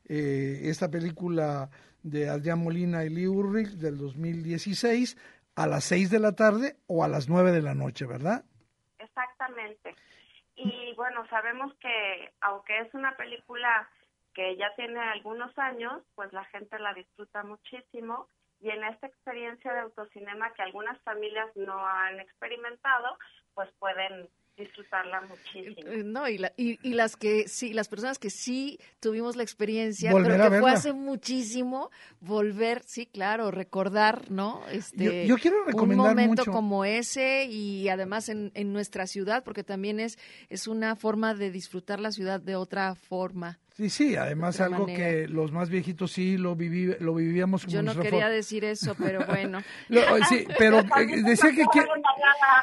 eh, 0.04 0.64
esta 0.64 0.92
película 0.92 1.70
de 2.04 2.28
Adrián 2.28 2.62
Molina 2.62 3.06
y 3.06 3.10
Lee 3.10 3.28
Ulrich 3.28 3.70
del 3.78 3.98
2016, 3.98 5.16
a 5.56 5.66
las 5.66 5.86
6 5.86 6.12
de 6.12 6.20
la 6.20 6.34
tarde 6.34 6.76
o 6.88 7.02
a 7.02 7.08
las 7.08 7.30
9 7.30 7.54
de 7.54 7.62
la 7.62 7.76
noche, 7.76 8.06
¿verdad? 8.06 8.44
Exactamente. 9.00 9.96
Y 10.58 10.94
bueno, 10.98 11.26
sabemos 11.30 11.74
que 11.76 12.34
aunque 12.42 12.80
es 12.80 12.94
una 12.94 13.16
película 13.16 13.90
que 14.34 14.58
ya 14.58 14.76
tiene 14.76 15.00
algunos 15.00 15.58
años, 15.58 16.04
pues 16.16 16.34
la 16.34 16.44
gente 16.44 16.78
la 16.78 16.94
disfruta 16.94 17.42
muchísimo 17.44 18.28
y 18.60 18.70
en 18.70 18.84
esta 18.84 19.08
experiencia 19.08 19.72
de 19.72 19.80
autocinema 19.80 20.52
que 20.56 20.64
algunas 20.64 21.02
familias 21.04 21.56
no 21.56 21.88
han 21.88 22.20
experimentado, 22.20 23.18
pues 23.54 23.72
pueden 23.80 24.28
disfrutarla 24.58 25.22
muchísimo. 25.22 25.92
Eh, 25.92 26.04
no, 26.04 26.28
y, 26.28 26.40
y, 26.58 26.94
las 26.94 27.16
que 27.16 27.48
sí, 27.48 27.74
las 27.74 27.88
personas 27.88 28.18
que 28.18 28.30
sí 28.30 28.80
tuvimos 29.00 29.36
la 29.36 29.44
experiencia, 29.44 30.12
pero 30.12 30.50
que 30.50 30.60
fue 30.60 30.72
hace 30.72 30.94
muchísimo, 30.94 31.92
volver, 32.20 32.82
sí, 32.86 33.06
claro, 33.06 33.52
recordar, 33.52 34.32
¿no? 34.32 34.64
Este, 34.72 35.28
yo, 35.28 35.38
quiero 35.38 35.64
recomendar 35.64 36.08
un 36.10 36.16
momento 36.16 36.46
como 36.46 36.86
ese 36.86 37.46
y 37.46 37.88
además 37.90 38.30
en, 38.30 38.52
en 38.56 38.74
nuestra 38.74 39.06
ciudad, 39.06 39.44
porque 39.44 39.64
también 39.64 40.00
es, 40.00 40.18
es 40.50 40.68
una 40.68 40.96
forma 40.96 41.36
de 41.36 41.52
disfrutar 41.52 42.00
la 42.00 42.12
ciudad 42.12 42.42
de 42.42 42.56
otra 42.56 42.96
forma. 42.96 43.60
Sí, 43.78 43.92
sí, 43.92 44.16
además 44.16 44.60
algo 44.60 44.88
que 44.88 45.28
los 45.28 45.52
más 45.52 45.70
viejitos 45.70 46.12
sí 46.12 46.36
lo, 46.36 46.56
viví, 46.56 46.96
lo 47.00 47.14
vivíamos 47.14 47.64
como 47.64 47.76
Yo 47.76 47.84
no 47.84 47.96
quería 47.96 48.28
decir 48.28 48.66
eso, 48.66 48.96
pero 48.96 49.24
bueno. 49.28 49.62
sí, 50.30 50.48
pero 50.58 50.80
eh, 50.80 51.22
decía 51.24 51.52
que... 51.52 51.64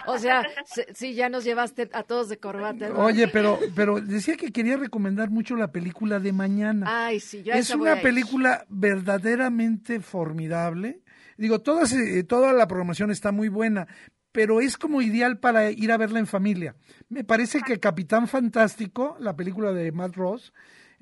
O 0.06 0.18
sea, 0.18 0.44
sí, 0.92 1.14
ya 1.14 1.28
nos 1.28 1.44
llevaste 1.44 1.88
a 1.92 2.02
todos 2.02 2.28
de 2.28 2.38
corbata. 2.38 2.92
Oye, 2.96 3.28
pero, 3.28 3.60
pero 3.76 4.00
decía 4.00 4.36
que 4.36 4.50
quería 4.50 4.76
recomendar 4.76 5.30
mucho 5.30 5.54
la 5.54 5.70
película 5.70 6.18
de 6.18 6.32
Mañana. 6.32 7.06
Ay, 7.06 7.20
sí, 7.20 7.44
yo 7.44 7.54
Es 7.54 7.70
una 7.70 8.00
película 8.00 8.66
verdaderamente 8.68 10.00
formidable. 10.00 10.98
Digo, 11.36 11.60
toda, 11.60 11.84
toda 12.26 12.52
la 12.52 12.66
programación 12.66 13.12
está 13.12 13.30
muy 13.30 13.48
buena, 13.48 13.86
pero 14.32 14.60
es 14.60 14.76
como 14.76 15.00
ideal 15.00 15.38
para 15.38 15.70
ir 15.70 15.92
a 15.92 15.96
verla 15.96 16.18
en 16.18 16.26
familia. 16.26 16.74
Me 17.08 17.22
parece 17.22 17.60
que 17.60 17.78
Capitán 17.78 18.26
Fantástico, 18.26 19.16
la 19.20 19.36
película 19.36 19.72
de 19.72 19.92
Matt 19.92 20.16
Ross, 20.16 20.52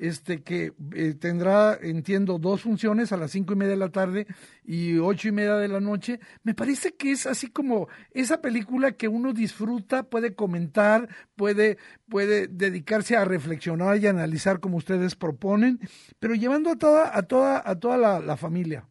este 0.03 0.43
que 0.43 0.73
eh, 0.95 1.15
tendrá, 1.15 1.79
entiendo, 1.81 2.39
dos 2.41 2.63
funciones 2.63 3.13
a 3.13 3.17
las 3.17 3.31
cinco 3.31 3.53
y 3.53 3.57
media 3.57 3.73
de 3.73 3.79
la 3.79 3.91
tarde 3.91 4.27
y 4.65 4.99
ocho 4.99 5.29
y 5.29 5.33
media 5.33 5.55
de 5.55 5.69
la 5.69 5.81
noche. 5.81 6.19
Me 6.43 6.55
parece 6.55 6.95
que 6.95 7.13
es 7.13 7.25
así 7.27 7.49
como 7.49 7.87
esa 8.11 8.43
película 8.43 8.93
que 8.93 9.07
uno 9.07 9.33
disfruta, 9.33 10.03
puede 10.03 10.35
comentar, 10.35 11.09
puede, 11.37 11.79
puede 12.09 12.49
dedicarse 12.49 13.17
a 13.17 13.25
reflexionar 13.25 13.99
y 13.99 14.09
analizar 14.09 14.59
como 14.59 14.77
ustedes 14.77 15.15
proponen, 15.15 15.79
pero 16.19 16.35
llevando 16.35 16.71
a 16.71 16.77
toda, 16.77 17.17
a 17.17 17.23
toda, 17.23 17.63
a 17.65 17.79
toda 17.79 18.21
la 18.21 18.37
familia 18.37 18.89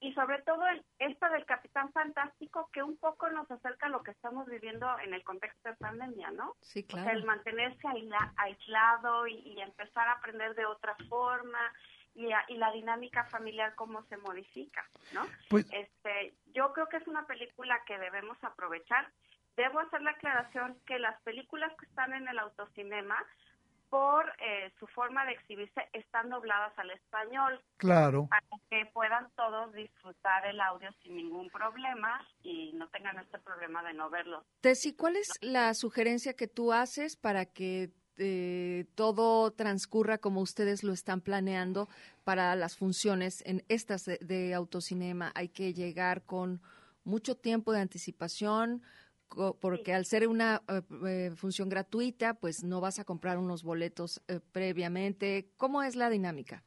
y 0.00 0.14
sobre 0.14 0.40
todo 0.42 0.66
el, 0.66 0.82
esto 0.98 1.28
del 1.28 1.44
Capitán 1.44 1.92
Fantástico 1.92 2.70
que 2.72 2.82
un 2.82 2.96
poco 2.96 3.28
nos 3.28 3.50
acerca 3.50 3.86
a 3.86 3.90
lo 3.90 4.02
que 4.02 4.12
estamos 4.12 4.46
viviendo 4.46 4.86
en 5.00 5.12
el 5.12 5.22
contexto 5.22 5.68
de 5.68 5.76
pandemia, 5.76 6.30
¿no? 6.30 6.56
Sí, 6.62 6.84
claro. 6.84 7.10
el 7.10 7.24
mantenerse 7.24 7.86
aislado 8.36 9.26
y, 9.26 9.60
empezar 9.60 10.08
a 10.08 10.12
aprender 10.12 10.54
de 10.54 10.64
otra 10.64 10.96
forma 11.08 11.60
y, 12.14 12.28
y, 12.48 12.56
la 12.56 12.72
dinámica 12.72 13.24
familiar 13.26 13.74
cómo 13.74 14.02
se 14.04 14.16
modifica, 14.16 14.88
¿no? 15.12 15.26
Pues, 15.50 15.66
este, 15.70 16.34
yo 16.54 16.72
creo 16.72 16.88
que 16.88 16.96
es 16.96 17.06
una 17.06 17.26
película 17.26 17.82
que 17.86 17.98
debemos 17.98 18.42
aprovechar. 18.42 19.06
Debo 19.56 19.80
hacer 19.80 20.00
la 20.00 20.12
aclaración 20.12 20.78
que 20.86 20.98
las 20.98 21.20
películas 21.22 21.72
que 21.78 21.84
están 21.84 22.14
en 22.14 22.26
el 22.26 22.38
autocinema 22.38 23.22
por 23.90 24.24
eh, 24.38 24.72
su 24.78 24.86
forma 24.86 25.26
de 25.26 25.32
exhibirse 25.32 25.82
están 25.92 26.30
dobladas 26.30 26.72
al 26.78 26.90
español. 26.92 27.60
Claro. 27.76 28.28
Para 28.30 28.46
que 28.70 28.86
puedan 28.92 29.28
todos 29.36 29.72
disfrutar 29.74 30.46
el 30.46 30.60
audio 30.60 30.88
sin 31.02 31.16
ningún 31.16 31.50
problema 31.50 32.26
y 32.42 32.72
no 32.74 32.88
tengan 32.88 33.18
este 33.18 33.38
problema 33.40 33.82
de 33.82 33.92
no 33.92 34.08
verlo. 34.08 34.44
Tessy, 34.60 34.94
¿cuál 34.94 35.16
es 35.16 35.28
la 35.40 35.74
sugerencia 35.74 36.34
que 36.34 36.46
tú 36.46 36.72
haces 36.72 37.16
para 37.16 37.46
que 37.46 37.90
eh, 38.16 38.86
todo 38.94 39.50
transcurra 39.50 40.18
como 40.18 40.40
ustedes 40.40 40.84
lo 40.84 40.92
están 40.92 41.20
planeando 41.20 41.88
para 42.22 42.54
las 42.54 42.76
funciones 42.76 43.42
en 43.44 43.64
estas 43.68 44.04
de 44.04 44.54
autocinema? 44.54 45.32
Hay 45.34 45.48
que 45.48 45.74
llegar 45.74 46.22
con 46.22 46.62
mucho 47.02 47.34
tiempo 47.34 47.72
de 47.72 47.80
anticipación, 47.80 48.82
porque 49.60 49.94
al 49.94 50.04
ser 50.04 50.28
una 50.28 50.62
eh, 50.68 50.82
eh, 51.06 51.30
función 51.36 51.68
gratuita, 51.68 52.34
pues 52.34 52.64
no 52.64 52.80
vas 52.80 52.98
a 52.98 53.04
comprar 53.04 53.38
unos 53.38 53.62
boletos 53.62 54.22
eh, 54.28 54.40
previamente. 54.52 55.50
¿Cómo 55.56 55.82
es 55.82 55.96
la 55.96 56.10
dinámica? 56.10 56.62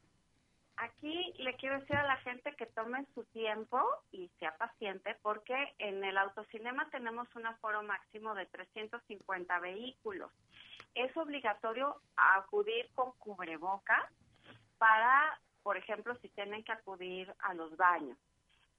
Aquí 0.78 1.34
le 1.38 1.56
quiero 1.56 1.80
decir 1.80 1.96
a 1.96 2.08
la 2.08 2.18
gente 2.18 2.54
que 2.56 2.66
tome 2.66 3.06
su 3.14 3.24
tiempo 3.26 3.80
y 4.12 4.30
sea 4.40 4.56
paciente 4.58 5.16
porque 5.22 5.56
en 5.78 6.04
el 6.04 6.18
autocinema 6.18 6.90
tenemos 6.90 7.28
un 7.36 7.46
aforo 7.46 7.84
máximo 7.84 8.34
de 8.34 8.48
350 8.48 9.60
vehículos. 9.60 10.32
Es 10.96 11.16
obligatorio 11.16 12.02
acudir 12.16 12.90
con 12.96 13.12
cubreboca 13.20 14.10
para, 14.78 15.40
por 15.62 15.78
ejemplo, 15.78 16.18
si 16.22 16.30
tienen 16.30 16.64
que 16.64 16.72
acudir 16.72 17.34
a 17.40 17.54
los 17.54 17.78
baños. 17.78 18.18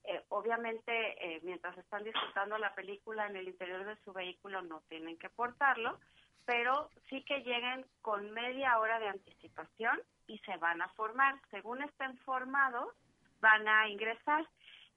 Eh, 0.04 0.22
obviamente, 0.28 0.92
eh, 0.92 1.40
mientras 1.42 1.76
están 1.78 2.04
disfrutando 2.04 2.58
la 2.58 2.74
película 2.74 3.26
en 3.26 3.36
el 3.36 3.48
interior 3.48 3.84
de 3.84 3.96
su 4.04 4.12
vehículo 4.12 4.60
no 4.62 4.82
tienen 4.88 5.18
que 5.18 5.30
portarlo, 5.30 5.98
pero 6.44 6.90
sí 7.08 7.24
que 7.24 7.38
lleguen 7.38 7.86
con 8.02 8.30
media 8.32 8.78
hora 8.78 8.98
de 9.00 9.08
anticipación 9.08 10.00
y 10.26 10.38
se 10.40 10.56
van 10.58 10.82
a 10.82 10.88
formar. 10.90 11.40
Según 11.50 11.82
estén 11.82 12.18
formados, 12.18 12.94
van 13.40 13.66
a 13.66 13.88
ingresar. 13.88 14.46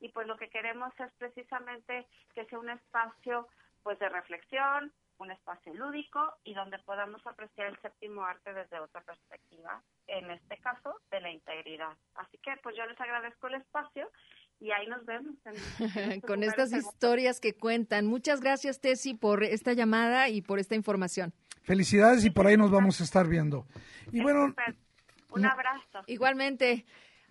y 0.00 0.08
pues 0.08 0.26
lo 0.26 0.38
que 0.38 0.48
queremos 0.48 0.98
es 0.98 1.12
precisamente 1.18 2.06
que 2.34 2.46
sea 2.46 2.58
un 2.58 2.70
espacio 2.70 3.46
pues 3.82 3.98
de 3.98 4.08
reflexión, 4.08 4.90
un 5.18 5.32
espacio 5.32 5.74
lúdico 5.74 6.34
y 6.44 6.54
donde 6.54 6.78
podamos 6.78 7.20
apreciar 7.26 7.66
el 7.66 7.78
séptimo 7.82 8.24
arte 8.24 8.54
desde 8.54 8.80
otra 8.80 9.02
perspectiva, 9.02 9.82
en 10.06 10.30
este 10.30 10.56
caso 10.58 10.98
de 11.10 11.20
la 11.20 11.30
integridad. 11.30 11.94
Así 12.14 12.38
que 12.38 12.56
pues 12.62 12.74
yo 12.74 12.86
les 12.86 12.98
agradezco 12.98 13.48
el 13.48 13.56
espacio 13.56 14.10
y 14.60 14.70
ahí 14.70 14.86
nos 14.88 15.04
vemos. 15.04 15.34
En, 15.44 16.20
Con 16.22 16.42
estas 16.42 16.72
historias 16.72 17.40
que 17.40 17.54
cuentan. 17.54 18.06
Muchas 18.06 18.40
gracias, 18.40 18.80
Tessy, 18.80 19.14
por 19.14 19.44
esta 19.44 19.72
llamada 19.72 20.28
y 20.28 20.42
por 20.42 20.58
esta 20.58 20.74
información. 20.74 21.32
Felicidades 21.62 22.24
y 22.24 22.30
por 22.30 22.46
ahí 22.46 22.56
nos 22.56 22.70
vamos 22.70 23.00
a 23.00 23.04
estar 23.04 23.26
viendo. 23.26 23.66
Y 24.12 24.20
bueno, 24.22 24.54
un 25.30 25.46
abrazo. 25.46 26.00
Igualmente. 26.06 26.84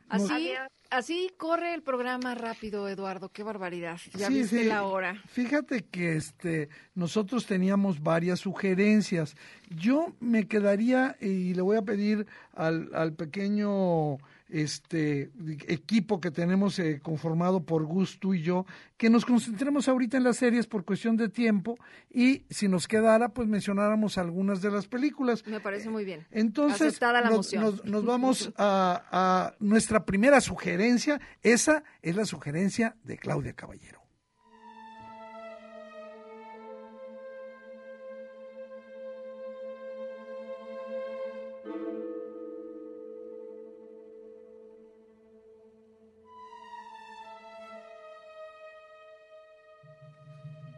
Así, 0.10 0.54
así 0.90 1.32
corre 1.38 1.74
el 1.74 1.82
programa 1.82 2.36
rápido, 2.36 2.88
Eduardo. 2.90 3.30
Qué 3.30 3.42
barbaridad. 3.42 3.98
Ya 4.16 4.28
Sí, 4.28 4.34
viste 4.42 4.60
sí. 4.60 4.66
la 4.66 4.84
hora. 4.84 5.16
Fíjate 5.28 5.86
que 5.86 6.18
este 6.18 6.70
nosotros 6.94 7.46
teníamos 7.46 8.02
varias 8.04 8.40
sugerencias. 8.42 9.36
Yo 9.70 10.14
me 10.20 10.48
quedaría 10.48 11.16
y 11.20 11.54
le 11.54 11.62
voy 11.62 11.78
a 11.78 11.82
pedir 11.84 12.28
al, 12.54 12.90
al 12.94 13.14
pequeño 13.14 14.18
este 14.54 15.32
equipo 15.68 16.22
que 16.22 16.30
tenemos 16.32 16.78
eh, 16.80 17.00
conformado 17.02 17.64
por 17.66 17.84
Gus, 17.86 18.20
tú 18.20 18.34
y 18.36 18.42
yo, 18.44 18.66
que 18.98 19.10
nos 19.10 19.26
concentremos 19.26 19.88
ahorita 19.88 20.18
en 20.18 20.24
las 20.24 20.38
series 20.38 20.68
por 20.68 20.86
cuestión 20.86 21.18
de 21.18 21.28
tiempo 21.30 21.76
y 22.12 22.46
si 22.52 22.68
nos 22.68 22.88
quedara, 22.88 23.30
pues 23.30 23.48
mencionáramos 23.48 24.18
algunas 24.20 24.62
de 24.62 24.70
las 24.72 24.88
películas. 24.88 25.44
Me 25.48 25.60
parece 25.60 25.90
muy 25.90 26.06
bien. 26.06 26.26
Entonces, 26.32 26.82
Aceptada 26.82 27.22
la 27.22 27.30
nos, 27.32 27.52
nos- 27.54 27.84
nos 27.84 28.06
vamos 28.06 28.52
a, 28.58 29.04
a 29.12 29.56
nuestra 29.60 30.06
primera 30.06 30.40
sugerencia. 30.40 31.20
Esa 31.42 31.84
es 32.04 32.16
la 32.16 32.26
sugerencia 32.26 32.96
de 33.04 33.18
Claudia 33.18 33.54
Caballero. 33.54 34.03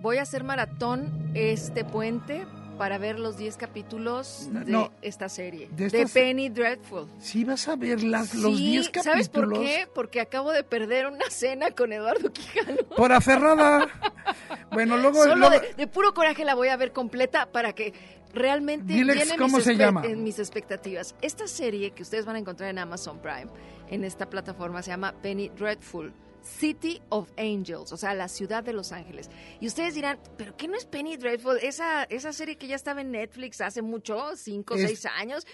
Voy 0.06 0.18
a 0.20 0.22
hacer 0.22 0.44
maratón 0.44 1.32
este 1.34 1.84
puente 1.84 2.46
para 2.78 3.00
ver 3.00 3.18
los 3.18 3.38
10 3.38 3.58
capítulos 3.58 4.48
No, 4.52 4.60
de 4.60 4.72
no. 4.72 4.92
esta 5.02 5.30
serie. 5.30 5.68
De 5.72 5.90
De, 5.90 6.02
esta 6.04 6.08
se- 6.14 6.20
Penny 6.20 6.50
Dreadful. 6.50 7.08
Si 7.18 7.44
vas 7.44 7.68
a 7.68 7.76
ver 7.76 8.04
las, 8.04 8.36
los 8.36 8.56
Sí, 8.56 8.70
10 8.70 8.90
capítulos. 8.90 9.04
¿Sabes 9.04 9.30
por 9.30 9.52
qué? 9.54 9.88
Porque 9.96 10.22
acabo 10.22 10.52
de 10.52 10.64
perder 10.64 11.08
una 11.08 11.28
cena 11.32 11.72
con 11.72 11.92
Eduardo 11.92 12.32
Quijano. 12.32 12.84
Por 12.96 13.12
aferrada. 13.14 13.88
bueno, 14.72 14.96
luego. 14.98 15.24
Solo 15.24 15.38
luego- 15.38 15.60
de, 15.60 15.74
de 15.74 15.88
puro 15.88 16.14
coraje 16.14 16.46
la 16.46 16.54
voy 16.54 16.68
a 16.68 16.78
ver 16.78 16.92
completa 16.92 17.48
para 17.52 17.74
que 17.74 17.92
realmente 18.32 18.94
Diles 18.94 19.34
cómo 19.40 19.58
mis 19.58 19.66
se 19.66 19.76
llama. 19.76 20.06
en 20.06 20.24
mis 20.24 20.38
expectativas. 20.38 21.16
Esta 21.24 21.48
serie 21.48 21.92
que 21.92 22.04
ustedes 22.04 22.26
van 22.28 22.36
a 22.36 22.40
encontrar 22.40 22.70
en 22.70 22.78
Amazon 22.78 23.18
Prime, 23.24 23.48
en 23.90 24.04
esta 24.04 24.30
plataforma, 24.30 24.84
se 24.84 24.92
llama 24.92 25.16
Penny 25.24 25.50
Dreadful. 25.50 26.14
City 26.46 27.02
of 27.10 27.32
Angels, 27.38 27.92
o 27.92 27.98
sea, 27.98 28.14
la 28.14 28.28
ciudad 28.28 28.64
de 28.64 28.74
Los 28.74 28.92
Ángeles. 28.92 29.30
Y 29.60 29.68
ustedes 29.68 29.96
dirán, 29.96 30.20
¿pero 30.38 30.56
qué 30.56 30.68
no 30.68 30.78
es 30.78 30.86
Penny 30.86 31.18
Dreadful? 31.18 31.58
Esa, 31.62 32.04
esa 32.04 32.32
serie 32.34 32.56
que 32.56 32.68
ya 32.68 32.76
estaba 32.76 33.02
en 33.02 33.12
Netflix 33.12 33.62
hace 33.62 33.82
mucho, 33.82 34.36
cinco 34.36 34.76
o 34.76 34.78
seis 34.78 35.06
años, 35.06 35.46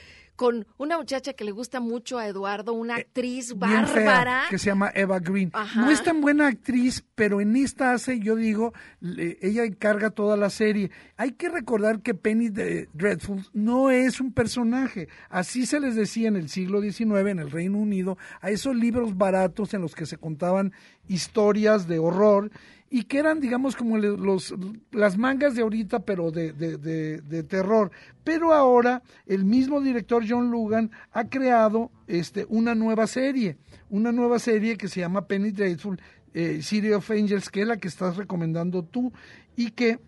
con 0.42 0.66
una 0.80 0.98
muchacha 0.98 1.34
que 1.34 1.44
le 1.44 1.52
gusta 1.52 1.80
mucho 1.80 2.18
a 2.18 2.26
Eduardo, 2.26 2.74
una 2.74 2.96
actriz 2.96 3.52
Eh, 3.52 3.56
fea, 3.60 3.84
bárbara. 3.86 4.42
que 4.50 4.58
se 4.58 4.66
llama 4.72 4.90
Eva 4.96 5.20
Green. 5.20 5.52
Ajá. 5.54 5.82
No 5.82 5.92
es 5.92 6.04
tan 6.04 6.20
buena 6.20 6.48
actriz, 6.48 7.06
pero 7.14 7.42
en 7.42 7.56
esta 7.56 7.92
hace, 7.94 8.20
yo 8.20 8.36
digo, 8.36 8.74
le- 9.02 9.38
ella 9.44 9.66
encarga 9.66 10.10
toda 10.10 10.38
la 10.38 10.50
serie. 10.50 10.90
Hay 11.16 11.34
que 11.34 11.48
recordar 11.48 12.02
que 12.02 12.16
Penny 12.16 12.50
de- 12.50 12.90
Dreadful 12.92 13.46
no 13.54 13.92
es 13.92 14.20
un 14.20 14.34
personaje. 14.34 15.10
Así 15.30 15.68
se 15.68 15.80
les 15.80 15.94
decía 15.96 16.28
en 16.30 16.38
el 16.38 16.50
siglo 16.50 16.82
XIX 16.82 17.30
en 17.30 17.38
el 17.38 17.52
Reino 17.52 17.78
Unido 17.78 18.18
a 18.42 18.50
esos 18.50 18.76
libros 18.76 19.16
baratos 19.16 19.76
en 19.76 19.82
los 19.82 19.94
que 19.94 20.08
se 20.08 20.18
contaban 20.18 20.74
historias 21.08 21.88
de 21.88 22.00
horror 22.00 22.50
y 22.94 23.04
que 23.04 23.20
eran, 23.20 23.40
digamos, 23.40 23.78
como 23.78 23.98
los, 23.98 24.54
las 24.92 25.18
mangas 25.18 25.56
de 25.56 25.62
ahorita, 25.62 26.02
pero 26.02 26.30
de, 26.30 26.52
de, 26.52 26.78
de- 26.78 27.22
de 27.22 27.44
terror. 27.44 27.90
Pero 28.26 28.54
ahora 28.54 29.02
el 29.26 29.46
mismo 29.46 29.80
director 29.80 30.24
John 30.28 30.52
Lugan 30.52 30.92
ha 31.14 31.30
creado 31.30 31.90
este, 32.08 32.46
una 32.50 32.76
nueva 32.76 33.08
serie, 33.08 33.58
una 33.90 34.12
nueva 34.12 34.40
serie 34.40 34.76
que 34.78 34.90
se 34.90 35.00
llama 35.00 35.26
Penny 35.26 35.52
Dreadful, 35.52 36.00
eh, 36.34 36.60
City 36.62 36.92
of 36.92 37.10
Angels, 37.10 37.50
que 37.50 37.62
es 37.62 37.68
la 37.68 37.78
que 37.78 37.88
estás 37.88 38.18
recomendando 38.18 38.84
tú, 38.84 39.12
y 39.56 39.72
que 39.72 40.00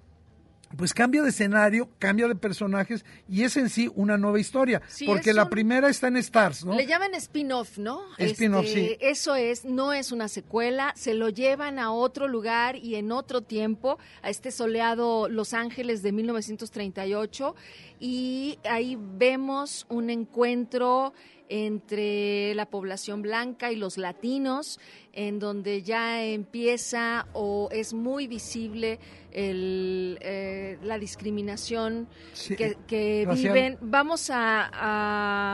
pues 0.78 0.93
cambia 0.93 1.21
de 1.21 1.30
escenario, 1.30 1.89
cambia 1.99 2.28
de 2.28 2.36
personajes 2.36 3.05
y 3.30 3.43
es 3.43 3.57
en 3.57 3.69
sí 3.69 3.91
una 3.95 4.17
nueva 4.17 4.39
historia, 4.39 4.82
Sí, 4.88 5.05
porque 5.05 5.34
la 5.34 5.49
primera 5.49 5.89
está 5.89 6.07
en 6.07 6.17
Stars, 6.17 6.65
¿no? 6.65 6.76
Le 6.76 6.86
llaman 6.86 7.13
spin-off, 7.15 7.78
¿no? 7.78 8.01
Spin-off, 8.17 8.65
Este, 8.65 8.88
sí. 8.88 8.97
Eso 8.99 9.36
es, 9.36 9.65
no 9.65 9.93
es 9.93 10.11
una 10.11 10.28
secuela, 10.28 10.93
se 10.95 11.13
lo 11.13 11.30
llevan 11.30 11.80
a 11.80 11.91
otro 11.91 12.28
lugar 12.28 12.76
y 12.76 12.95
en 12.95 13.11
otro 13.11 13.41
tiempo, 13.41 13.97
a 14.21 14.30
este 14.30 14.51
soleado 14.51 15.30
Los 15.30 15.53
Ángeles 15.53 16.01
de 16.03 16.11
1938, 16.11 17.55
y 17.99 18.59
ahí 18.69 18.97
vemos 18.99 19.86
un 19.89 20.09
encuentro 20.09 21.13
entre 21.49 22.53
la 22.55 22.65
población 22.65 23.21
blanca 23.21 23.71
y 23.71 23.75
los 23.75 23.97
latinos, 23.97 24.79
en 25.13 25.39
donde 25.39 25.83
ya 25.83 26.23
empieza 26.23 27.27
o 27.33 27.69
es 27.71 27.93
muy 27.93 28.25
visible 28.27 28.99
el, 29.31 30.17
eh, 30.21 30.77
la 30.83 30.97
discriminación 30.97 32.07
Sí, 32.33 32.55
que, 32.55 33.27
viven. 33.31 33.77
Vamos 33.81 34.29
a, 34.31 34.69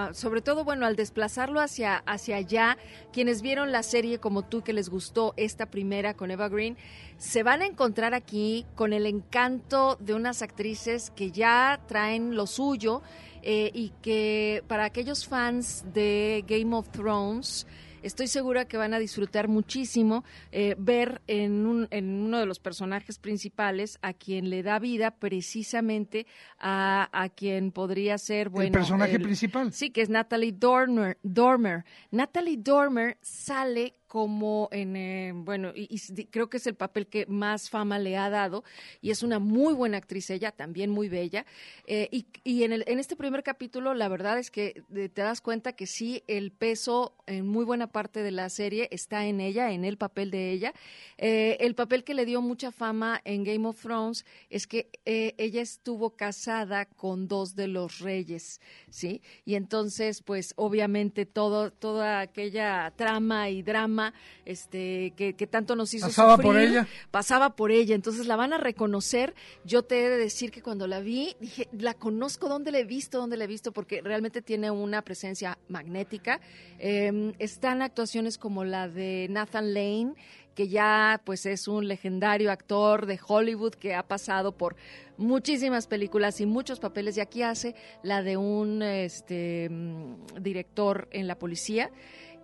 a- 0.08 0.14
sobre 0.14 0.42
todo, 0.42 0.64
bueno, 0.64 0.86
al 0.86 0.96
desplazarlo 0.96 1.60
hacia, 1.60 1.98
hacia 2.06 2.38
allá, 2.38 2.78
quienes 3.12 3.42
vieron 3.42 3.72
la 3.72 3.84
serie 3.84 4.20
como 4.20 4.44
tú 4.44 4.62
que 4.62 4.74
les 4.74 4.90
gustó 4.90 5.34
esta 5.38 5.66
primera 5.66 6.14
con 6.14 6.32
Eva 6.32 6.48
Green, 6.50 6.78
se 7.18 7.44
van 7.44 7.62
a 7.62 7.66
encontrar 7.66 8.14
aquí 8.14 8.66
con 8.76 8.94
el 8.94 9.06
encanto 9.06 9.98
de 10.00 10.14
unas 10.14 10.42
actrices 10.42 11.12
que 11.12 11.32
ya 11.32 11.82
traen 11.88 12.36
lo 12.36 12.48
suyo 12.48 13.02
eh, 13.44 13.72
y 13.74 13.92
que 14.02 14.64
para 14.68 14.86
aquellos 14.86 15.28
fans 15.28 15.84
de 15.94 16.44
Game 16.48 16.76
of 16.76 16.90
Thrones, 16.90 17.66
Estoy 18.02 18.28
segura 18.30 18.64
que 18.64 18.78
van 18.78 18.94
a 18.94 18.98
disfrutar 18.98 19.50
muchísimo 19.50 20.24
eh, 20.54 20.74
ver 20.80 21.22
en, 21.28 21.66
un- 21.66 21.86
en 21.92 22.10
uno 22.22 22.40
de 22.40 22.46
los 22.46 22.58
personajes 22.58 23.20
principales 23.20 24.00
a 24.02 24.14
quien 24.14 24.50
le 24.50 24.64
da 24.64 24.80
vida 24.80 25.12
precisamente 25.12 26.26
a, 26.60 27.10
a 27.12 27.28
quien 27.28 27.74
podría 27.74 28.18
ser, 28.18 28.48
bueno... 28.48 28.72
personaje 28.72 29.18
el- 29.18 29.22
principal. 29.22 29.74
Sí, 29.74 29.90
que 29.90 30.02
es 30.02 30.10
Natalie 30.10 30.54
Dormer. 30.54 31.18
Dormer. 31.24 31.84
Natalie 32.12 32.56
Dormer 32.56 33.18
sale 33.22 33.96
como 34.10 34.68
en, 34.74 34.98
eh, 34.98 35.32
bueno, 35.34 35.72
y, 35.74 35.88
y 35.90 36.26
creo 36.26 36.50
que 36.50 36.58
es 36.58 36.68
el 36.68 36.76
papel 36.76 37.08
que 37.08 37.26
más 37.28 37.70
fama 37.70 37.98
le 38.00 38.18
ha 38.18 38.30
dado, 38.30 38.66
y 39.02 39.12
es 39.12 39.24
una 39.24 39.40
muy 39.40 39.74
buena 39.74 39.98
actriz 39.98 40.30
ella, 40.32 40.52
también 40.52 40.90
muy 40.90 41.08
bella, 41.08 41.46
eh, 41.88 42.10
y, 42.12 42.26
y 42.44 42.64
en, 42.64 42.74
el, 42.74 42.84
en 42.88 43.00
este 43.00 43.16
primer 43.16 43.44
capítulo 43.44 43.94
la 43.94 44.10
verdad 44.10 44.40
es 44.40 44.50
que 44.50 44.84
eh, 44.96 45.10
te 45.10 45.22
das 45.22 45.42
cuenta 45.42 45.74
que 45.74 45.86
sí, 45.86 46.24
el 46.28 46.52
peso 46.52 47.14
en 47.28 47.48
muy 47.48 47.64
buena 47.64 47.88
parte 47.88 48.24
de 48.24 48.32
la 48.32 48.50
serie 48.50 48.88
está 48.92 49.28
en 49.28 49.40
ella, 49.40 49.72
en 49.72 49.86
el 49.86 49.98
papel 49.98 50.32
de 50.32 50.52
ella. 50.52 50.74
Eh, 51.18 51.58
el 51.60 51.76
papel 51.76 52.04
que 52.04 52.16
le 52.16 52.26
dio 52.26 52.42
mucha 52.42 52.72
fama 52.72 53.22
en 53.26 53.44
Game 53.44 53.68
of 53.68 53.80
Thrones 53.80 54.26
es 54.50 54.66
que 54.66 54.90
eh, 55.06 55.36
ella 55.38 55.62
estuvo 55.62 56.16
casada 56.16 56.86
con 56.86 57.28
dos 57.28 57.56
de 57.56 57.68
los 57.68 58.00
reyes, 58.00 58.60
¿sí? 58.90 59.22
Y 59.46 59.56
entonces, 59.56 60.24
pues 60.24 60.54
obviamente 60.56 61.28
todo, 61.28 61.72
toda 61.72 62.22
aquella 62.22 62.92
trama 62.96 63.50
y 63.50 63.62
drama 63.62 63.99
este, 64.46 65.14
que, 65.16 65.34
que 65.34 65.48
tanto 65.48 65.76
nos 65.76 65.94
hizo 65.94 66.08
Pasaba 66.08 66.38
por 66.38 66.58
ella. 66.58 66.88
pasaba 67.12 67.56
por 67.56 67.72
ella, 67.72 67.96
entonces 67.96 68.28
la 68.28 68.36
van 68.36 68.54
a 68.54 68.58
reconocer. 68.58 69.36
Yo 69.64 69.84
te 69.84 70.06
he 70.06 70.10
de 70.10 70.18
decir 70.18 70.52
que 70.52 70.62
cuando 70.62 70.88
la 70.88 71.00
vi, 71.00 71.36
dije, 71.40 71.68
la 71.72 71.94
conozco, 71.94 72.50
¿dónde 72.50 72.72
la 72.72 72.80
he 72.80 72.86
visto? 72.86 73.20
¿Dónde 73.20 73.38
la 73.38 73.44
he 73.44 73.48
visto? 73.48 73.72
Porque 73.72 74.02
realmente 74.02 74.42
tiene 74.42 74.72
una 74.72 75.02
presencia 75.02 75.58
magnética. 75.68 76.40
Eh, 76.80 77.34
están 77.40 77.82
actuaciones 77.82 78.38
como 78.38 78.64
la 78.64 78.88
de 78.88 79.28
Nathan 79.30 79.74
Lane, 79.74 80.14
que 80.60 80.68
ya 80.68 81.22
pues 81.24 81.46
es 81.46 81.70
un 81.70 81.88
legendario 81.88 82.52
actor 82.52 83.06
de 83.06 83.18
Hollywood 83.26 83.76
que 83.76 83.96
ha 83.96 84.04
pasado 84.04 84.52
por 84.52 84.76
muchísimas 85.18 85.88
películas 85.88 86.42
y 86.42 86.46
muchos 86.46 86.82
papeles 86.82 87.16
y 87.16 87.22
aquí 87.22 87.44
hace 87.44 87.76
la 88.04 88.24
de 88.24 88.36
un 88.36 88.82
este 88.82 89.70
mm, 89.70 90.42
director 90.42 91.08
en 91.12 91.28
la 91.28 91.40
policía 91.40 91.92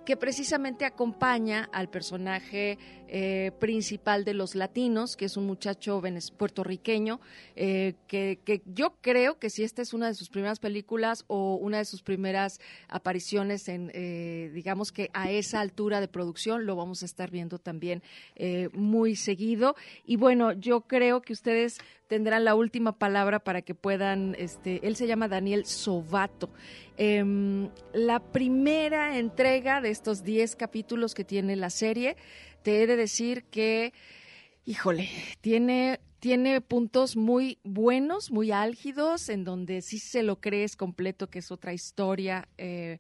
que 0.06 0.16
precisamente 0.16 0.86
acompaña 0.86 1.70
al 1.74 1.90
personaje 1.90 2.78
eh, 3.08 3.52
principal 3.60 4.26
de 4.26 4.34
los 4.34 4.56
latinos, 4.56 5.16
que 5.16 5.26
es 5.26 5.38
un 5.38 5.46
muchacho 5.46 6.02
puertorriqueño, 6.38 7.20
eh, 7.56 7.94
que, 8.08 8.40
que, 8.44 8.62
yo 8.66 8.96
creo 9.02 9.38
que 9.38 9.50
si 9.50 9.64
esta 9.64 9.82
es 9.82 9.94
una 9.94 10.08
de 10.08 10.14
sus 10.14 10.30
primeras 10.30 10.60
películas 10.60 11.24
o 11.28 11.56
una 11.56 11.78
de 11.78 11.86
sus 11.86 12.02
primeras 12.02 12.60
apariciones 12.88 13.68
en, 13.70 13.92
eh, 13.94 14.52
digamos 14.54 14.92
que 14.92 15.10
a 15.14 15.30
esa 15.30 15.60
altura 15.60 16.02
de 16.02 16.08
producción, 16.08 16.66
lo 16.66 16.76
vamos 16.76 17.04
a 17.04 17.06
estar 17.06 17.32
viendo 17.32 17.60
también 17.60 18.02
muy 18.74 19.16
seguido. 19.16 19.76
Y 20.06 20.18
bueno, 20.18 20.52
yo 20.54 20.82
creo 20.82 21.22
que 21.22 21.34
ustedes 21.34 21.80
tendrán 22.08 22.46
la 22.46 22.56
última 22.56 22.98
palabra 22.98 23.40
para 23.40 23.62
que 23.62 23.74
puedan, 23.74 24.36
este, 24.38 24.86
él 24.88 24.96
se 24.96 25.08
llama 25.08 25.28
Daniel 25.28 25.66
Sovato. 25.66 26.50
Em, 26.98 27.70
la 27.94 28.20
primera 28.20 29.18
entrega 29.18 29.82
de 29.82 29.90
estos 29.90 30.24
10 30.24 30.56
capítulos 30.56 31.14
que 31.14 31.24
tiene 31.24 31.56
la 31.56 31.70
serie, 31.70 32.16
te 32.66 32.82
he 32.82 32.88
de 32.88 32.96
decir 32.96 33.44
que, 33.44 33.94
híjole, 34.66 35.08
tiene 35.40 36.00
tiene 36.20 36.60
puntos 36.60 37.16
muy 37.16 37.60
buenos, 37.64 38.32
muy 38.32 38.52
álgidos, 38.52 39.30
en 39.30 39.44
donde 39.44 39.84
sí 39.84 40.00
se 40.00 40.24
lo 40.24 40.42
crees 40.42 40.76
completo 40.76 41.30
que 41.30 41.38
es 41.38 41.52
otra 41.52 41.72
historia 41.72 42.48
eh, 42.58 42.98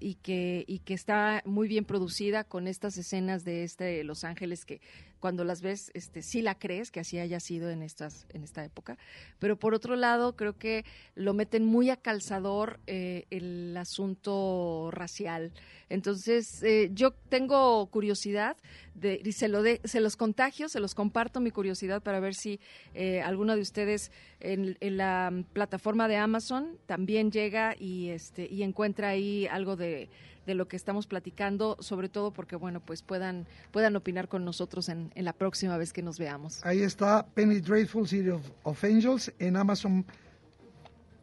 y 0.00 0.16
que, 0.16 0.64
y 0.66 0.80
que 0.80 0.94
está 0.94 1.40
muy 1.44 1.68
bien 1.68 1.84
producida 1.84 2.42
con 2.42 2.66
estas 2.66 2.98
escenas 2.98 3.44
de 3.44 3.62
este 3.62 4.02
Los 4.02 4.24
Ángeles 4.24 4.64
que 4.64 4.80
cuando 5.20 5.44
las 5.44 5.62
ves, 5.62 5.90
este, 5.94 6.22
sí 6.22 6.42
la 6.42 6.58
crees 6.58 6.90
que 6.90 7.00
así 7.00 7.18
haya 7.18 7.40
sido 7.40 7.70
en 7.70 7.82
estas, 7.82 8.26
en 8.32 8.44
esta 8.44 8.64
época. 8.64 8.98
Pero 9.38 9.58
por 9.58 9.74
otro 9.74 9.96
lado, 9.96 10.36
creo 10.36 10.56
que 10.56 10.84
lo 11.14 11.34
meten 11.34 11.64
muy 11.64 11.90
a 11.90 11.96
calzador 11.96 12.80
eh, 12.86 13.26
el 13.30 13.76
asunto 13.76 14.90
racial. 14.92 15.52
Entonces, 15.88 16.62
eh, 16.62 16.90
yo 16.92 17.12
tengo 17.12 17.86
curiosidad 17.86 18.56
de, 18.94 19.20
y 19.24 19.32
se 19.32 19.48
lo 19.48 19.62
de, 19.62 19.80
se 19.84 20.00
los 20.00 20.16
contagio, 20.16 20.68
se 20.68 20.80
los 20.80 20.94
comparto 20.94 21.40
mi 21.40 21.50
curiosidad 21.50 22.02
para 22.02 22.20
ver 22.20 22.34
si 22.34 22.60
eh, 22.94 23.20
alguno 23.22 23.54
de 23.56 23.62
ustedes 23.62 24.12
en, 24.40 24.76
en, 24.80 24.96
la 24.96 25.32
plataforma 25.52 26.08
de 26.08 26.16
Amazon 26.16 26.78
también 26.86 27.30
llega 27.30 27.74
y 27.78 28.10
este 28.10 28.48
y 28.50 28.62
encuentra 28.62 29.08
ahí 29.08 29.46
algo 29.46 29.76
de 29.76 30.08
de 30.48 30.54
lo 30.54 30.66
que 30.66 30.76
estamos 30.76 31.06
platicando, 31.06 31.76
sobre 31.78 32.08
todo 32.08 32.32
porque, 32.32 32.56
bueno, 32.56 32.80
pues 32.80 33.02
puedan, 33.02 33.46
puedan 33.70 33.94
opinar 33.96 34.28
con 34.28 34.46
nosotros 34.46 34.88
en, 34.88 35.10
la 35.14 35.34
próxima 35.34 35.76
vez 35.76 35.92
que 35.92 36.02
nos 36.02 36.18
veamos. 36.18 36.64
Ahí 36.64 36.80
está 36.80 37.26
Penny 37.34 37.60
Dreadful 37.60 38.08
City 38.08 38.30
of, 38.30 38.82
Angels 38.82 39.30
en 39.38 39.56
Amazon 39.56 40.06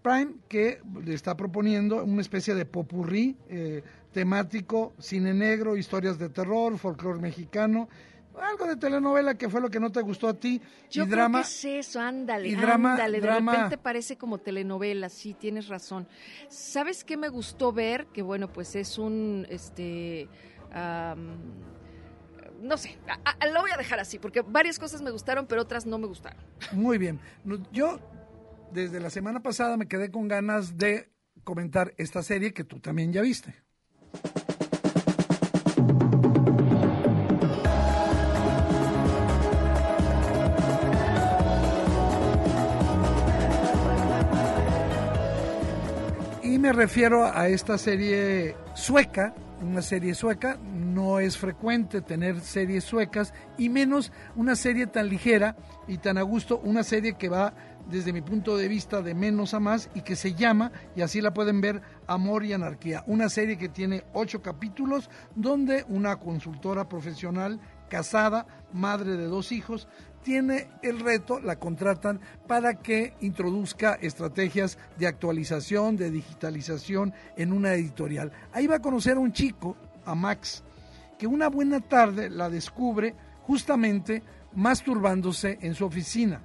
Prime, 0.03 0.36
que 0.47 0.80
le 1.03 1.15
está 1.15 1.36
proponiendo 1.36 2.03
una 2.03 2.21
especie 2.21 2.53
de 2.53 2.65
popurrí 2.65 3.36
eh, 3.49 3.82
temático, 4.11 4.93
cine 4.99 5.34
negro, 5.34 5.76
historias 5.76 6.19
de 6.19 6.30
terror, 6.30 6.78
folclore 6.78 7.19
mexicano, 7.19 7.89
algo 8.41 8.65
de 8.67 8.75
telenovela 8.75 9.36
que 9.36 9.49
fue 9.49 9.61
lo 9.61 9.69
que 9.69 9.79
no 9.79 9.91
te 9.91 10.01
gustó 10.01 10.27
a 10.27 10.33
ti 10.33 10.61
Yo 10.89 11.03
y 11.03 11.07
drama. 11.07 11.39
Que 11.39 11.47
es 11.47 11.65
eso, 11.65 11.99
ándale, 11.99 12.47
y 12.47 12.55
drama, 12.55 12.91
ándale, 12.91 13.19
de 13.19 13.27
drama, 13.27 13.51
repente 13.51 13.77
parece 13.77 14.17
como 14.17 14.38
telenovela, 14.38 15.09
sí, 15.09 15.33
tienes 15.33 15.67
razón. 15.67 16.07
¿Sabes 16.49 17.03
qué 17.03 17.17
me 17.17 17.29
gustó 17.29 17.71
ver? 17.71 18.07
Que 18.07 18.21
bueno, 18.21 18.51
pues 18.51 18.75
es 18.75 18.97
un 18.97 19.45
este 19.49 20.29
no 22.61 22.77
sé, 22.77 22.97
lo 23.53 23.61
voy 23.61 23.71
a 23.71 23.77
dejar 23.77 23.99
así, 23.99 24.17
porque 24.17 24.41
varias 24.41 24.79
cosas 24.79 25.01
me 25.01 25.11
gustaron, 25.11 25.45
pero 25.45 25.61
otras 25.61 25.86
no 25.86 25.97
me 25.97 26.07
gustaron. 26.07 26.41
Muy 26.71 26.97
bien. 26.97 27.19
Yo 27.71 27.99
desde 28.71 28.99
la 28.99 29.09
semana 29.09 29.41
pasada 29.41 29.77
me 29.77 29.88
quedé 29.88 30.09
con 30.11 30.27
ganas 30.27 30.77
de 30.77 31.09
comentar 31.43 31.93
esta 31.97 32.23
serie 32.23 32.53
que 32.53 32.63
tú 32.63 32.79
también 32.79 33.13
ya 33.13 33.21
viste. 33.21 33.53
Me 46.66 46.74
refiero 46.74 47.28
a 47.32 47.47
esta 47.47 47.78
serie 47.78 48.55
sueca, 48.74 49.36
una 49.61 49.84
serie 49.84 50.16
sueca, 50.16 50.57
no 50.74 51.20
es 51.20 51.38
frecuente 51.38 52.01
tener 52.01 52.41
series 52.41 52.84
suecas 52.84 53.36
y 53.55 53.70
menos 53.70 54.11
una 54.36 54.55
serie 54.55 54.88
tan 54.88 55.07
ligera 55.07 55.55
y 55.88 55.99
tan 55.99 56.18
a 56.18 56.24
gusto, 56.24 56.57
una 56.57 56.82
serie 56.82 57.18
que 57.20 57.30
va 57.30 57.53
desde 57.88 58.13
mi 58.13 58.24
punto 58.24 58.57
de 58.57 58.68
vista 58.68 59.03
de 59.03 59.13
menos 59.13 59.53
a 59.53 59.59
más 59.59 59.91
y 59.93 60.01
que 60.01 60.16
se 60.16 60.34
llama, 60.34 60.72
y 60.95 61.01
así 61.01 61.22
la 61.22 61.36
pueden 61.36 61.61
ver, 61.61 61.84
Amor 62.07 62.43
y 62.43 62.53
Anarquía, 62.53 63.03
una 63.05 63.30
serie 63.30 63.59
que 63.59 63.70
tiene 63.70 64.03
ocho 64.13 64.41
capítulos 64.41 65.11
donde 65.36 65.86
una 65.88 66.16
consultora 66.16 66.89
profesional 66.89 67.59
casada, 67.89 68.47
madre 68.74 69.18
de 69.18 69.28
dos 69.28 69.51
hijos, 69.51 69.88
tiene 70.26 70.69
el 70.82 71.01
reto, 71.01 71.39
la 71.39 71.59
contratan 71.59 72.19
para 72.47 72.82
que 72.82 73.13
introduzca 73.21 73.93
estrategias 73.93 74.80
de 74.97 75.05
actualización, 75.05 75.95
de 75.97 76.09
digitalización 76.09 77.13
en 77.38 77.53
una 77.53 77.76
editorial. 77.76 78.32
Ahí 78.51 78.65
va 78.65 78.78
a 78.78 78.82
conocer 78.82 79.17
a 79.17 79.19
un 79.19 79.32
chico, 79.32 79.78
a 80.03 80.15
Max, 80.15 80.63
que 81.19 81.28
una 81.28 81.47
buena 81.47 81.80
tarde 81.80 82.32
la 82.32 82.49
descubre 82.49 83.13
justamente 83.43 84.23
masturbándose 84.55 85.59
en 85.61 85.76
su 85.76 85.86
oficina, 85.86 86.41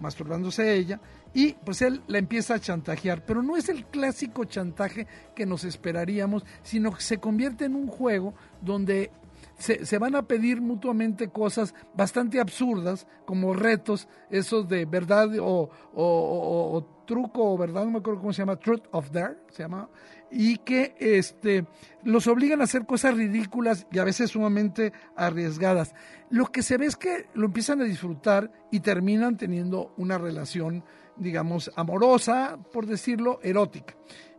masturbándose 0.00 0.74
ella, 0.74 1.00
y 1.32 1.54
pues 1.54 1.80
él 1.80 2.02
la 2.08 2.18
empieza 2.18 2.54
a 2.54 2.60
chantajear, 2.60 3.24
pero 3.24 3.42
no 3.42 3.56
es 3.56 3.70
el 3.70 3.86
clásico 3.86 4.44
chantaje 4.44 5.06
que 5.34 5.46
nos 5.46 5.64
esperaríamos, 5.64 6.44
sino 6.62 6.92
que 6.92 7.00
se 7.00 7.16
convierte 7.16 7.64
en 7.64 7.74
un 7.74 7.86
juego 7.86 8.34
donde 8.60 9.10
se, 9.58 9.98
van 9.98 10.14
a 10.14 10.26
pedir 10.26 10.60
mutuamente 10.60 11.28
cosas 11.28 11.74
bastante 11.94 12.40
absurdas, 12.40 13.06
como 13.24 13.54
retos, 13.54 14.08
esos 14.30 14.68
de 14.68 14.84
verdad 14.84 15.28
o, 15.40 16.86
truco 17.06 17.52
o 17.52 17.58
verdad, 17.58 17.84
no 17.84 17.92
me 17.92 17.98
acuerdo 17.98 18.20
cómo 18.20 18.32
se 18.32 18.42
llama, 18.42 18.56
Truth 18.56 18.84
of 18.90 19.10
Dare, 19.10 19.36
se 19.50 19.62
llama, 19.62 19.88
y 20.30 20.56
que 20.58 20.94
este, 20.98 21.66
los 22.02 22.26
obligan 22.26 22.60
a 22.60 22.64
hacer 22.64 22.86
cosas 22.86 23.14
ridículas 23.14 23.86
y 23.92 23.98
a 23.98 24.04
veces 24.04 24.30
sumamente 24.30 24.92
arriesgadas. 25.16 25.94
Lo 26.30 26.46
que 26.46 26.62
se 26.62 26.76
ve 26.76 26.86
es 26.86 26.96
que 26.96 27.26
lo 27.34 27.46
empiezan 27.46 27.80
a 27.80 27.84
disfrutar 27.84 28.50
y 28.70 28.80
terminan 28.80 29.36
teniendo 29.36 29.94
una 29.96 30.18
relación, 30.18 30.84
digamos, 31.16 31.70
amorosa, 31.76 32.58
por 32.72 32.86
decirlo, 32.86 33.38
erótica. 33.42 33.94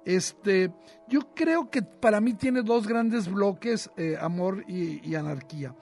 Este, 0.05 0.71
yo 1.09 1.33
creo 1.33 1.69
que 1.69 1.81
para 1.81 2.21
mí 2.21 2.33
tiene 2.33 2.61
dos 2.61 2.87
grandes 2.87 3.27
bloques, 3.27 3.89
eh, 3.97 4.15
amor 4.19 4.63
y, 4.67 5.15
anarquía. 5.15 5.75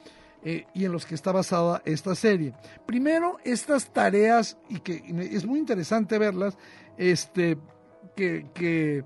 Eh, 0.46 0.66
y 0.74 0.84
en 0.86 0.92
los 0.92 1.06
que 1.06 1.16
está 1.16 1.32
basada 1.32 1.82
esta 1.86 2.16
serie. 2.16 2.54
Primero, 2.86 3.38
estas 3.44 3.92
tareas, 3.94 4.58
y 4.70 4.80
que 4.80 5.04
es 5.32 5.46
muy 5.46 5.60
interesante 5.60 6.18
verlas, 6.18 6.58
este, 6.98 7.58
que, 8.16 8.48
que 8.54 9.06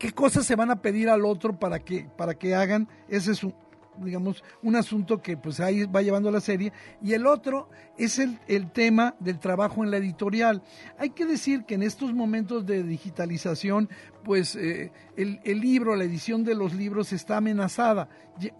qué 0.00 0.12
cosas 0.12 0.46
se 0.46 0.56
van 0.56 0.70
a 0.70 0.80
pedir 0.80 1.10
al 1.10 1.24
otro 1.26 1.58
para 1.58 1.78
que, 1.78 2.08
para 2.16 2.34
que 2.34 2.54
hagan, 2.54 2.88
ese 3.08 3.32
es 3.32 3.44
un, 3.44 3.54
digamos, 4.04 4.42
un 4.62 4.76
asunto 4.76 5.20
que 5.20 5.36
pues 5.36 5.60
ahí 5.60 5.84
va 5.84 6.02
llevando 6.02 6.30
la 6.30 6.40
serie, 6.40 6.72
y 7.02 7.12
el 7.12 7.26
otro 7.26 7.68
es 7.96 8.18
el, 8.18 8.38
el, 8.48 8.70
tema 8.70 9.14
del 9.20 9.38
trabajo 9.38 9.84
en 9.84 9.90
la 9.90 9.98
editorial. 9.98 10.62
Hay 10.98 11.10
que 11.10 11.26
decir 11.26 11.64
que 11.64 11.74
en 11.74 11.82
estos 11.82 12.12
momentos 12.12 12.66
de 12.66 12.82
digitalización, 12.82 13.88
pues 14.24 14.56
eh, 14.56 14.92
el, 15.16 15.40
el, 15.44 15.60
libro, 15.60 15.96
la 15.96 16.04
edición 16.04 16.44
de 16.44 16.54
los 16.54 16.74
libros 16.74 17.12
está 17.12 17.36
amenazada, 17.36 18.08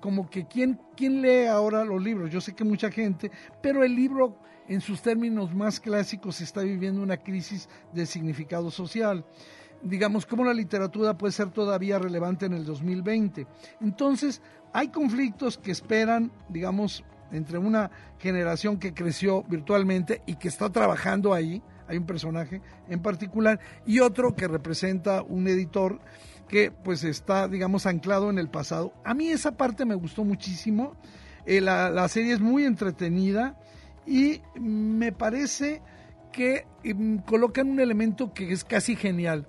como 0.01 0.29
que 0.29 0.47
¿quién, 0.47 0.81
quién 0.97 1.23
lee 1.23 1.47
ahora 1.47 1.85
los 1.85 2.03
libros, 2.03 2.31
yo 2.31 2.41
sé 2.41 2.55
que 2.55 2.65
mucha 2.65 2.91
gente, 2.91 3.31
pero 3.63 3.85
el 3.85 3.95
libro 3.95 4.39
en 4.69 4.81
sus 4.81 5.03
términos 5.03 5.55
más 5.55 5.81
clásicos 5.81 6.41
está 6.41 6.61
viviendo 6.63 7.03
una 7.03 7.17
crisis 7.17 7.69
de 7.93 8.07
significado 8.07 8.71
social 8.71 9.25
digamos, 9.83 10.27
cómo 10.27 10.45
la 10.45 10.55
literatura 10.55 11.17
puede 11.17 11.33
ser 11.33 11.51
todavía 11.51 11.99
relevante 11.99 12.47
en 12.47 12.53
el 12.53 12.65
2020. 12.65 13.47
Entonces, 13.81 14.43
hay 14.73 14.89
conflictos 14.89 15.59
que 15.59 15.71
esperan, 15.71 16.31
digamos, 16.49 17.05
entre 17.33 17.59
una 17.59 17.91
generación 18.19 18.79
que 18.79 18.95
creció 18.95 19.43
virtualmente 19.45 20.23
y 20.27 20.37
que 20.37 20.49
está 20.49 20.71
trabajando 20.71 21.33
ahí, 21.33 21.63
hay 21.89 21.97
un 21.97 22.07
personaje 22.07 22.61
en 22.89 23.01
particular, 23.01 23.61
y 23.87 24.01
otro 24.01 24.35
que 24.35 24.49
representa 24.49 25.23
un 25.23 25.47
editor 25.49 26.01
que 26.49 26.71
pues 26.71 27.05
está, 27.05 27.49
digamos, 27.49 27.87
anclado 27.87 28.31
en 28.31 28.39
el 28.39 28.49
pasado. 28.49 28.93
A 29.05 29.15
mí 29.15 29.29
esa 29.29 29.53
parte 29.53 29.85
me 29.85 29.95
gustó 29.95 30.25
muchísimo, 30.25 30.97
eh, 31.47 31.61
la, 31.61 31.91
la, 31.91 32.09
serie 32.09 32.35
es 32.35 32.41
muy 32.41 32.65
entretenida 32.65 33.59
y 34.07 34.43
me 34.61 35.13
parece 35.13 35.81
que 36.33 36.67
mm, 36.85 37.19
colocan 37.19 37.69
un 37.69 37.81
elemento 37.81 38.35
que 38.35 38.53
es 38.53 38.65
casi 38.65 38.95
genial 38.95 39.47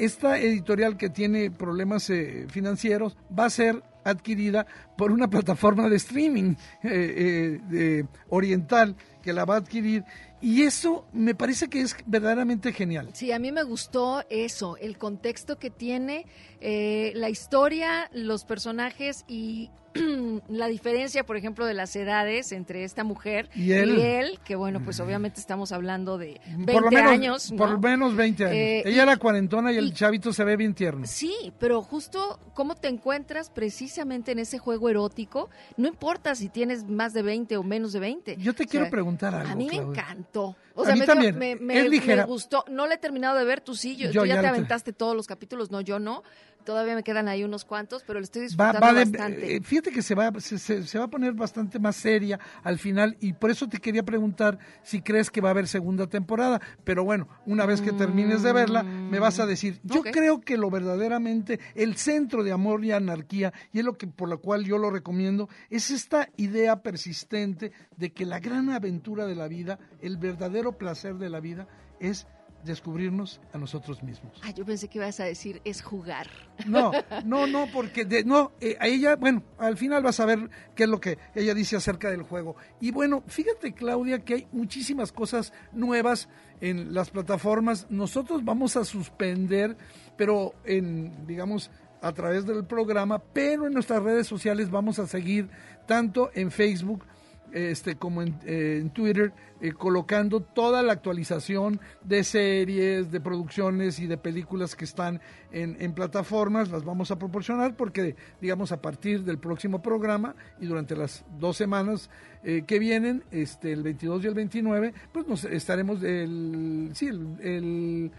esta 0.00 0.38
editorial 0.38 0.96
que 0.96 1.10
tiene 1.10 1.50
problemas 1.50 2.08
eh, 2.08 2.46
financieros 2.48 3.18
va 3.38 3.44
a 3.44 3.50
ser 3.50 3.82
adquirida 4.10 4.66
por 4.96 5.12
una 5.12 5.28
plataforma 5.28 5.88
de 5.88 5.96
streaming 5.96 6.54
eh, 6.82 7.60
eh, 7.72 8.04
oriental 8.28 8.96
que 9.22 9.32
la 9.32 9.44
va 9.44 9.54
a 9.54 9.58
adquirir 9.58 10.04
y 10.40 10.62
eso 10.62 11.06
me 11.12 11.34
parece 11.34 11.68
que 11.68 11.80
es 11.82 11.94
verdaderamente 12.06 12.72
genial. 12.72 13.10
Sí, 13.12 13.30
a 13.32 13.38
mí 13.38 13.52
me 13.52 13.62
gustó 13.62 14.24
eso, 14.30 14.76
el 14.78 14.96
contexto 14.98 15.58
que 15.58 15.70
tiene, 15.70 16.26
eh, 16.60 17.12
la 17.14 17.28
historia, 17.28 18.08
los 18.12 18.44
personajes 18.44 19.24
y 19.28 19.70
la 20.48 20.68
diferencia, 20.68 21.26
por 21.26 21.36
ejemplo, 21.36 21.66
de 21.66 21.74
las 21.74 21.96
edades 21.96 22.52
entre 22.52 22.84
esta 22.84 23.02
mujer 23.02 23.50
Y 23.56 23.72
él. 23.72 24.38
que 24.44 24.54
bueno, 24.54 24.80
pues 24.84 25.00
obviamente 25.00 25.40
estamos 25.40 25.72
hablando 25.72 26.16
de 26.16 26.40
20 26.46 26.72
por 26.72 26.84
lo 26.84 26.90
menos, 26.92 27.10
años. 27.10 27.50
¿no? 27.50 27.56
Por 27.58 27.70
lo 27.72 27.78
menos 27.80 28.14
20 28.14 28.44
años. 28.44 28.54
Eh, 28.56 28.82
Ella 28.86 28.96
y- 28.96 29.00
era 29.00 29.16
cuarentona 29.16 29.72
y 29.72 29.78
el 29.78 29.92
chavito 29.92 30.32
se 30.32 30.44
ve 30.44 30.56
bien 30.56 30.74
tierno. 30.74 31.06
Sí, 31.08 31.52
pero 31.58 31.82
justo 31.82 32.38
cómo 32.54 32.76
te 32.76 32.86
encuentras 32.86 33.50
precisamente 33.50 34.30
en 34.30 34.38
ese 34.38 34.58
juego 34.58 34.88
erótico, 34.90 35.50
no 35.76 35.88
importa 35.88 36.36
si 36.36 36.48
tienes 36.48 36.84
más 36.84 37.12
de 37.12 37.22
20 37.22 37.56
o 37.56 37.64
menos 37.64 37.92
de 37.92 37.98
20. 37.98 38.36
Yo 38.36 38.54
te 38.54 38.62
O 38.62 38.66
quiero 38.68 38.84
sea, 38.86 38.90
preguntar 38.92 39.09
algo, 39.18 39.52
A 39.52 39.54
mí 39.54 39.64
me 39.66 39.70
Claudia. 39.78 40.00
encantó. 40.02 40.56
O 40.74 40.82
A 40.82 40.86
sea, 40.86 40.94
mí 40.94 41.00
me, 41.00 41.06
también. 41.06 41.38
me, 41.38 41.56
me- 41.56 41.78
Es 41.80 41.90
ligera. 41.90 42.22
me 42.24 42.28
gustó. 42.30 42.64
No 42.68 42.86
le 42.86 42.94
he 42.94 42.98
terminado 42.98 43.38
de 43.38 43.44
ver, 43.44 43.60
tú 43.60 43.74
sí, 43.74 43.96
yo, 43.96 44.10
Yo 44.10 44.22
tú 44.22 44.26
ya, 44.26 44.40
te- 44.40 44.46
aventaste 44.46 44.92
todos 44.92 45.14
los 45.16 45.26
capítulos, 45.26 45.70
no, 45.70 45.80
yo 45.80 45.98
no. 45.98 46.22
Todavía 46.64 46.94
me 46.94 47.02
quedan 47.02 47.26
ahí 47.28 47.42
unos 47.42 47.64
cuantos, 47.64 48.02
pero 48.06 48.18
lo 48.20 48.24
estoy 48.24 48.42
Va, 48.42 48.46
disfrutando 48.46 48.80
va 48.80 48.92
de- 48.92 49.04
bastante. 49.04 49.56
eh, 49.56 49.60
fíjate 49.62 49.90
que 49.90 50.02
se 50.02 50.14
va, 50.14 50.30
se, 50.40 50.58
se- 50.58 50.82
se 50.86 50.98
va 50.98 51.04
a 51.06 51.08
poner 51.08 51.32
bastante 51.32 51.78
más 51.78 51.96
seria 51.96 52.38
al 52.62 52.78
final 52.78 53.16
y 53.20 53.32
por 53.32 53.50
eso 53.50 53.66
te 53.68 53.78
quería 53.78 54.02
preguntar 54.02 54.58
si 54.82 55.00
crees 55.02 55.30
que 55.30 55.40
va 55.40 55.48
a 55.48 55.52
haber 55.52 55.66
segunda 55.68 56.06
temporada. 56.06 56.60
Pero 56.84 57.04
bueno, 57.04 57.28
una 57.46 57.66
vez 57.66 57.80
que 57.80 57.92
termines 57.92 58.42
de 58.42 58.52
verla, 58.52 58.82
me 58.82 59.18
vas 59.18 59.40
a 59.40 59.46
decir. 59.46 59.80
Yo 59.84 60.02
creo 60.02 60.40
que 60.40 60.56
lo 60.56 60.70
verdaderamente, 60.70 61.60
el 61.74 61.96
centro 61.96 62.44
de 62.44 62.52
amor 62.52 62.84
y 62.84 62.92
anarquía, 62.92 63.52
y 63.72 63.78
es 63.80 63.84
lo 63.84 63.94
que 63.96 64.06
por 64.06 64.28
lo 64.28 64.40
cual 64.40 64.64
yo 64.64 64.78
lo 64.78 64.90
recomiendo, 64.90 65.48
es 65.70 65.90
esta 65.90 66.28
idea 66.36 66.82
persistente 66.82 67.72
de 67.96 68.12
que 68.12 68.26
la 68.26 68.38
gran 68.38 68.70
aventura 68.70 69.26
de 69.26 69.34
la 69.34 69.48
vida, 69.48 69.78
el 70.00 70.16
verdadero 70.18 70.76
placer 70.76 71.14
de 71.16 71.30
la 71.30 71.40
vida, 71.40 71.66
es 72.00 72.26
descubrirnos 72.64 73.40
a 73.52 73.58
nosotros 73.58 74.02
mismos. 74.02 74.40
Ah, 74.42 74.50
yo 74.50 74.64
pensé 74.64 74.88
que 74.88 74.98
ibas 74.98 75.20
a 75.20 75.24
decir 75.24 75.60
es 75.64 75.82
jugar. 75.82 76.28
No, 76.66 76.92
no, 77.24 77.46
no, 77.46 77.66
porque 77.72 78.04
de, 78.04 78.24
no, 78.24 78.52
eh, 78.60 78.76
a 78.80 78.86
ella, 78.86 79.16
bueno, 79.16 79.42
al 79.58 79.76
final 79.76 80.02
vas 80.02 80.20
a 80.20 80.26
ver 80.26 80.50
qué 80.74 80.84
es 80.84 80.88
lo 80.88 81.00
que 81.00 81.18
ella 81.34 81.54
dice 81.54 81.76
acerca 81.76 82.10
del 82.10 82.22
juego. 82.22 82.56
Y 82.80 82.90
bueno, 82.90 83.22
fíjate 83.26 83.72
Claudia 83.72 84.24
que 84.24 84.34
hay 84.34 84.48
muchísimas 84.52 85.12
cosas 85.12 85.52
nuevas 85.72 86.28
en 86.60 86.94
las 86.94 87.10
plataformas. 87.10 87.86
Nosotros 87.90 88.44
vamos 88.44 88.76
a 88.76 88.84
suspender, 88.84 89.76
pero 90.16 90.54
en, 90.64 91.26
digamos, 91.26 91.70
a 92.02 92.12
través 92.12 92.46
del 92.46 92.64
programa, 92.64 93.18
pero 93.18 93.66
en 93.66 93.74
nuestras 93.74 94.02
redes 94.02 94.26
sociales 94.26 94.70
vamos 94.70 94.98
a 94.98 95.06
seguir 95.06 95.50
tanto 95.86 96.30
en 96.34 96.50
Facebook 96.50 97.04
este, 97.52 97.96
como 97.96 98.22
en, 98.22 98.90
Twitter, 98.90 99.32
eh, 99.60 99.72
colocando 99.72 100.40
toda 100.40 100.82
la 100.82 100.92
actualización 100.92 101.80
de 102.02 102.24
series, 102.24 103.10
de 103.10 103.20
producciones 103.20 103.98
y 103.98 104.06
de 104.06 104.16
películas 104.16 104.76
que 104.76 104.84
están 104.84 105.20
en, 105.52 105.92
plataformas, 105.92 106.70
las 106.70 106.84
vamos 106.84 107.10
a 107.10 107.18
proporcionar 107.18 107.76
porque, 107.76 108.16
digamos, 108.40 108.72
a 108.72 108.80
partir 108.80 109.24
del 109.24 109.38
próximo 109.38 109.82
programa 109.82 110.34
y 110.60 110.66
durante 110.66 110.96
las 110.96 111.24
dos 111.38 111.56
semanas 111.56 112.10
eh, 112.44 112.64
que 112.66 112.78
vienen, 112.78 113.24
este, 113.30 113.72
el 113.72 113.82
22 113.82 114.24
y 114.24 114.26
el 114.28 114.34
29, 114.34 114.94
pues 115.12 115.26
nos 115.26 115.44
estaremos, 115.44 116.02
el, 116.02 116.90
sí, 116.94 117.08
el, 117.08 117.36
el. 117.40 118.10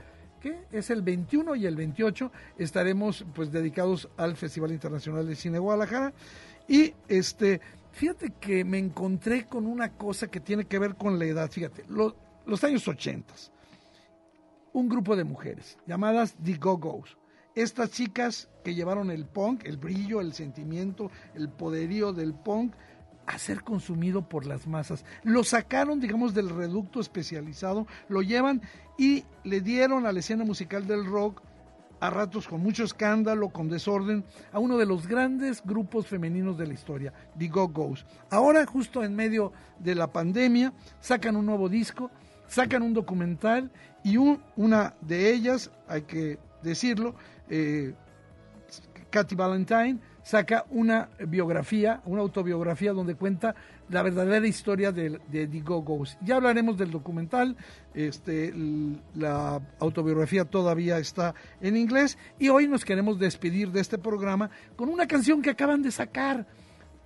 Es 0.71 0.89
el 0.89 1.03
21 1.03 1.55
y 1.55 1.67
el 1.67 1.75
28 1.75 2.31
estaremos 2.57 3.23
pues 3.35 3.51
dedicados 3.51 4.09
al 4.17 4.35
Festival 4.35 4.71
Internacional 4.71 5.27
de 5.27 5.35
Cine 5.35 5.59
Guadalajara 5.59 6.13
y 6.67 6.93
este 7.07 7.61
fíjate 7.91 8.33
que 8.39 8.63
me 8.63 8.77
encontré 8.77 9.47
con 9.47 9.65
una 9.65 9.93
cosa 9.97 10.27
que 10.27 10.39
tiene 10.39 10.65
que 10.65 10.79
ver 10.79 10.95
con 10.95 11.19
la 11.19 11.25
edad, 11.25 11.49
fíjate, 11.51 11.83
lo- 11.89 12.15
los 12.45 12.63
años 12.63 12.87
80 12.87 13.33
un 14.73 14.87
grupo 14.87 15.15
de 15.15 15.23
mujeres 15.25 15.77
llamadas 15.85 16.35
The 16.41 16.53
Go-Go's. 16.55 17.17
Estas 17.55 17.91
chicas 17.91 18.47
que 18.63 18.73
llevaron 18.73 19.11
el 19.11 19.25
punk, 19.25 19.65
el 19.65 19.75
brillo, 19.75 20.21
el 20.21 20.31
sentimiento, 20.33 21.11
el 21.35 21.49
poderío 21.49 22.13
del 22.13 22.33
punk 22.33 22.73
a 23.27 23.37
ser 23.37 23.63
consumido 23.63 24.27
por 24.29 24.45
las 24.45 24.67
masas. 24.67 25.03
Lo 25.23 25.43
sacaron, 25.43 25.99
digamos, 25.99 26.33
del 26.33 26.49
reducto 26.49 27.01
especializado, 27.01 27.85
lo 28.07 28.21
llevan 28.21 28.61
y 28.97 29.25
le 29.43 29.59
dieron 29.59 30.05
a 30.05 30.13
la 30.13 30.19
escena 30.21 30.45
musical 30.45 30.87
del 30.87 31.05
rock 31.05 31.41
a 32.01 32.09
ratos 32.09 32.47
con 32.47 32.61
mucho 32.61 32.83
escándalo, 32.83 33.49
con 33.49 33.69
desorden, 33.69 34.25
a 34.51 34.59
uno 34.59 34.77
de 34.77 34.85
los 34.85 35.07
grandes 35.07 35.61
grupos 35.63 36.07
femeninos 36.07 36.57
de 36.57 36.67
la 36.67 36.73
historia, 36.73 37.13
The 37.37 37.47
Go-Go's. 37.47 38.05
Ahora, 38.29 38.65
justo 38.65 39.03
en 39.03 39.15
medio 39.15 39.53
de 39.79 39.95
la 39.95 40.11
pandemia, 40.11 40.73
sacan 40.99 41.35
un 41.35 41.45
nuevo 41.45 41.69
disco, 41.69 42.11
sacan 42.47 42.81
un 42.81 42.93
documental 42.93 43.71
y 44.03 44.17
un- 44.17 44.41
una 44.57 44.95
de 45.01 45.31
ellas, 45.31 45.71
hay 45.87 46.01
que 46.01 46.39
decirlo, 46.63 47.15
eh, 47.49 47.93
Katy 49.11 49.35
Valentine 49.35 49.99
saca 50.23 50.65
una 50.69 51.09
biografía, 51.27 52.01
una 52.05 52.21
autobiografía 52.21 52.93
donde 52.93 53.15
cuenta 53.15 53.55
la 53.89 54.03
verdadera 54.03 54.47
historia 54.47 54.91
de, 54.91 55.19
de 55.27 55.47
The 55.47 55.59
Go-Go's. 55.61 56.17
Ya 56.21 56.35
hablaremos 56.35 56.77
del 56.77 56.91
documental, 56.91 57.57
este, 57.93 58.53
la 59.15 59.61
autobiografía 59.79 60.45
todavía 60.45 60.97
está 60.97 61.35
en 61.59 61.75
inglés 61.75 62.17
y 62.39 62.49
hoy 62.49 62.67
nos 62.67 62.85
queremos 62.85 63.19
despedir 63.19 63.71
de 63.71 63.81
este 63.81 63.97
programa 63.97 64.49
con 64.75 64.89
una 64.89 65.07
canción 65.07 65.41
que 65.41 65.49
acaban 65.49 65.81
de 65.81 65.91
sacar. 65.91 66.45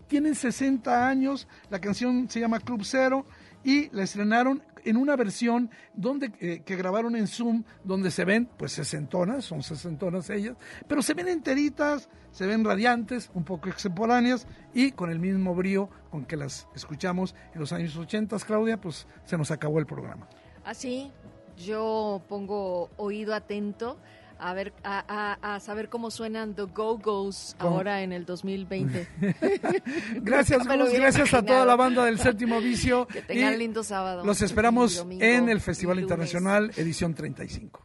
Tienen 0.07 0.35
60 0.35 1.07
años, 1.07 1.47
la 1.69 1.79
canción 1.79 2.29
se 2.29 2.39
llama 2.39 2.59
Club 2.59 2.81
Cero 2.83 3.25
y 3.63 3.89
la 3.95 4.03
estrenaron 4.03 4.61
en 4.85 4.97
una 4.97 5.15
versión 5.15 5.69
donde 5.93 6.31
eh, 6.39 6.61
que 6.63 6.75
grabaron 6.75 7.15
en 7.15 7.27
Zoom, 7.27 7.63
donde 7.83 8.11
se 8.11 8.23
ven 8.23 8.49
pues 8.57 8.71
sesentonas, 8.71 9.43
son 9.45 9.63
sesentonas 9.63 10.29
ellas, 10.29 10.55
pero 10.87 11.01
se 11.01 11.13
ven 11.13 11.27
enteritas, 11.27 12.09
se 12.31 12.45
ven 12.45 12.63
radiantes, 12.63 13.29
un 13.33 13.43
poco 13.43 13.69
extemporáneas 13.69 14.47
y 14.73 14.91
con 14.91 15.11
el 15.11 15.19
mismo 15.19 15.55
brío 15.55 15.89
con 16.09 16.25
que 16.25 16.37
las 16.37 16.67
escuchamos 16.75 17.35
en 17.53 17.59
los 17.59 17.73
años 17.73 17.97
80, 17.97 18.37
Claudia, 18.39 18.79
pues 18.79 19.07
se 19.25 19.37
nos 19.37 19.51
acabó 19.51 19.79
el 19.79 19.85
programa. 19.85 20.27
Así, 20.63 21.11
yo 21.57 22.21
pongo 22.27 22.89
oído 22.97 23.33
atento 23.33 23.97
a 24.39 24.53
ver 24.53 24.73
a, 24.83 25.03
a- 25.41 25.55
a 25.55 25.59
saber 25.59 25.89
cómo 25.89 26.11
suenan 26.11 26.53
The 26.55 26.63
Go-Go's 26.63 27.55
ahora 27.59 28.01
en 28.01 28.11
el 28.11 28.25
2020. 28.25 29.07
Gracias, 30.15 30.67
Gus, 30.67 30.93
gracias 30.93 31.33
a 31.33 31.43
toda 31.43 31.65
la 31.65 31.75
banda 31.75 32.05
del 32.05 32.19
Séptimo 32.19 32.59
Vicio. 32.61 33.07
Que 33.15 33.21
tengan 33.21 33.53
y 33.53 33.57
lindo 33.57 33.83
sábado. 33.83 34.25
Los 34.25 34.41
esperamos 34.41 34.95
domingo 34.97 35.23
en 35.23 35.49
el 35.49 35.61
Festival. 35.61 35.99
Internacional 35.99 36.71
edición 36.75 37.13
35. 37.13 37.84